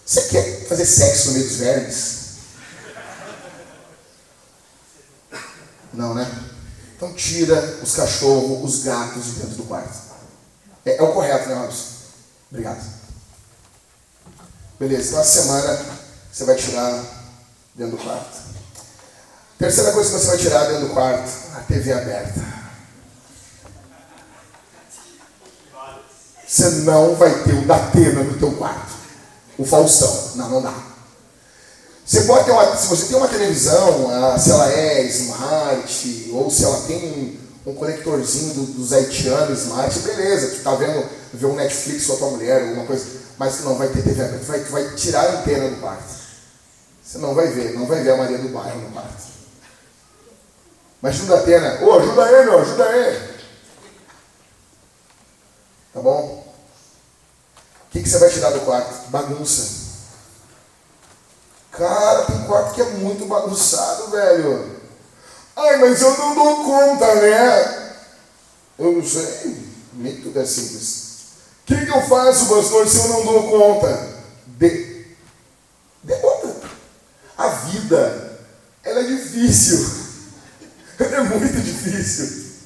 [0.04, 2.28] Você quer fazer sexo no meio dos vermes?
[5.92, 6.26] Não, né?
[6.98, 9.96] Então tira os cachorros, os gatos de dentro do quarto.
[10.84, 11.84] É, é o correto, né, Robson?
[12.50, 12.84] Obrigado.
[14.80, 15.80] Beleza, então a semana
[16.32, 17.04] você vai tirar
[17.76, 18.36] dentro do quarto.
[19.60, 22.44] Terceira coisa que você vai tirar dentro do quarto, a TV aberta.
[26.48, 28.92] Você não vai ter o Datena no teu quarto.
[29.56, 30.32] O Faustão.
[30.34, 30.74] Não, não dá.
[32.08, 34.08] Você pode ter uma, se você tem uma televisão,
[34.38, 37.04] se ela é smart, ou se ela tem
[37.66, 42.14] um, um conectorzinho do, dos haitianos smart, beleza, tu tá vendo, vê um Netflix com
[42.14, 44.44] a tua mulher, alguma coisa mas não vai ter TV aberta.
[44.44, 46.18] Vai, vai tirar a antena do quarto.
[47.02, 49.28] Você não vai ver, não vai ver a Maria do Bairro no quarto.
[51.00, 51.84] Mas ajuda a antena.
[51.84, 53.38] Ô, ajuda aí, meu, ajuda aí.
[55.94, 56.44] Tá bom?
[57.86, 59.08] O que, que você vai tirar do quarto?
[59.08, 59.87] Bagunça.
[61.78, 64.78] Cara, tem quarto que é muito bagunçado, velho.
[65.54, 67.92] Ai, mas eu não dou conta, né?
[68.76, 69.56] Eu não sei.
[69.92, 71.08] Nem tudo é simples.
[71.62, 74.08] O que, que, eu faço, pastor, se eu não dou conta?
[74.46, 75.06] Dê,
[76.02, 76.52] dê conta.
[77.36, 78.40] A vida,
[78.82, 80.08] ela é difícil.
[80.98, 82.56] É muito difícil.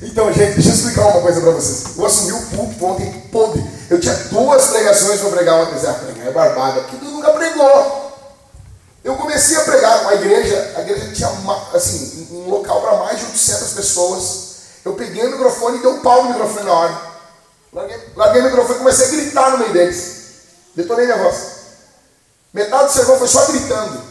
[0.00, 1.96] Então, gente, deixa eu explicar uma coisa para vocês.
[1.98, 3.64] Eu assumi o púlpito ontem podre.
[3.90, 5.88] Eu tinha duas pregações para pregar ontem.
[5.88, 7.99] Ah, pregar é barbada, porque tu nunca pregou.
[9.02, 11.28] Eu comecei a pregar uma igreja, a igreja tinha
[11.72, 14.50] assim, um local para mais de 800 pessoas.
[14.84, 17.00] Eu peguei o microfone e dei um pau no microfone na hora.
[17.72, 20.16] Larguei, larguei o microfone e comecei a gritar no meio deles.
[20.74, 21.36] Detonei minha voz.
[22.52, 24.02] Metade do sermão foi só gritando.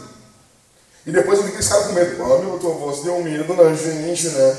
[1.06, 2.22] E depois eu vi aqueles caras com medo.
[2.22, 4.56] Ah, meu, tua voz deu medo na gente, né?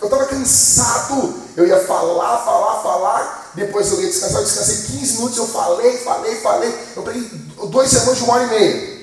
[0.00, 1.34] Eu estava cansado.
[1.56, 3.52] Eu ia falar, falar, falar.
[3.54, 4.40] Depois eu ia descansar.
[4.40, 5.38] Eu descansei 15 minutos.
[5.38, 6.78] Eu falei, falei, falei.
[6.96, 7.22] Eu peguei
[7.70, 8.97] dois sermões de uma hora e meia.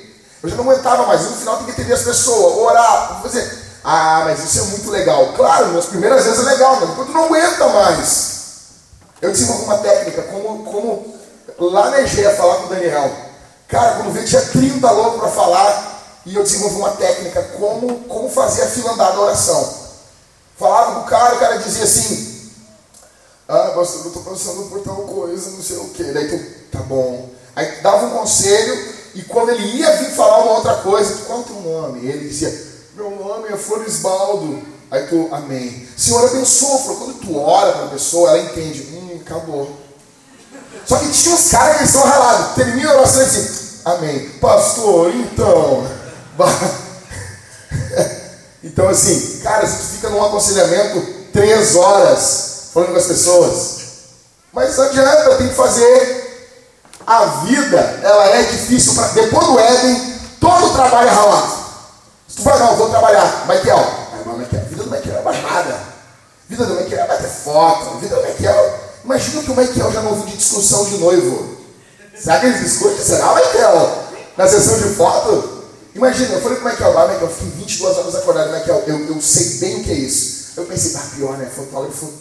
[0.46, 1.22] Eu já não aguentava mais.
[1.24, 3.66] No final tem que atender as pessoas, orar, fazer.
[3.84, 5.34] Ah, mas isso é muito legal.
[5.34, 8.36] Claro, nas primeiras vezes é legal, mas depois tu não aguenta mais.
[9.22, 11.16] Eu desenvolvi uma técnica, como, como
[11.72, 13.12] lá na Egea falar com o Daniel.
[13.68, 18.30] Cara, quando veio tinha 30 loucos para falar, e eu desenvolvi uma técnica, como, como
[18.30, 19.86] fazer a fila andar da oração.
[20.58, 22.52] Falava com o cara, o cara dizia assim,
[23.48, 26.04] ah, pastor, eu estou passando por tal coisa, não sei o quê.
[26.04, 27.30] Daí tu, tá bom.
[27.56, 31.44] Aí dava um conselho, e quando ele ia vir falar uma outra coisa, qual é
[31.44, 32.06] teu nome?
[32.06, 32.54] Ele dizia,
[32.96, 34.62] meu nome é Florisbaldo.
[34.92, 35.88] Aí tu, amém.
[35.96, 36.96] Senhor, abençoa.
[36.96, 39.72] Quando tu ora para a pessoa, ela entende, hum, acabou.
[40.86, 42.56] Só que tinha uns caras que são ralados.
[42.56, 44.30] Termina a oração e diz, amém.
[44.42, 45.88] Pastor, então.
[48.64, 51.02] então assim, cara, se tu fica num aconselhamento
[51.32, 53.76] três horas falando com as pessoas,
[54.52, 56.25] mas não adianta, tem que fazer
[57.06, 58.94] a vida, ela é difícil.
[58.96, 61.54] Pra, depois do Éden, todo trabalho é ralado.
[62.28, 63.46] Se tu vai, não, vou trabalhar.
[63.48, 65.74] Michael, ah, Michael, a vida do Michael é barrada.
[65.74, 67.98] A vida do Michael é bater foto.
[68.00, 68.80] Vida do Michael.
[69.04, 71.58] Imagina que o Michael já não ouviu de discussão de noivo.
[72.18, 73.04] Será que eles discutem?
[73.04, 74.06] Será, Michael?
[74.38, 75.64] Na sessão de foto?
[75.94, 78.52] Imagina, eu falei pro Michael, ah, Michael, eu fiquei 22 horas acordado.
[78.52, 80.54] Michael, eu, eu sei bem o que é isso.
[80.58, 81.50] Eu pensei, ah, pior, né?
[81.54, 82.12] Fotógrafo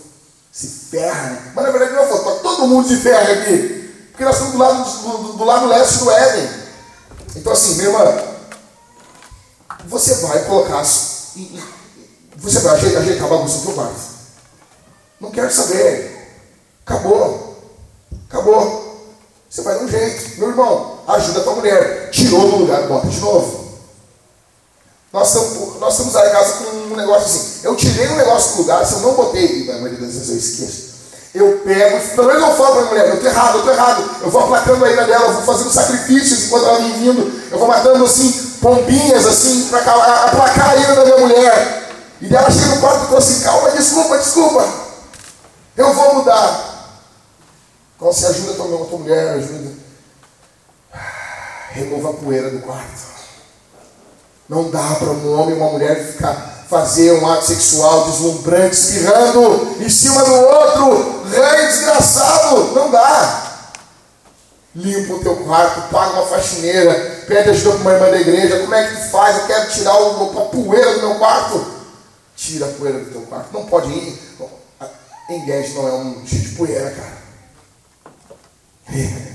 [0.52, 1.52] se ferra, né?
[1.54, 3.83] Mas na verdade não é fotógrafo, todo mundo se ferra aqui.
[4.14, 6.48] Porque nós estamos do lado, do, do lado leste do Éden.
[7.34, 8.22] Então assim, minha irmã,
[9.86, 10.84] você vai colocar.
[10.84, 14.00] Você vai ajeitar, a bagunça do quarto.
[15.20, 16.30] Não quero saber.
[16.86, 17.58] Acabou.
[18.28, 18.84] Acabou.
[19.50, 20.38] Você vai dar um jeito.
[20.38, 22.10] Meu irmão, ajuda a tua mulher.
[22.12, 23.64] Tirou do lugar, bota de novo.
[25.12, 27.60] Nós estamos, nós estamos lá em casa com um negócio assim.
[27.64, 30.36] Eu tirei um negócio do lugar, se eu não botei, a maioria das vezes eu
[30.36, 30.93] esqueço.
[31.34, 34.10] Eu pego, pelo menos eu falo para a mulher, eu estou errado, eu estou errado.
[34.22, 37.50] Eu vou aplacando a ira dela, eu vou fazendo sacrifícios enquanto ela vem vindo.
[37.50, 38.30] Eu vou matando assim,
[38.62, 41.90] pombinhas assim, para aplacar a ira da minha mulher.
[42.20, 44.64] E dela chega no quarto e fala assim, calma, desculpa, desculpa.
[45.76, 46.74] Eu vou mudar.
[47.96, 49.72] Então se ajuda a tua, a tua mulher, ajuda.
[51.70, 53.14] Remova a poeira do quarto.
[54.48, 59.76] Não dá para um homem e uma mulher ficar fazer um ato sexual deslumbrante, espirrando
[59.80, 63.68] em cima do outro, rei desgraçado, não dá.
[64.74, 68.74] Limpa o teu quarto, paga uma faxineira, pede ajuda para uma irmã da igreja, como
[68.74, 69.36] é que tu faz?
[69.36, 71.64] Eu quero tirar o, a poeira do meu quarto.
[72.34, 73.52] Tira a poeira do teu quarto.
[73.52, 74.18] Não pode ir.
[75.30, 77.22] Engage não é um tipo de poeira, cara.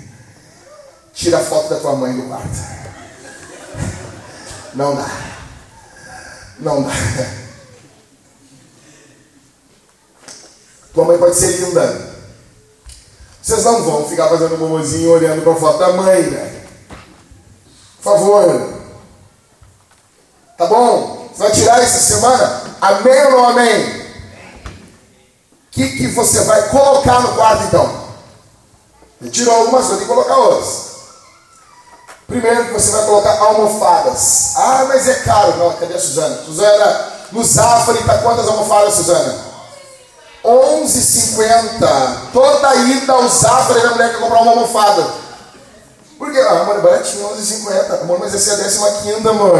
[1.13, 2.49] Tira a foto da tua mãe do quarto.
[4.75, 5.38] Não dá.
[6.59, 6.91] Não dá.
[10.93, 12.09] Tua mãe pode ser linda.
[13.41, 16.65] Vocês não vão ficar fazendo mumuzinho olhando para foto da mãe, né?
[18.01, 18.73] Por favor.
[20.57, 21.29] Tá bom?
[21.31, 22.61] Você vai tirar essa semana?
[22.81, 23.99] Amém ou não amém?
[23.99, 28.09] O que, que você vai colocar no quarto então?
[29.31, 30.88] Tirou algumas coisas, tem que colocar outras.
[32.29, 34.53] Primeiro que você vai colocar almofadas.
[34.55, 35.57] Ah, mas é caro.
[35.57, 36.43] Não, cadê a Suzana?
[36.45, 39.35] Suzana, no Zafari está quantas almofadas, Suzana?
[40.45, 42.31] 11,50.
[42.31, 45.05] Toda ida ao Zafari da mulher quer comprar uma almofada.
[46.19, 46.39] Por quê?
[46.39, 48.01] Ah, amor, é baratinho, 11,50.
[48.01, 49.59] Amor, mas essa é a décima quinta, amor.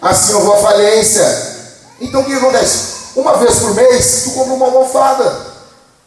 [0.00, 1.24] Assim eu vou à falência.
[2.00, 2.94] Então o que acontece?
[3.14, 5.54] Uma vez por mês, tu compra uma almofada.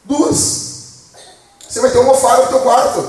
[0.03, 0.67] Duas.
[1.67, 3.07] Você vai ter uma almofada no teu quarto.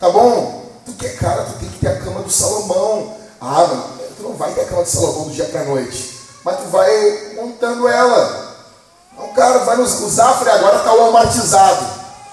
[0.00, 0.64] Tá bom?
[0.84, 3.16] Tu quer, cara, tu tem que ter a cama do Salomão.
[3.40, 3.84] Ah, mano,
[4.16, 6.16] tu não vai ter a cama do Salomão do dia para noite.
[6.44, 8.56] Mas tu vai montando ela.
[9.12, 11.86] Então, cara, vai no, o Zafre agora está o amartizado.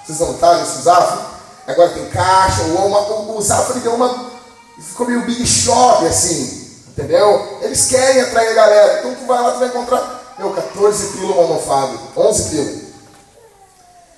[0.05, 1.19] Vocês notaram esse Zafre?
[1.67, 4.31] Agora tem caixa, o, o, o Zafre deu uma.
[4.79, 6.63] Ficou meio big shop assim.
[6.89, 7.59] Entendeu?
[7.61, 8.99] Eles querem atrair a galera.
[8.99, 10.35] Então tu vai lá, tu vai encontrar.
[10.37, 11.99] Meu, 14 pila um almofado.
[12.15, 12.83] 11 pila.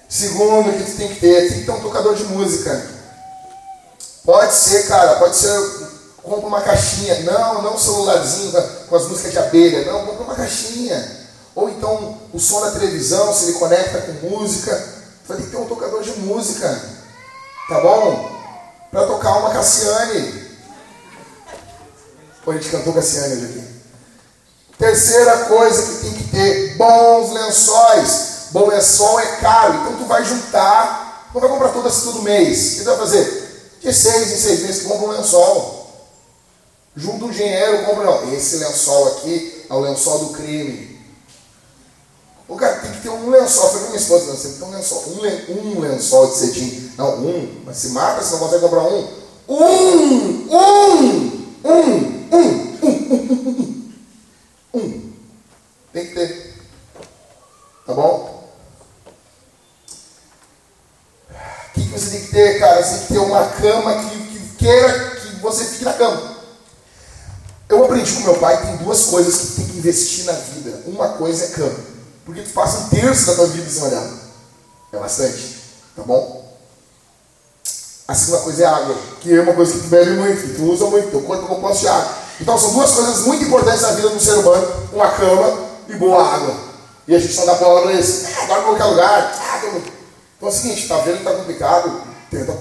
[0.09, 2.95] Segundo que tu tem que ter, tem que ter um tocador de música.
[4.23, 5.94] Pode ser, cara, pode ser.
[6.25, 7.21] Compra uma caixinha.
[7.21, 8.51] Não, não um celularzinho
[8.89, 9.85] com as músicas de abelha.
[9.85, 11.25] Não, compra uma caixinha.
[11.53, 14.71] Ou então o som da televisão, se ele conecta com música.
[15.27, 16.67] Vai ter que ter um tocador de música.
[17.69, 18.31] Tá bom?
[18.91, 20.45] Para tocar uma Cassiane.
[22.43, 23.75] Pô, a gente cantou Cassiane hoje aqui.
[24.77, 28.35] Terceira coisa que tem que ter: bons lençóis.
[28.51, 32.73] Bom lençol é caro, então tu vai juntar, não vai comprar todas todo mês.
[32.73, 33.75] O que tu vai fazer?
[33.81, 35.84] De seis em seis meses compra um lençol.
[36.95, 38.05] Junta o dinheiro, compra.
[38.05, 40.95] Não, esse lençol aqui é o lençol do crime.
[42.47, 43.67] O cara tem que ter um lençol.
[43.67, 45.03] Falei pra minha esposa, não, você tem que ter um lençol.
[45.07, 46.91] Um, um lençol de cetim.
[46.97, 47.63] Não, um.
[47.65, 49.25] Mas se mata, você não consegue comprar um.
[49.47, 50.47] Um!
[50.49, 51.45] Um!
[51.63, 51.65] Um!
[51.65, 52.27] Um!
[52.31, 52.77] Um!
[52.81, 53.91] Um!
[54.73, 55.13] um.
[55.91, 56.55] Tem que ter.
[57.85, 58.49] Tá bom?
[61.29, 62.81] O que, que você tem que ter, cara?
[62.81, 66.34] Você tem que ter uma cama que, que queira que você fique na cama.
[67.67, 70.81] Eu aprendi com meu pai que tem duas coisas que tem que investir na vida.
[70.85, 71.79] Uma coisa é cama.
[72.25, 74.11] Porque tu passa um terço da tua vida em cima dela.
[74.93, 75.57] É bastante.
[75.95, 76.45] Tá bom?
[78.07, 80.63] A segunda coisa é água, que é uma coisa que tu bebe muito, que tu
[80.71, 82.13] usa muito, teu corpo é composto de água.
[82.39, 86.23] Então são duas coisas muito importantes na vida do ser humano: uma cama e boa
[86.23, 86.55] água.
[87.07, 88.27] E a gente não dá bola para isso.
[88.27, 89.35] Ah, dorme em qualquer lugar.
[89.39, 89.61] Ah,
[90.37, 92.01] então é o seguinte, tá vendo que tá complicado?
[92.29, 92.55] Tenta.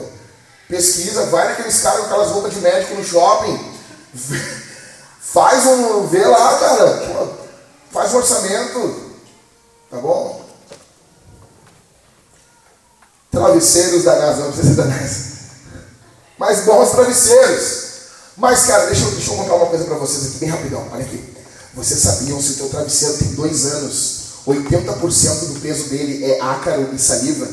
[0.67, 3.75] Pesquisa, vai naqueles caras com aquelas roupas de médico no shopping.
[5.33, 6.07] Faz um.
[6.07, 7.39] Vê lá, cara.
[7.91, 9.15] Faz um orçamento.
[9.91, 10.45] Tá bom?
[13.31, 15.35] Travesseiros da NASA, não precisa da NASA.
[16.39, 17.85] Mas bons travesseiros.
[18.37, 20.89] Mas, cara, deixa eu, deixa eu contar uma coisa para vocês aqui, bem rapidão.
[20.93, 21.35] Olha aqui.
[21.75, 26.91] Vocês sabiam se o teu travesseiro tem dois anos, 80% do peso dele é ácaro
[26.93, 27.49] e saliva?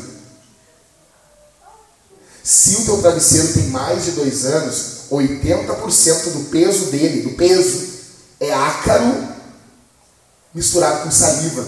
[2.43, 7.89] Se o teu travesseiro tem mais de dois anos, 80% do peso dele, do peso,
[8.39, 9.27] é ácaro
[10.53, 11.65] misturado com saliva.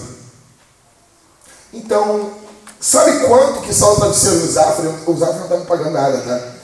[1.72, 2.32] Então,
[2.80, 4.94] sabe quanto que só o travesseiro no Zafra?
[5.06, 6.54] O Zafra não está me pagando nada, tá?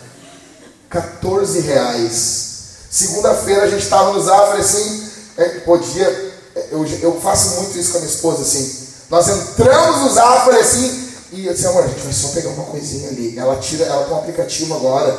[0.88, 2.50] 14 reais.
[2.90, 6.06] Segunda-feira a gente estava no Zafra assim, é, podia.
[6.54, 8.88] É, eu, eu faço muito isso com a minha esposa assim.
[9.08, 12.64] Nós entramos no Zafra assim, e eu disse, amor, a gente vai só pegar uma
[12.64, 13.38] coisinha ali.
[13.38, 15.16] Ela tira, ela tem um aplicativo agora,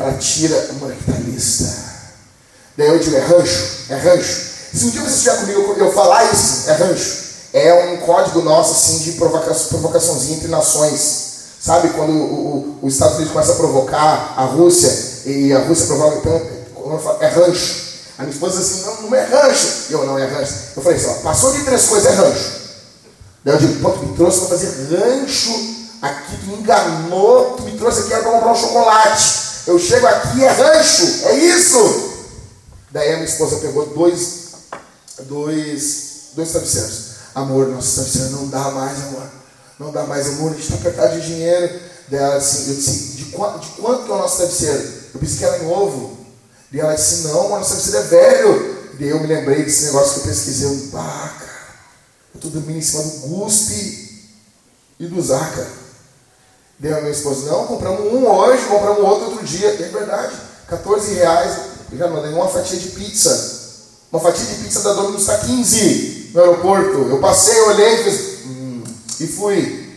[0.00, 1.64] ela tira, amor, que tá lista.
[2.76, 4.52] Daí eu digo, é rancho, é rancho.
[4.72, 7.22] Se um dia você estiver comigo eu falar isso, é rancho.
[7.52, 11.32] É um código nosso, assim, de provocação, provocaçãozinha entre nações.
[11.60, 14.90] Sabe, quando o, o, os Estados Unidos começa a provocar a Rússia,
[15.26, 17.82] e a Rússia provoca, então, é rancho.
[18.18, 19.86] A minha esposa disse assim, não, não é rancho.
[19.90, 20.54] Eu, não é rancho.
[20.74, 22.52] Eu falei assim, ó, passou de três coisas, é rancho.
[23.44, 25.50] Daí eu digo, pô, tu me trouxe para fazer rancho
[26.00, 29.51] aqui, tu me enganou, tu me trouxe aqui para comprar um chocolate.
[29.66, 32.12] Eu chego aqui, é rancho, é isso.
[32.90, 34.48] Daí a minha esposa pegou dois,
[35.20, 37.12] dois, dois travesseiros.
[37.34, 39.30] Amor, nosso travesseiro não dá mais, amor.
[39.78, 41.80] Não dá mais, amor, a gente está apertado de dinheiro.
[42.08, 44.92] Daí ela assim, eu disse, de quanto, de quanto que é o nosso travesseiro?
[45.14, 46.18] Eu pensei que era novo.
[46.70, 48.82] Daí ela disse, não, amor, nosso travesseiro é velho.
[48.98, 50.66] Daí eu me lembrei desse negócio que eu pesquisei.
[50.66, 51.52] Eu, ah, cara,
[52.34, 54.28] eu estou dormindo em cima do Guspe
[54.98, 55.81] e do Zaca.
[56.82, 59.68] Daí a minha esposa, não, compramos um hoje, compramos outro outro dia.
[59.68, 60.34] É verdade,
[60.66, 61.56] 14 reais.
[61.92, 63.60] Eu já mandei uma fatia de pizza.
[64.10, 67.08] Uma fatia de pizza da Domino's está 15 no aeroporto.
[67.08, 68.82] Eu passei, olhei fiz, hum,
[69.20, 69.96] e fui.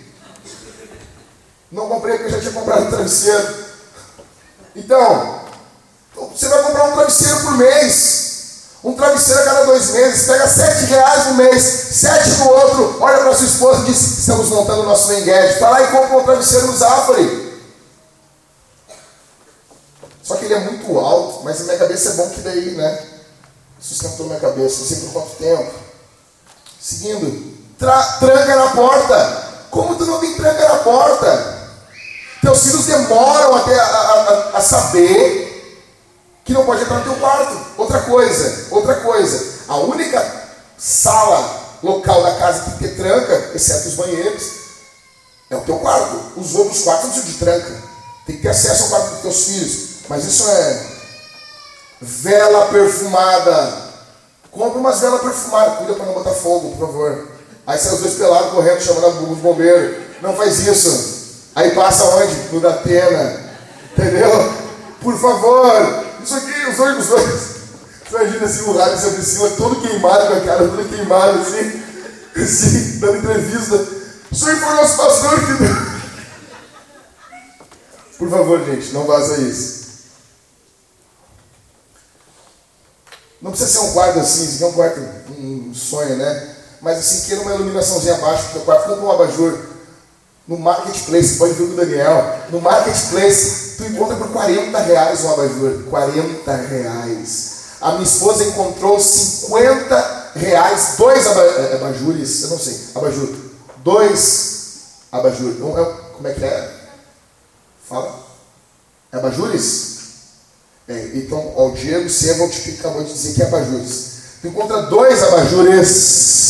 [1.72, 3.56] Não comprei porque eu já tinha comprado um travesseiro.
[4.76, 5.42] Então,
[6.36, 8.25] você vai comprar um travesseiro por mês.
[8.86, 13.18] Um travesseiro a cada dois meses, pega sete reais no mês, sete no outro, olha
[13.18, 15.56] para sua esposa e diz, estamos montando o nosso Menguete.
[15.56, 17.64] Está lá e compra um travesseiro no Zafari.
[20.22, 23.06] Só que ele é muito alto, mas na minha cabeça é bom que daí, né?
[23.80, 25.74] Sustentou minha cabeça, não sei por quanto tempo.
[26.80, 29.46] Seguindo, tra tranca na porta.
[29.72, 31.56] Como tu não tem tranca na porta?
[32.40, 35.45] Teus filhos demoram até a, a, a saber
[36.46, 37.58] que não pode entrar no teu quarto.
[37.76, 39.56] Outra coisa, outra coisa.
[39.68, 40.44] A única
[40.78, 44.44] sala local da casa que ter tranca, exceto os banheiros,
[45.50, 46.40] é o teu quarto.
[46.40, 47.84] Os outros quartos não precisam de tranca.
[48.28, 49.88] Tem que ter acesso ao quarto dos teus filhos.
[50.08, 50.86] Mas isso é
[52.00, 53.86] vela perfumada.
[54.52, 55.78] Compra umas velas perfumadas.
[55.80, 57.28] Cuida para não botar fogo, por favor.
[57.66, 60.06] Aí sai os dois pelados correndo, chamando os bombeiros.
[60.22, 61.16] Não faz isso.
[61.56, 62.36] Aí passa onde?
[62.52, 63.44] No da pena.
[63.92, 64.30] Entendeu?
[65.02, 67.56] Por favor, isso aqui, os dois, os dois.
[68.10, 71.84] Imagina assim, o rádio sobre cima, todo queimado, com a cara toda queimada, assim,
[72.36, 73.88] assim, dando entrevista.
[74.32, 75.96] Isso aí foi o nosso pastor que deu.
[78.18, 79.86] Por favor, gente, não vaza isso.
[83.42, 85.00] Não precisa ser um quarto assim, isso é um quarto,
[85.38, 86.56] um sonho, né?
[86.82, 89.58] Mas assim, queira uma iluminaçãozinha abaixo do teu quarto, compra um abajur.
[90.48, 92.40] No Marketplace, pode ver com o Daniel.
[92.50, 95.84] No Marketplace, Tu encontra por 40 reais um abajur.
[95.90, 97.56] 40 reais.
[97.82, 103.30] A minha esposa encontrou 50 reais, dois é, abajures, eu não sei, abajur.
[103.84, 104.56] Dois
[105.12, 105.56] abajures.
[105.56, 106.72] É como é que é?
[107.88, 108.26] Fala.
[109.12, 109.96] É abajures?
[110.88, 114.16] É, então, ó, o Diego Sevald acabou de dizer que é abajures.
[114.42, 116.46] Tu encontra dois abajures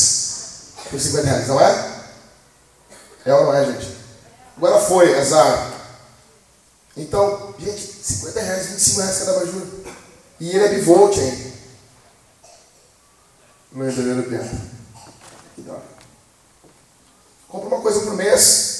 [0.89, 1.85] por 50 reais, não é?
[3.25, 3.97] É ou não é, gente?
[4.57, 5.74] Agora foi, azar.
[6.97, 9.67] Então, gente, 50 reais, 25 reais cada abajur.
[10.39, 11.55] E ele é bivolt ainda.
[13.73, 14.55] Não entenderam o tempo.
[17.49, 18.75] Compra uma coisa por mês.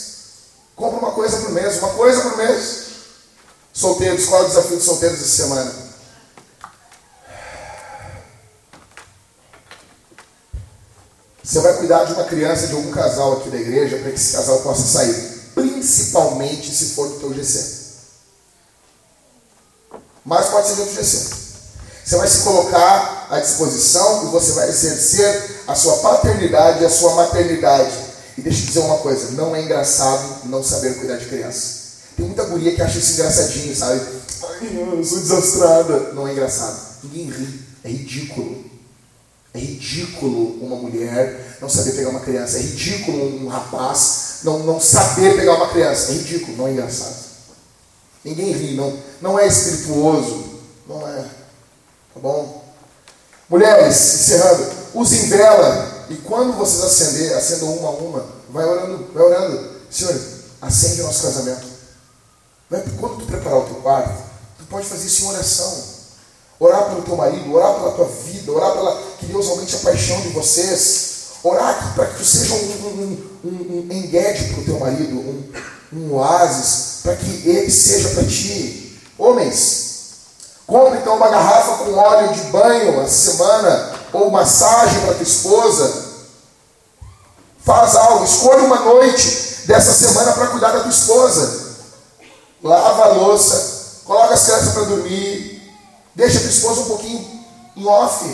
[0.76, 1.78] Compra uma coisa por mês.
[1.80, 2.86] Uma coisa por mês.
[3.74, 5.86] Solteiros, qual é o desafio dos solteiros essa semana?
[11.44, 14.34] Você vai cuidar de uma criança, de algum casal aqui da igreja, para que esse
[14.34, 15.52] casal possa sair.
[15.54, 17.85] Principalmente se for do teu GC.
[20.30, 21.46] Outro GC.
[22.04, 26.90] Você vai se colocar à disposição e você vai exercer a sua paternidade e a
[26.90, 27.92] sua maternidade.
[28.38, 31.86] E deixa eu dizer uma coisa, não é engraçado não saber cuidar de criança.
[32.18, 34.02] Tem muita guria que acha isso engraçadinho, sabe?
[34.62, 36.14] Ai, eu sou desastrada.
[36.14, 36.80] Não é engraçado.
[37.04, 37.60] Ninguém ri.
[37.84, 38.66] É ridículo.
[39.54, 42.58] É ridículo uma mulher não saber pegar uma criança.
[42.58, 46.12] É ridículo um rapaz não, não saber pegar uma criança.
[46.12, 47.25] É ridículo, não é engraçado.
[48.26, 48.92] Ninguém ri, não,
[49.22, 50.46] não é espirituoso.
[50.88, 51.22] Não é.
[52.14, 52.66] Tá bom?
[53.48, 56.08] Mulheres, encerrando, usem vela.
[56.10, 59.76] E quando vocês acender, acendam uma a uma, vai orando, vai orando.
[59.92, 60.20] Senhor,
[60.60, 61.68] acende o nosso casamento.
[62.70, 64.24] Vai, quando tu preparar o teu quarto,
[64.58, 65.84] tu pode fazer isso em oração.
[66.60, 70.20] Orar pelo teu marido, orar pela tua vida, orar pela que Deus aumente a paixão
[70.22, 71.14] de vocês.
[71.44, 75.54] Orar para que tu seja um, um, um, um para o teu marido, um,
[75.94, 79.00] um oásis, para que ele seja para ti.
[79.18, 80.16] Homens,
[80.66, 86.06] compre então uma garrafa com óleo de banho essa semana, ou massagem para tua esposa.
[87.64, 91.66] Faz algo, escolha uma noite dessa semana para cuidar da tua esposa.
[92.64, 95.56] Lava a louça, coloca as crianças para dormir,
[96.16, 97.46] Deixa a tua esposa um pouquinho
[97.76, 98.26] em off.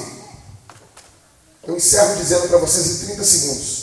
[1.68, 3.81] Eu encerro dizendo para vocês em 30 segundos.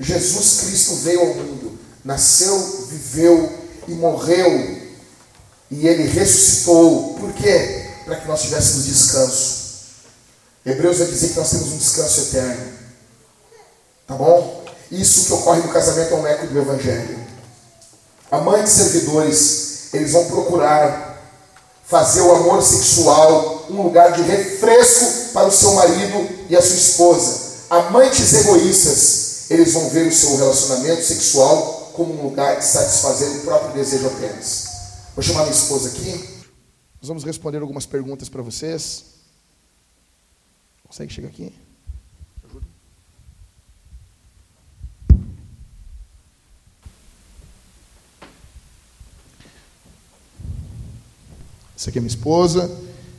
[0.00, 4.80] Jesus Cristo veio ao mundo, nasceu, viveu e morreu.
[5.70, 7.14] E ele ressuscitou.
[7.14, 7.86] Por quê?
[8.04, 9.60] Para que nós tivéssemos descanso.
[10.64, 12.72] Hebreus vai dizer que nós temos um descanso eterno.
[14.06, 14.64] Tá bom?
[14.90, 17.18] Isso que ocorre no casamento é um eco do Evangelho.
[18.30, 21.10] Amantes servidores, eles vão procurar
[21.86, 26.76] fazer o amor sexual um lugar de refresco para o seu marido e a sua
[26.76, 27.50] esposa.
[27.70, 33.44] Amantes egoístas, eles vão ver o seu relacionamento sexual como um lugar de satisfazer o
[33.44, 34.68] próprio desejo apenas.
[35.14, 36.12] Vou chamar minha esposa aqui.
[37.00, 39.04] Nós vamos responder algumas perguntas para vocês.
[40.84, 41.52] Consegue chegar aqui?
[51.80, 52.70] Essa aqui é minha esposa,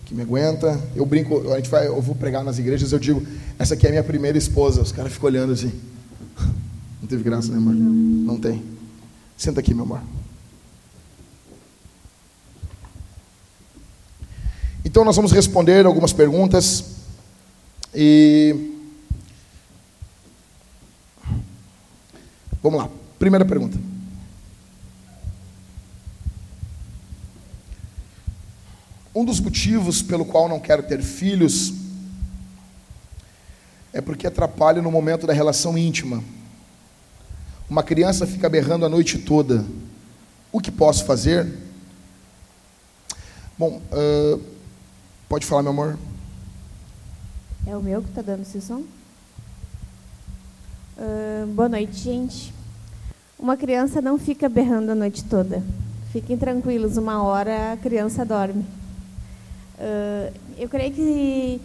[0.05, 0.79] que me aguenta.
[0.95, 3.25] Eu brinco, a gente vai, eu vou pregar nas igrejas, eu digo,
[3.57, 4.83] essa aqui é minha primeira esposa.
[4.83, 5.71] Os caras ficam olhando assim.
[7.11, 7.73] Teve graça, né, amor?
[7.75, 7.91] Não.
[7.91, 8.63] Não tem.
[9.35, 10.01] Senta aqui, meu amor.
[14.85, 16.85] Então nós vamos responder algumas perguntas
[17.93, 18.55] e
[22.63, 22.89] vamos lá.
[23.19, 23.77] Primeira pergunta.
[29.13, 31.73] Um dos motivos pelo qual não quero ter filhos
[33.91, 36.23] é porque atrapalha no momento da relação íntima.
[37.71, 39.63] Uma criança fica berrando a noite toda.
[40.51, 41.49] O que posso fazer?
[43.57, 44.41] Bom, uh,
[45.29, 45.97] pode falar, meu amor.
[47.65, 48.83] É o meu que está dando esse som?
[50.97, 52.53] Uh, boa noite, gente.
[53.39, 55.63] Uma criança não fica berrando a noite toda.
[56.11, 58.65] Fiquem tranquilos, uma hora a criança dorme.
[59.79, 61.61] Uh, eu creio que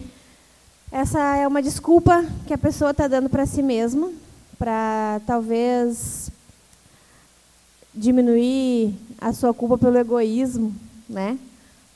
[0.89, 4.09] essa é uma desculpa que a pessoa está dando para si mesma,
[4.57, 6.31] para talvez
[7.93, 10.73] diminuir a sua culpa pelo egoísmo,
[11.09, 11.37] né?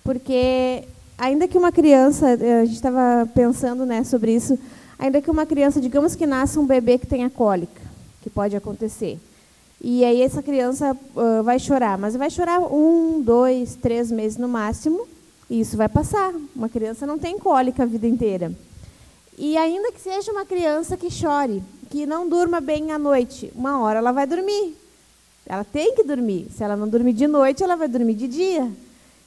[0.04, 0.84] Porque
[1.18, 4.58] ainda que uma criança, a gente estava pensando, né, sobre isso,
[4.98, 7.82] ainda que uma criança, digamos que nasça um bebê que tenha cólica,
[8.22, 9.20] que pode acontecer,
[9.84, 14.48] e aí essa criança uh, vai chorar, mas vai chorar um, dois, três meses no
[14.48, 15.08] máximo,
[15.50, 16.32] e isso vai passar.
[16.56, 18.54] Uma criança não tem cólica a vida inteira.
[19.36, 23.82] E ainda que seja uma criança que chore, que não durma bem à noite, uma
[23.82, 24.78] hora ela vai dormir.
[25.46, 26.48] Ela tem que dormir.
[26.56, 28.72] Se ela não dormir de noite, ela vai dormir de dia.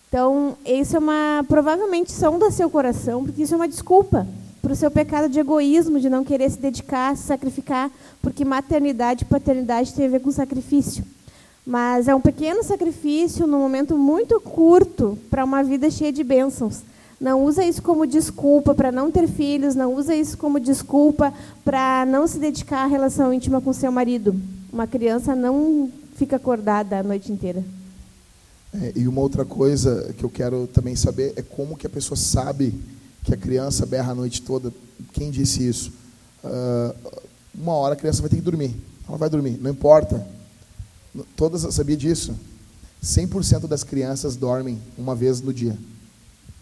[0.09, 4.27] Então, isso é uma provavelmente sonda seu coração, porque isso é uma desculpa
[4.63, 7.91] para o seu pecado de egoísmo, de não querer se dedicar, se sacrificar,
[8.23, 11.05] porque maternidade e paternidade tem a ver com sacrifício.
[11.67, 16.81] Mas é um pequeno sacrifício num momento muito curto para uma vida cheia de bênçãos.
[17.25, 21.33] Não usa isso como desculpa para não ter filhos, não usa isso como desculpa
[21.65, 24.39] para não se dedicar à relação íntima com seu marido.
[24.71, 27.65] Uma criança não fica acordada a noite inteira.
[28.75, 32.15] É, e uma outra coisa que eu quero também saber é como que a pessoa
[32.15, 32.79] sabe
[33.25, 34.71] que a criança berra a noite toda.
[35.15, 35.95] Quem disse isso?
[36.45, 36.95] Uh,
[37.55, 38.77] uma hora a criança vai ter que dormir.
[39.09, 40.23] Ela vai dormir, não importa.
[41.35, 42.35] Todas sabia disso.
[43.03, 45.75] 100% das crianças dormem uma vez no dia.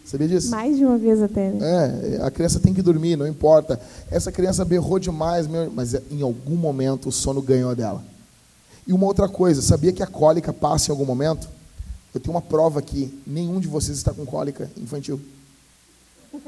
[0.05, 0.49] Sabia disso?
[0.49, 2.17] Mais de uma vez até, né?
[2.19, 3.79] É, a criança tem que dormir, não importa.
[4.11, 8.03] Essa criança berrou demais, mas em algum momento o sono ganhou dela.
[8.85, 11.47] E uma outra coisa, sabia que a cólica passa em algum momento?
[12.13, 15.19] Eu tenho uma prova aqui, nenhum de vocês está com cólica infantil.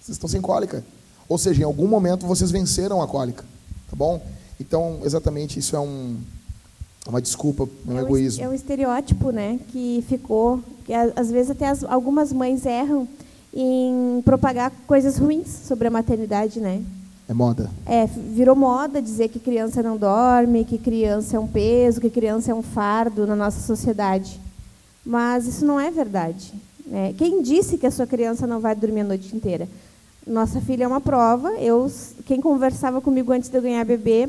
[0.00, 0.84] Vocês estão sem cólica.
[1.26, 3.42] Ou seja, em algum momento vocês venceram a cólica,
[3.88, 4.20] tá bom?
[4.60, 6.18] Então, exatamente, isso é um,
[7.10, 8.42] uma desculpa, um é egoísmo.
[8.42, 13.06] Um, é um estereótipo, né, que ficou, que às vezes até as, algumas mães erram
[13.52, 16.82] em propagar coisas ruins sobre a maternidade, né?
[17.28, 17.70] É moda.
[17.86, 22.50] É, virou moda dizer que criança não dorme, que criança é um peso, que criança
[22.50, 24.40] é um fardo na nossa sociedade.
[25.04, 26.52] Mas isso não é verdade.
[26.86, 27.14] Né?
[27.16, 29.68] Quem disse que a sua criança não vai dormir a noite inteira?
[30.26, 31.52] Nossa filha é uma prova.
[31.52, 31.90] Eu,
[32.26, 34.28] quem conversava comigo antes de eu ganhar bebê,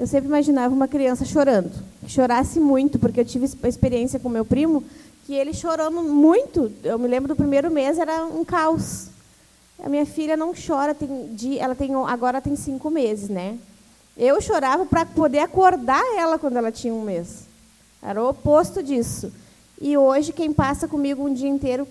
[0.00, 1.70] eu sempre imaginava uma criança chorando,
[2.02, 4.82] que chorasse muito, porque eu tive a experiência com meu primo
[5.26, 6.72] que ele chorando muito.
[6.82, 9.08] Eu me lembro do primeiro mês era um caos.
[9.78, 11.28] A minha filha não chora, tem,
[11.58, 13.58] ela tem agora tem cinco meses, né?
[14.16, 17.44] Eu chorava para poder acordar ela quando ela tinha um mês.
[18.02, 19.30] Era o oposto disso.
[19.78, 21.86] E hoje quem passa comigo um dia inteiro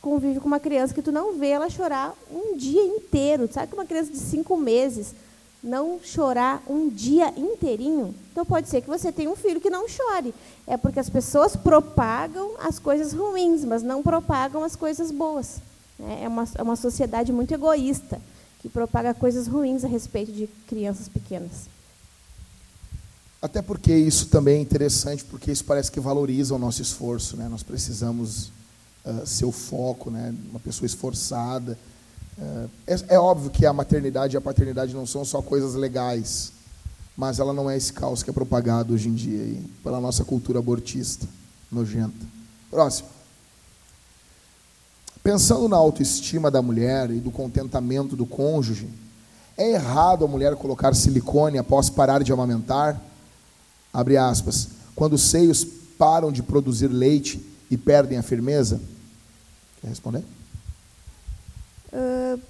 [0.00, 3.48] convive com uma criança que tu não vê ela chorar um dia inteiro.
[3.52, 5.14] Sabe que uma criança de cinco meses
[5.62, 8.14] não chorar um dia inteirinho?
[8.32, 10.34] Então pode ser que você tenha um filho que não chore.
[10.66, 15.60] É porque as pessoas propagam as coisas ruins, mas não propagam as coisas boas.
[15.98, 16.24] Né?
[16.24, 18.20] É uma, é uma sociedade muito egoísta,
[18.60, 21.68] que propaga coisas ruins a respeito de crianças pequenas.
[23.40, 27.36] Até porque isso também é interessante, porque isso parece que valoriza o nosso esforço.
[27.36, 27.48] Né?
[27.48, 28.52] Nós precisamos
[29.04, 30.32] uh, ser o foco, né?
[30.48, 31.76] uma pessoa esforçada.
[32.86, 36.52] É, é, óbvio que a maternidade e a paternidade não são só coisas legais,
[37.16, 40.24] mas ela não é esse caos que é propagado hoje em dia aí, pela nossa
[40.24, 41.26] cultura abortista,
[41.70, 42.26] nojenta.
[42.70, 43.08] Próximo.
[45.22, 48.88] Pensando na autoestima da mulher e do contentamento do cônjuge,
[49.56, 53.00] é errado a mulher colocar silicone após parar de amamentar?
[53.92, 54.68] Abre aspas.
[54.96, 55.64] Quando os seios
[55.98, 58.80] param de produzir leite e perdem a firmeza?
[59.80, 60.24] Quer responder?
[61.92, 62.40] Uh,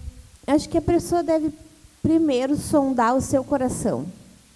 [0.47, 1.53] acho que a pessoa deve
[2.03, 4.07] primeiro sondar o seu coração.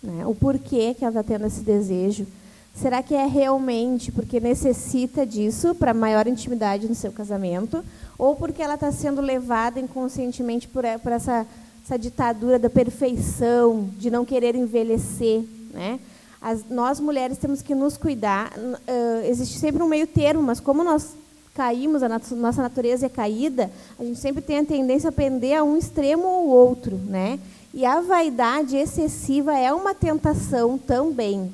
[0.02, 0.26] Né?
[0.26, 2.26] O porquê que ela está tendo esse desejo.
[2.74, 7.82] Será que é realmente porque necessita disso para maior intimidade no seu casamento?
[8.18, 11.46] ou porque ela está sendo levada inconscientemente por, por essa,
[11.84, 15.44] essa, ditadura da perfeição, de não querer envelhecer.
[15.72, 16.00] Né?
[16.40, 18.52] As, nós, mulheres, temos que nos cuidar.
[18.56, 21.14] Uh, existe sempre um meio termo, mas como nós
[21.56, 25.58] caímos, a nat nossa natureza é caída, a gente sempre tem a tendência a pender
[25.58, 26.96] a um extremo ou outro.
[26.96, 27.40] Né?
[27.72, 31.50] E a vaidade excessiva é uma tentação também.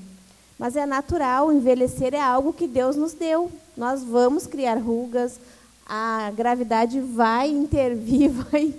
[0.58, 3.50] Mas é natural, envelhecer é algo que Deus nos deu.
[3.76, 5.38] Nós vamos criar rugas,
[5.86, 8.74] a gravidade vai intervir, vai,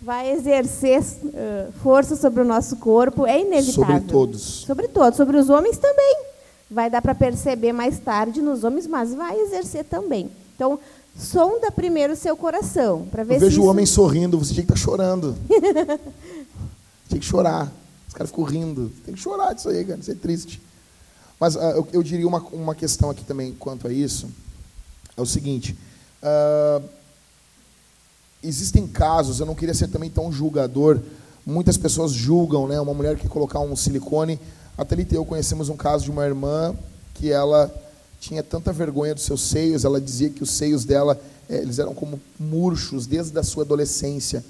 [0.00, 3.96] vai exercer uh, força sobre o nosso corpo, é inevitável.
[3.96, 4.42] Sobre todos.
[4.42, 6.16] Sobre todos, sobre os homens também.
[6.70, 10.30] Vai dar para perceber mais tarde nos homens, mas vai exercer também.
[10.54, 10.78] Então,
[11.18, 14.72] sonda primeiro o seu coração, para ver Eu vejo o homem sorrindo, você tinha que
[14.72, 15.36] estar tá chorando.
[17.08, 17.72] tinha que chorar.
[18.08, 18.92] Os caras ficam rindo.
[19.04, 20.60] Tem que chorar disso aí, cara, isso é triste.
[21.38, 24.28] Mas uh, eu, eu diria uma, uma questão aqui também quanto a isso.
[25.16, 25.76] É o seguinte,
[26.24, 26.82] Uh,
[28.42, 30.98] existem casos, eu não queria ser também tão julgador,
[31.44, 32.80] muitas pessoas julgam, né?
[32.80, 34.40] Uma mulher que colocar um silicone.
[34.76, 36.74] A Thalita e eu conhecemos um caso de uma irmã
[37.12, 37.72] que ela
[38.24, 41.94] tinha tanta vergonha dos seus seios, ela dizia que os seios dela, eh, eles eram
[41.94, 44.42] como murchos desde a sua adolescência.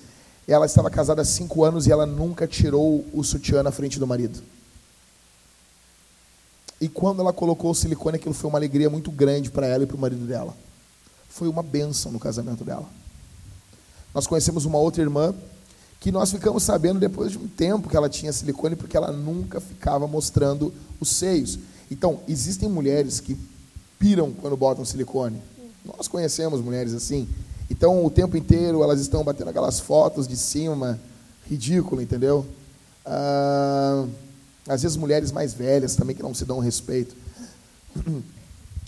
[0.46, 4.06] Ela estava casada há cinco anos e ela nunca tirou o sutiã na frente do
[4.06, 4.40] marido.
[6.80, 9.86] E quando ela colocou o silicone, aquilo foi uma alegria muito grande para ela e
[9.86, 10.54] para o marido dela
[11.28, 12.88] foi uma benção no casamento dela.
[14.14, 15.34] Nós conhecemos uma outra irmã
[15.98, 19.60] que nós ficamos sabendo depois de um tempo que ela tinha silicone porque ela nunca
[19.60, 21.58] ficava mostrando os seios.
[21.90, 23.36] Então, existem mulheres que
[24.04, 25.40] piram quando botam silicone.
[25.82, 27.26] Nós conhecemos mulheres assim.
[27.70, 31.00] Então, o tempo inteiro elas estão batendo aquelas fotos de cima,
[31.46, 32.44] ridículo, entendeu?
[33.06, 34.04] Ah,
[34.68, 37.16] às vezes mulheres mais velhas também que não se dão respeito.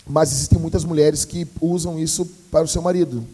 [0.05, 3.25] Mas existem muitas mulheres que usam isso para o seu marido.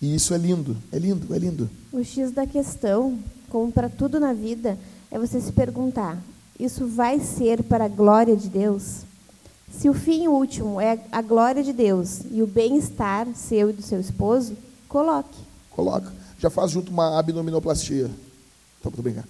[0.00, 1.68] E isso é lindo, é lindo, é lindo.
[1.92, 3.18] O X da questão,
[3.48, 4.78] como para tudo na vida,
[5.10, 6.16] é você se perguntar:
[6.60, 9.07] isso vai ser para a glória de Deus?
[9.70, 13.82] Se o fim último é a glória de Deus e o bem-estar seu e do
[13.82, 14.56] seu esposo,
[14.88, 15.38] coloque.
[15.70, 16.12] Coloca.
[16.38, 18.10] Já faz junto uma abdominoplastia.
[18.82, 19.28] Tô, tô brincando.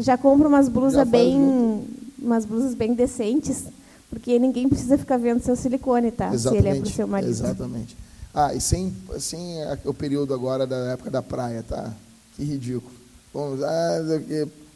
[0.00, 1.86] Já compra umas blusas bem,
[2.18, 3.64] umas blusas bem decentes
[4.12, 6.36] Porque ninguém precisa ficar vendo seu silicone, tá?
[6.36, 7.30] Se ele é pro seu marido.
[7.30, 7.96] Exatamente.
[8.34, 9.56] Ah, e sem, sem
[9.86, 11.90] o período agora da época da praia, tá?
[12.36, 12.92] Que ridículo.
[13.32, 13.98] Bom, ah,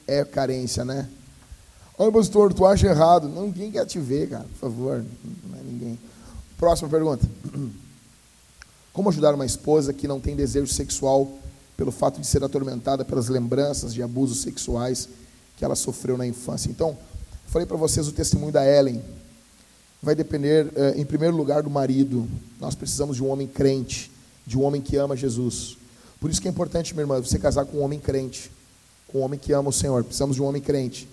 [0.07, 1.07] é carência, né?
[1.99, 3.27] Olha, pastor, tu acha errado.
[3.29, 5.05] Não, ninguém quer te ver, cara, por favor.
[5.49, 5.99] Não é ninguém.
[6.59, 7.27] Próxima pergunta.
[8.93, 11.31] Como ajudar uma esposa que não tem desejo sexual
[11.77, 15.09] pelo fato de ser atormentada pelas lembranças de abusos sexuais
[15.57, 16.71] que ela sofreu na infância?
[16.71, 16.97] Então,
[17.47, 19.03] falei para vocês o testemunho da Ellen.
[20.03, 22.29] Vai depender, eh, em primeiro lugar, do marido.
[22.61, 24.11] Nós precisamos de um homem crente,
[24.47, 25.79] de um homem que ama Jesus.
[26.21, 28.51] Por isso que é importante, minha irmã, você casar com um homem crente,
[29.09, 30.05] com um homem que ama o Senhor.
[30.05, 31.09] Precisamos de um homem crente.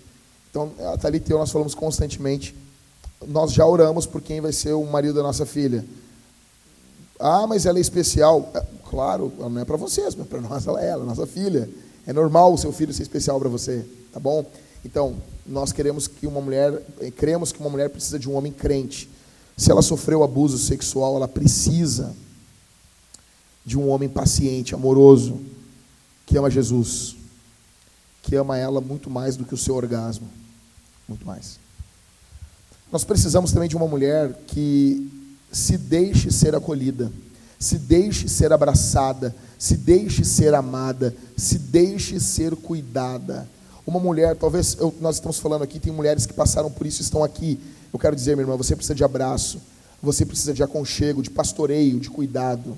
[0.54, 2.54] Então, a Thalita e eu, nós falamos constantemente.
[3.26, 5.84] Nós já oramos por quem vai ser o marido da nossa filha.
[7.18, 8.48] Ah, mas ela é especial.
[8.54, 11.68] É, claro, não é para vocês, mas para nós ela é, ela é nossa filha.
[12.06, 14.46] É normal o seu filho ser especial para você, tá bom?
[14.84, 18.52] Então, nós queremos que uma mulher, eh, cremos que uma mulher precisa de um homem
[18.52, 19.10] crente.
[19.56, 22.14] Se ela sofreu abuso sexual, ela precisa
[23.64, 25.40] de um homem paciente, amoroso,
[26.24, 27.16] que ama Jesus,
[28.22, 30.28] que ama ela muito mais do que o seu orgasmo,
[31.08, 31.58] muito mais.
[32.90, 35.10] Nós precisamos também de uma mulher que
[35.50, 37.10] se deixe ser acolhida,
[37.58, 43.48] se deixe ser abraçada, se deixe ser amada, se deixe ser cuidada.
[43.86, 47.04] Uma mulher, talvez eu, nós estamos falando aqui, tem mulheres que passaram por isso e
[47.04, 47.58] estão aqui.
[47.92, 49.60] Eu quero dizer, minha irmã, você precisa de abraço,
[50.02, 52.76] você precisa de aconchego, de pastoreio, de cuidado.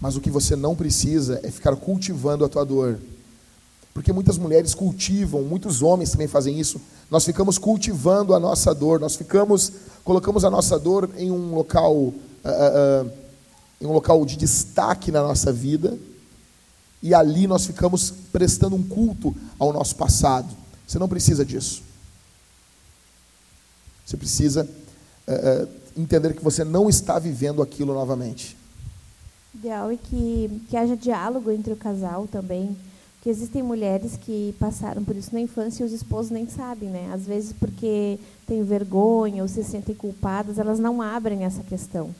[0.00, 2.98] Mas o que você não precisa é ficar cultivando a tua dor.
[4.00, 6.80] Porque muitas mulheres cultivam, muitos homens também fazem isso.
[7.10, 9.70] Nós ficamos cultivando a nossa dor, nós ficamos,
[10.02, 12.14] colocamos a nossa dor em um local, uh,
[13.04, 13.10] uh,
[13.78, 15.98] em um local de destaque na nossa vida,
[17.02, 20.48] e ali nós ficamos prestando um culto ao nosso passado.
[20.86, 21.82] Você não precisa disso.
[24.06, 24.66] Você precisa
[25.28, 28.56] uh, entender que você não está vivendo aquilo novamente
[29.52, 32.76] ideal é que, que haja diálogo entre o casal também,
[33.20, 37.10] que existem mulheres que passaram por isso na infância e os esposos nem sabem, né?
[37.12, 42.14] Às vezes porque têm vergonha ou se sentem culpadas, elas não abrem essa questão.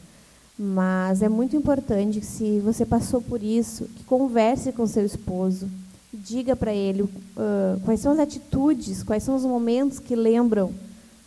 [0.58, 5.70] Mas é muito importante que se você passou por isso, que converse com seu esposo,
[6.12, 10.70] diga para ele uh, quais são as atitudes, quais são os momentos que lembram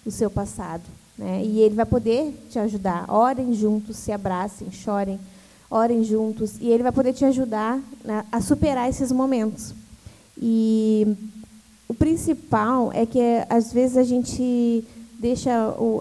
[0.06, 0.84] o seu passado,
[1.18, 1.44] né?
[1.44, 3.12] E ele vai poder te ajudar.
[3.12, 5.20] Orem juntos, se abracem, chorem
[5.74, 9.74] orem juntos, e ele vai poder te ajudar né, a superar esses momentos.
[10.40, 11.08] E
[11.88, 13.20] o principal é que,
[13.50, 14.84] às vezes, a gente
[15.18, 15.52] deixa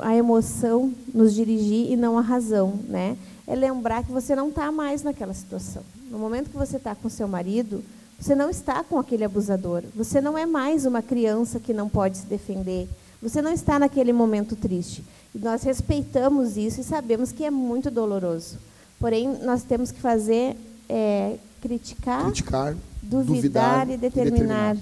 [0.03, 2.74] a emoção nos dirigir e não a razão.
[2.86, 3.16] Né?
[3.47, 5.82] É lembrar que você não está mais naquela situação.
[6.11, 7.82] No momento que você está com seu marido,
[8.19, 9.82] você não está com aquele abusador.
[9.97, 12.89] Você não é mais uma criança que não pode se defender.
[13.23, 15.03] Você não está naquele momento triste.
[15.35, 18.59] E nós respeitamos isso e sabemos que é muito doloroso.
[19.03, 20.57] Porém, nós temos que fazer
[20.89, 23.97] é, criticar, criticar duvidar, duvidar, e determinar.
[23.97, 24.77] E determinar.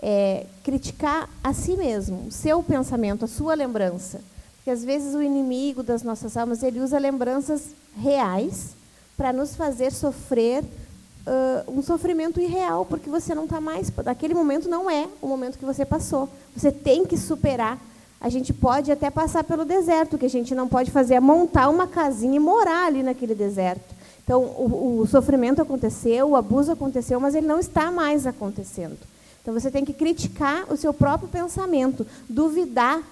[0.00, 4.22] É, criticar a si mesmo, o seu pensamento, a sua lembrança.
[4.56, 8.70] Porque às vezes o inimigo das nossas almas ele usa lembranças reais
[9.14, 13.92] para nos fazer sofrer uh, um sofrimento irreal, porque você não está mais.
[14.04, 16.30] Naquele momento não é o momento que você passou.
[16.56, 17.78] Você tem que superar
[18.20, 21.20] a gente pode até passar pelo deserto, o que a gente não pode fazer é
[21.20, 23.94] montar uma casinha e morar ali naquele deserto.
[24.24, 28.98] Então, o, o sofrimento aconteceu, o abuso aconteceu, mas ele não está mais acontecendo.
[29.40, 33.02] Então, você tem que criticar o seu próprio pensamento, duvidar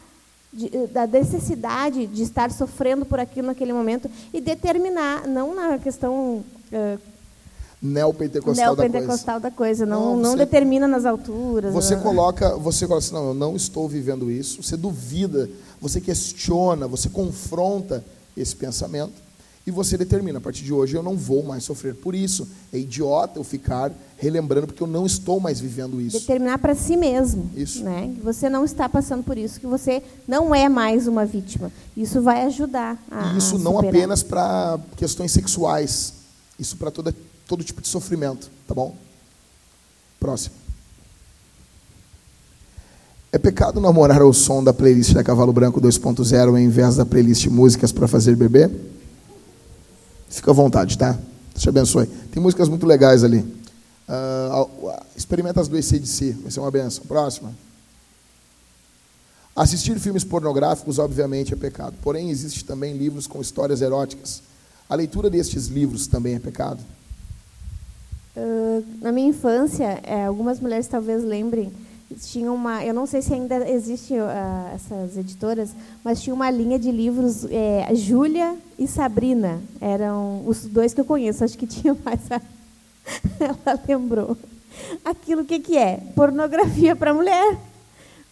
[0.53, 6.45] de, da necessidade de estar sofrendo por aquilo naquele momento e determinar, não na questão
[6.73, 7.01] uh,
[7.85, 9.85] neopentecostal, neopentecostal da coisa.
[9.85, 10.05] Da coisa.
[10.05, 11.73] Não, não, você, determina nas alturas.
[11.73, 14.63] Você coloca, você coloca assim, não, eu não estou vivendo isso.
[14.63, 15.49] Você duvida,
[15.81, 18.05] você questiona, você confronta
[18.37, 19.25] esse pensamento
[19.67, 22.47] e você determina, a partir de hoje eu não vou mais sofrer por isso.
[22.73, 26.19] É idiota eu ficar relembrando porque eu não estou mais vivendo isso.
[26.19, 27.83] Determinar para si mesmo, isso.
[27.83, 28.13] né?
[28.15, 31.73] Que você não está passando por isso, que você não é mais uma vítima.
[31.97, 36.13] Isso vai ajudar a E isso a não apenas para questões sexuais,
[36.59, 37.15] isso para toda
[37.47, 38.97] todo tipo de sofrimento, tá bom?
[40.19, 40.55] Próximo.
[43.31, 47.47] É pecado namorar ao som da playlist da Cavalo Branco 2.0 ao invés da playlist
[47.47, 48.71] Músicas para Fazer Bebê?
[50.29, 51.13] Fica à vontade, tá?
[51.13, 52.07] Deus te abençoe.
[52.07, 53.41] Tem músicas muito legais ali.
[54.09, 57.05] Uh, experimenta as do ECDC, vai ser uma benção.
[57.07, 57.53] Próxima.
[59.57, 61.95] Assistir filmes pornográficos, obviamente, é pecado.
[62.03, 64.43] Porém, existe também livros com histórias eróticas.
[64.89, 66.81] A leitura destes livros também é pecado?
[69.01, 71.73] Na minha infância, é, algumas mulheres talvez lembrem,
[72.15, 75.71] tinha uma, eu não sei se ainda existe uh, essas editoras,
[76.03, 81.05] mas tinha uma linha de livros, é, Júlia e Sabrina, eram os dois que eu
[81.05, 82.21] conheço, acho que tinha mais.
[82.31, 82.41] A...
[83.41, 84.37] Ela lembrou.
[85.05, 86.01] Aquilo que que é?
[86.15, 87.59] Pornografia para mulher,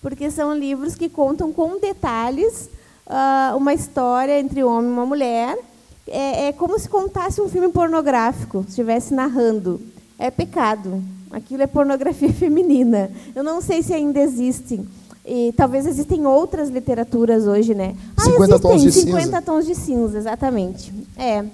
[0.01, 2.69] porque são livros que contam com detalhes
[3.07, 5.59] uh, uma história entre um homem e uma mulher.
[6.07, 9.81] É, é como se contasse um filme pornográfico, estivesse narrando.
[10.23, 11.03] É pecado.
[11.33, 13.11] Aquilo é pornografia feminina.
[13.35, 14.87] Eu não sei se ainda existem.
[15.27, 17.97] E talvez existem outras literaturas hoje, né?
[18.17, 19.43] Ah, 50 existem, tons de 50 cinza.
[19.43, 20.93] tons de cinza, exatamente.
[21.17, 21.45] É.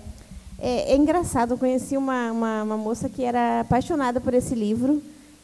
[0.59, 5.01] É, é engraçado, eu conheci uma, uma, uma, moça que era apaixonada por esse livro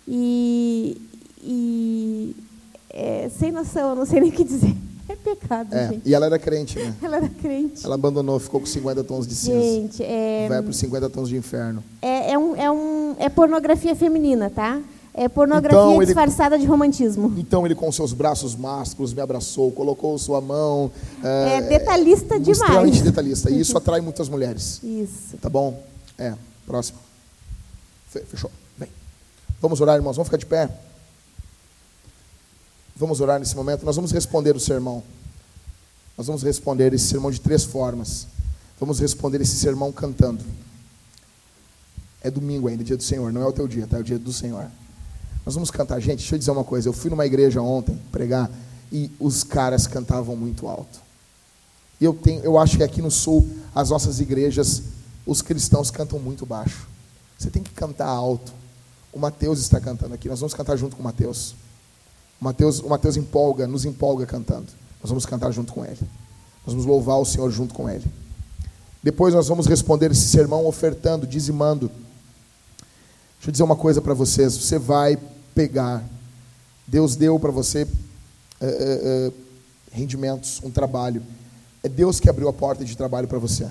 [0.08, 1.00] e,
[1.40, 2.36] e
[2.90, 4.74] é, sem noção, eu não sei nem o que dizer.
[5.08, 6.08] É pecado, é, gente.
[6.08, 6.94] E ela era crente, né?
[7.02, 7.84] Ela era crente.
[7.84, 9.60] Ela abandonou, ficou com 50 tons de cinza.
[9.60, 10.46] Gente, é...
[10.48, 11.84] Vai para os 50 tons de inferno.
[12.00, 14.80] É, é, um, é, um, é pornografia feminina, tá?
[15.16, 17.32] É pornografia então, ele, disfarçada de romantismo.
[17.38, 20.90] Então ele com seus braços másculos me abraçou, colocou sua mão.
[21.22, 22.60] É, é detalhista demais.
[22.60, 23.50] Extremamente detalhista.
[23.50, 24.80] E isso atrai muitas mulheres.
[24.82, 25.36] Isso.
[25.40, 25.80] Tá bom?
[26.18, 26.34] É.
[26.66, 26.98] Próximo.
[28.08, 28.50] Fechou.
[28.76, 28.88] Vem.
[29.60, 30.16] Vamos orar, irmãos.
[30.16, 30.68] Vamos ficar de pé.
[32.96, 33.84] Vamos orar nesse momento.
[33.84, 35.02] Nós vamos responder o sermão.
[36.16, 38.26] Nós vamos responder esse sermão de três formas.
[38.78, 40.44] Vamos responder esse sermão cantando.
[42.22, 43.32] É domingo ainda, dia do Senhor.
[43.32, 43.98] Não é o teu dia, tá?
[43.98, 44.70] É o dia do Senhor.
[45.44, 46.00] Nós vamos cantar.
[46.00, 46.88] Gente, deixa eu dizer uma coisa.
[46.88, 48.50] Eu fui numa igreja ontem pregar
[48.90, 51.00] e os caras cantavam muito alto.
[52.00, 54.82] Eu, tenho, eu acho que aqui no sul, as nossas igrejas,
[55.26, 56.86] os cristãos cantam muito baixo.
[57.38, 58.52] Você tem que cantar alto.
[59.12, 60.28] O Mateus está cantando aqui.
[60.28, 61.54] Nós vamos cantar junto com o Mateus.
[62.44, 64.66] Mateus, o Mateus empolga, nos empolga cantando.
[65.02, 65.98] Nós vamos cantar junto com ele.
[66.66, 68.04] Nós vamos louvar o Senhor junto com ele.
[69.02, 71.88] Depois nós vamos responder esse sermão ofertando, dizimando.
[73.36, 74.54] Deixa eu dizer uma coisa para vocês.
[74.58, 75.18] Você vai
[75.54, 76.04] pegar.
[76.86, 77.88] Deus deu para você
[78.60, 79.32] é, é,
[79.90, 81.22] rendimentos, um trabalho.
[81.82, 83.66] É Deus que abriu a porta de trabalho para você.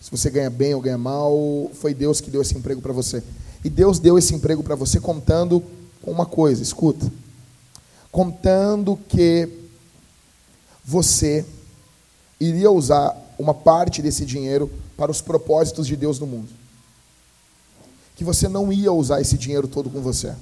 [0.00, 3.22] Se você ganha bem ou ganha mal, foi Deus que deu esse emprego para você.
[3.64, 5.62] E Deus deu esse emprego para você contando
[6.02, 7.08] com uma coisa, escuta
[8.18, 9.48] contando que
[10.84, 11.46] você
[12.40, 16.48] iria usar uma parte desse dinheiro para os propósitos de Deus no mundo.
[18.16, 20.34] Que você não ia usar esse dinheiro todo com você.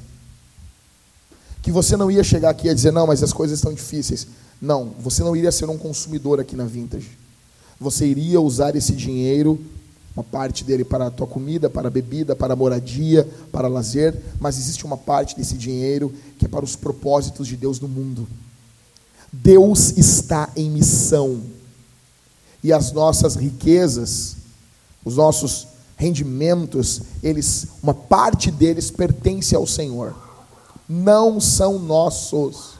[1.60, 4.26] Que você não ia chegar aqui e dizer, não, mas as coisas estão difíceis.
[4.58, 7.10] Não, você não iria ser um consumidor aqui na Vintage.
[7.78, 9.62] Você iria usar esse dinheiro
[10.16, 14.18] uma parte dele para a tua comida, para a bebida, para a moradia, para lazer,
[14.40, 18.26] mas existe uma parte desse dinheiro que é para os propósitos de Deus no mundo.
[19.30, 21.42] Deus está em missão.
[22.64, 24.36] E as nossas riquezas,
[25.04, 25.68] os nossos
[25.98, 30.16] rendimentos, eles, uma parte deles pertence ao Senhor.
[30.88, 32.74] Não são nossos.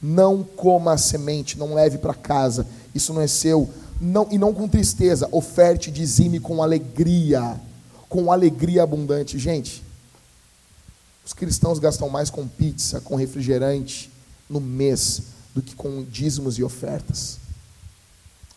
[0.00, 2.66] Não coma a semente, não leve para casa.
[2.94, 3.68] Isso não é seu
[4.00, 7.60] não, e não com tristeza, oferte, dizime com alegria,
[8.08, 9.38] com alegria abundante.
[9.38, 9.82] Gente,
[11.24, 14.10] os cristãos gastam mais com pizza, com refrigerante
[14.48, 15.22] no mês
[15.54, 17.38] do que com dízimos e ofertas.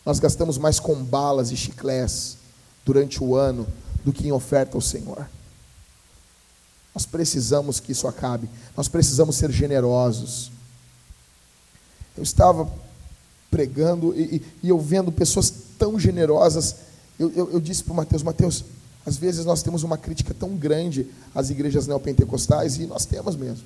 [0.04, 2.38] Nós gastamos mais com balas e chiclés
[2.84, 3.66] durante o ano
[4.04, 5.28] do que em oferta ao Senhor.
[6.94, 8.48] Nós precisamos que isso acabe.
[8.76, 10.50] Nós precisamos ser generosos.
[12.16, 12.70] Eu estava
[13.54, 16.74] pregando e, e, eu vendo pessoas tão generosas.
[17.16, 18.64] Eu, eu, eu disse para o Mateus: Mateus,
[19.06, 23.64] às vezes nós temos uma crítica tão grande às igrejas neopentecostais, e nós temos mesmo.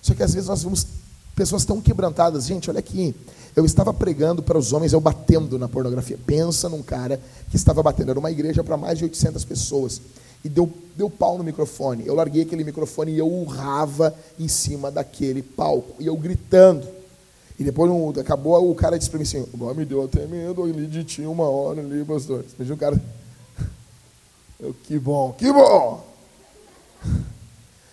[0.00, 0.86] Só que às vezes nós vemos
[1.34, 2.46] pessoas tão quebrantadas.
[2.46, 3.12] Gente, olha aqui.
[3.56, 6.18] Eu estava pregando para os homens, eu batendo na pornografia.
[6.24, 7.20] Pensa num cara
[7.50, 8.10] que estava batendo.
[8.12, 10.00] Era uma igreja para mais de 800 pessoas.
[10.44, 12.06] E deu, deu pau no microfone.
[12.06, 16.00] Eu larguei aquele microfone e eu urrava em cima daquele palco.
[16.00, 17.01] E eu gritando.
[17.62, 21.04] E depois acabou, o cara disse para mim assim, me deu até medo ali de
[21.04, 22.44] ti uma hora ali, pastor.
[22.58, 23.00] Veja o cara.
[24.58, 26.04] Eu, que bom, que bom!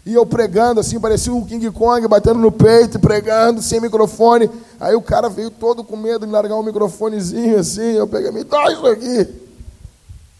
[0.05, 4.49] E eu pregando assim, parecia o King Kong, batendo no peito, pregando, sem microfone.
[4.79, 7.93] Aí o cara veio todo com medo de largar um microfonezinho assim.
[7.93, 9.27] Eu peguei, me dá isso aqui.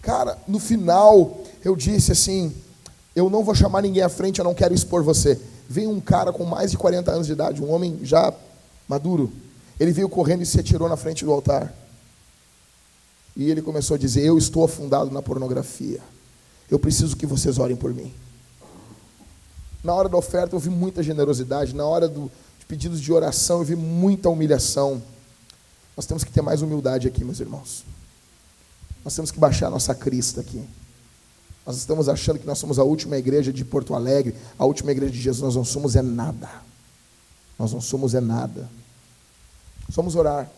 [0.02, 2.52] Cara, no final, eu disse assim:
[3.16, 5.40] Eu não vou chamar ninguém à frente, eu não quero expor você.
[5.68, 8.34] Veio um cara com mais de 40 anos de idade, um homem já
[8.90, 9.32] maduro.
[9.80, 11.74] Ele veio correndo e se atirou na frente do altar.
[13.36, 16.02] E ele começou a dizer: Eu estou afundado na pornografia.
[16.70, 18.12] Eu preciso que vocês orem por mim.
[19.84, 21.74] Na hora da oferta eu vi muita generosidade.
[21.74, 22.30] Na hora do,
[22.60, 25.02] de pedidos de oração eu vi muita humilhação.
[25.96, 27.86] Nós temos que ter mais humildade aqui, meus irmãos.
[29.06, 30.62] Nós temos que baixar a nossa crista aqui.
[31.66, 35.14] Nós estamos achando que nós somos a última igreja de Porto Alegre, a última igreja
[35.14, 35.44] de Jesus.
[35.44, 36.50] Nós não somos é nada.
[37.58, 38.70] Nós não somos é nada.
[39.90, 40.50] Somos orar.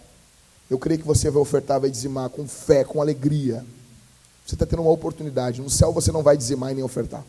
[0.69, 3.65] Eu creio que você vai ofertar, vai dizimar com fé, com alegria.
[4.45, 5.61] Você está tendo uma oportunidade.
[5.61, 7.23] No céu você não vai dizimar e nem ofertar.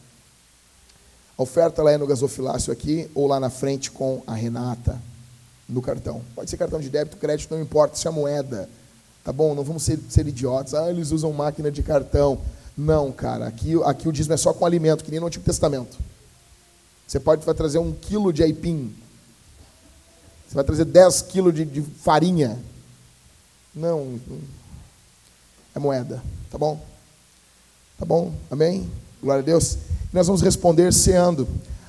[1.37, 5.01] A oferta ela é no gasofilácio aqui ou lá na frente com a Renata
[5.69, 6.23] no cartão.
[6.35, 8.69] Pode ser cartão de débito, crédito, não importa, se é moeda.
[9.25, 9.55] Tá bom?
[9.55, 10.75] Não vamos ser, ser idiotas.
[10.75, 12.39] Ah, eles usam máquina de cartão.
[12.77, 13.47] Não, cara.
[13.47, 15.97] Aqui, aqui o dízimo é só com alimento, que nem no Antigo Testamento.
[17.07, 18.95] Você pode trazer um quilo de aipim.
[20.53, 22.59] Você vai trazer 10 quilos de, de farinha.
[23.75, 24.21] Não.
[25.75, 26.23] É moeda.
[26.51, 26.79] Tá bom?
[27.99, 28.35] Tá bom?
[28.51, 28.87] Amém?
[29.23, 29.79] Glória a Deus.
[30.13, 31.49] Nós vamos responder ceando.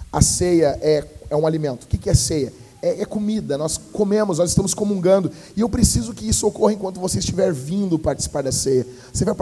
[0.10, 1.84] A ceia é, é um alimento.
[1.84, 2.54] O que é ceia?
[2.82, 5.30] É, é, comida, nós comemos, nós estamos comungando.
[5.58, 8.88] E eu preciso que isso ocorra enquanto você estiver vindo participar da ceia.
[9.12, 9.36] Você vai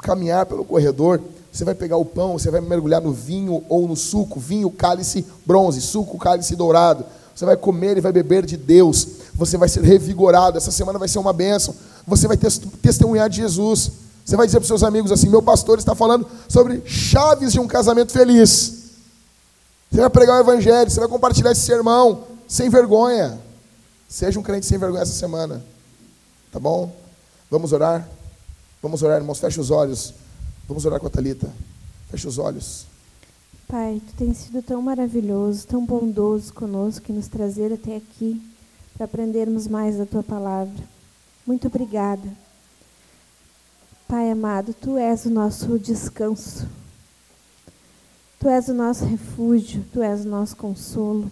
[0.00, 1.20] caminhar pelo corredor,
[1.50, 5.26] você vai pegar o pão, você vai mergulhar no vinho ou no suco, vinho, cálice
[5.44, 7.04] bronze, suco, cálice dourado.
[7.34, 9.06] Você vai comer e vai beber de Deus.
[9.34, 10.58] Você vai ser revigorado.
[10.58, 11.74] Essa semana vai ser uma bênção.
[12.06, 13.92] Você vai testemunhar de Jesus.
[14.24, 17.60] Você vai dizer para os seus amigos assim: meu pastor está falando sobre chaves de
[17.60, 18.80] um casamento feliz.
[19.90, 23.38] Você vai pregar o evangelho, você vai compartilhar esse sermão sem vergonha.
[24.08, 25.64] Seja um crente sem vergonha essa semana.
[26.52, 26.94] Tá bom?
[27.50, 28.08] Vamos orar?
[28.82, 29.38] Vamos orar, irmãos.
[29.38, 30.14] Feche os olhos.
[30.68, 31.50] Vamos orar com a Thalita.
[32.10, 32.89] Feche os olhos.
[33.70, 38.42] Pai, tu tens sido tão maravilhoso, tão bondoso conosco que nos trazer até aqui
[38.94, 40.82] para aprendermos mais da tua palavra.
[41.46, 42.28] Muito obrigada.
[44.08, 46.66] Pai amado, tu és o nosso descanso.
[48.40, 51.30] Tu és o nosso refúgio, tu és o nosso consolo.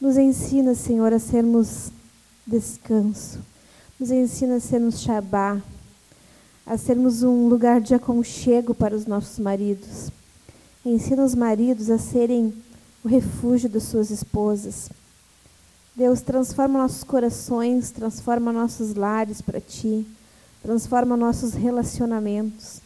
[0.00, 1.90] Nos ensina, Senhor, a sermos
[2.46, 3.40] descanso.
[3.98, 5.60] Nos ensina a sermos Shabá,
[6.64, 10.12] a sermos um lugar de aconchego para os nossos maridos.
[10.84, 12.52] Ensina os maridos a serem
[13.04, 14.90] o refúgio das suas esposas.
[15.94, 20.06] Deus, transforma nossos corações, transforma nossos lares para Ti
[20.62, 22.80] transforma nossos relacionamentos,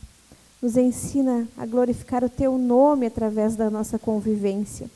[0.62, 4.89] nos ensina a glorificar o teu nome através da nossa convivência.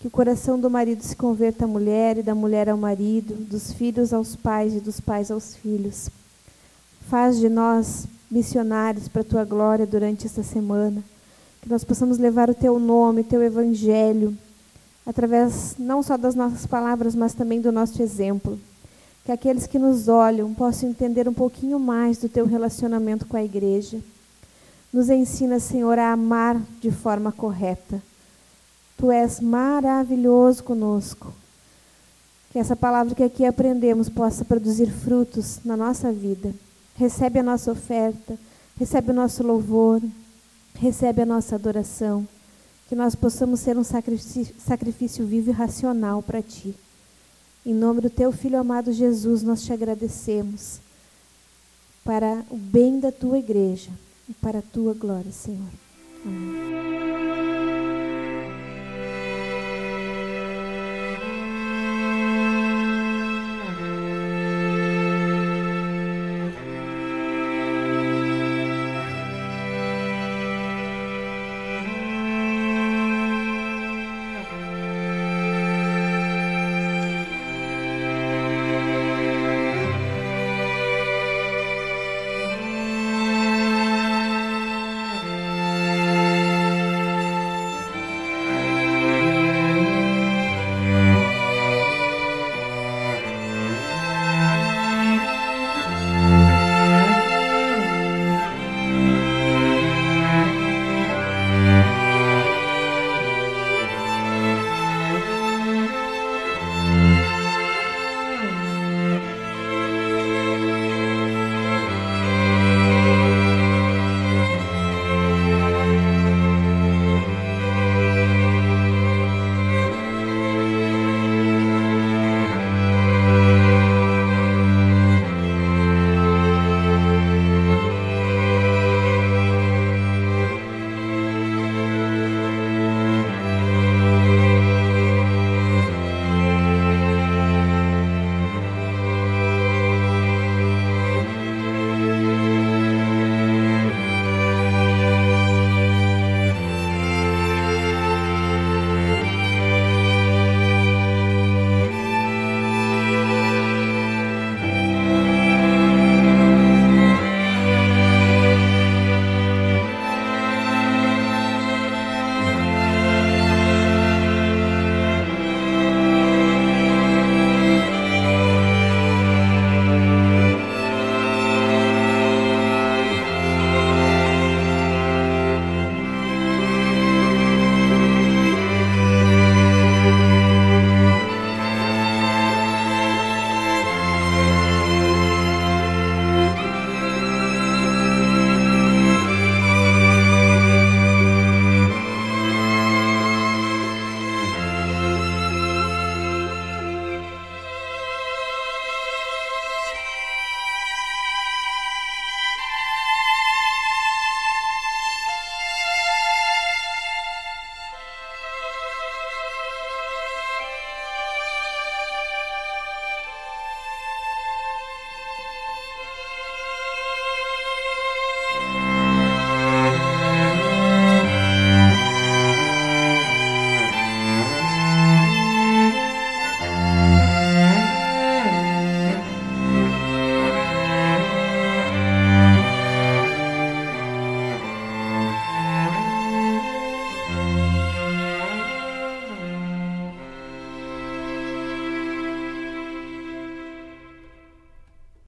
[0.00, 3.70] Que o coração do marido se converta à mulher e da mulher ao marido, dos
[3.74, 6.08] filhos aos pais e dos pais aos filhos.
[7.10, 11.04] Faz de nós missionários para a tua glória durante esta semana.
[11.62, 14.36] Que nós possamos levar o teu nome, o teu evangelho,
[15.06, 18.58] através não só das nossas palavras, mas também do nosso exemplo
[19.30, 23.44] que aqueles que nos olham possam entender um pouquinho mais do teu relacionamento com a
[23.44, 24.00] igreja.
[24.92, 28.02] Nos ensina, Senhor, a amar de forma correta.
[28.96, 31.32] Tu és maravilhoso conosco.
[32.50, 36.52] Que essa palavra que aqui aprendemos possa produzir frutos na nossa vida.
[36.96, 38.36] Recebe a nossa oferta,
[38.76, 40.02] recebe o nosso louvor,
[40.80, 42.26] recebe a nossa adoração.
[42.88, 46.74] Que nós possamos ser um sacrifício, sacrifício vivo e racional para Ti.
[47.64, 50.80] Em nome do teu filho amado Jesus, nós te agradecemos
[52.02, 53.90] para o bem da tua igreja
[54.28, 55.68] e para a tua glória, Senhor.
[56.24, 57.39] Amém.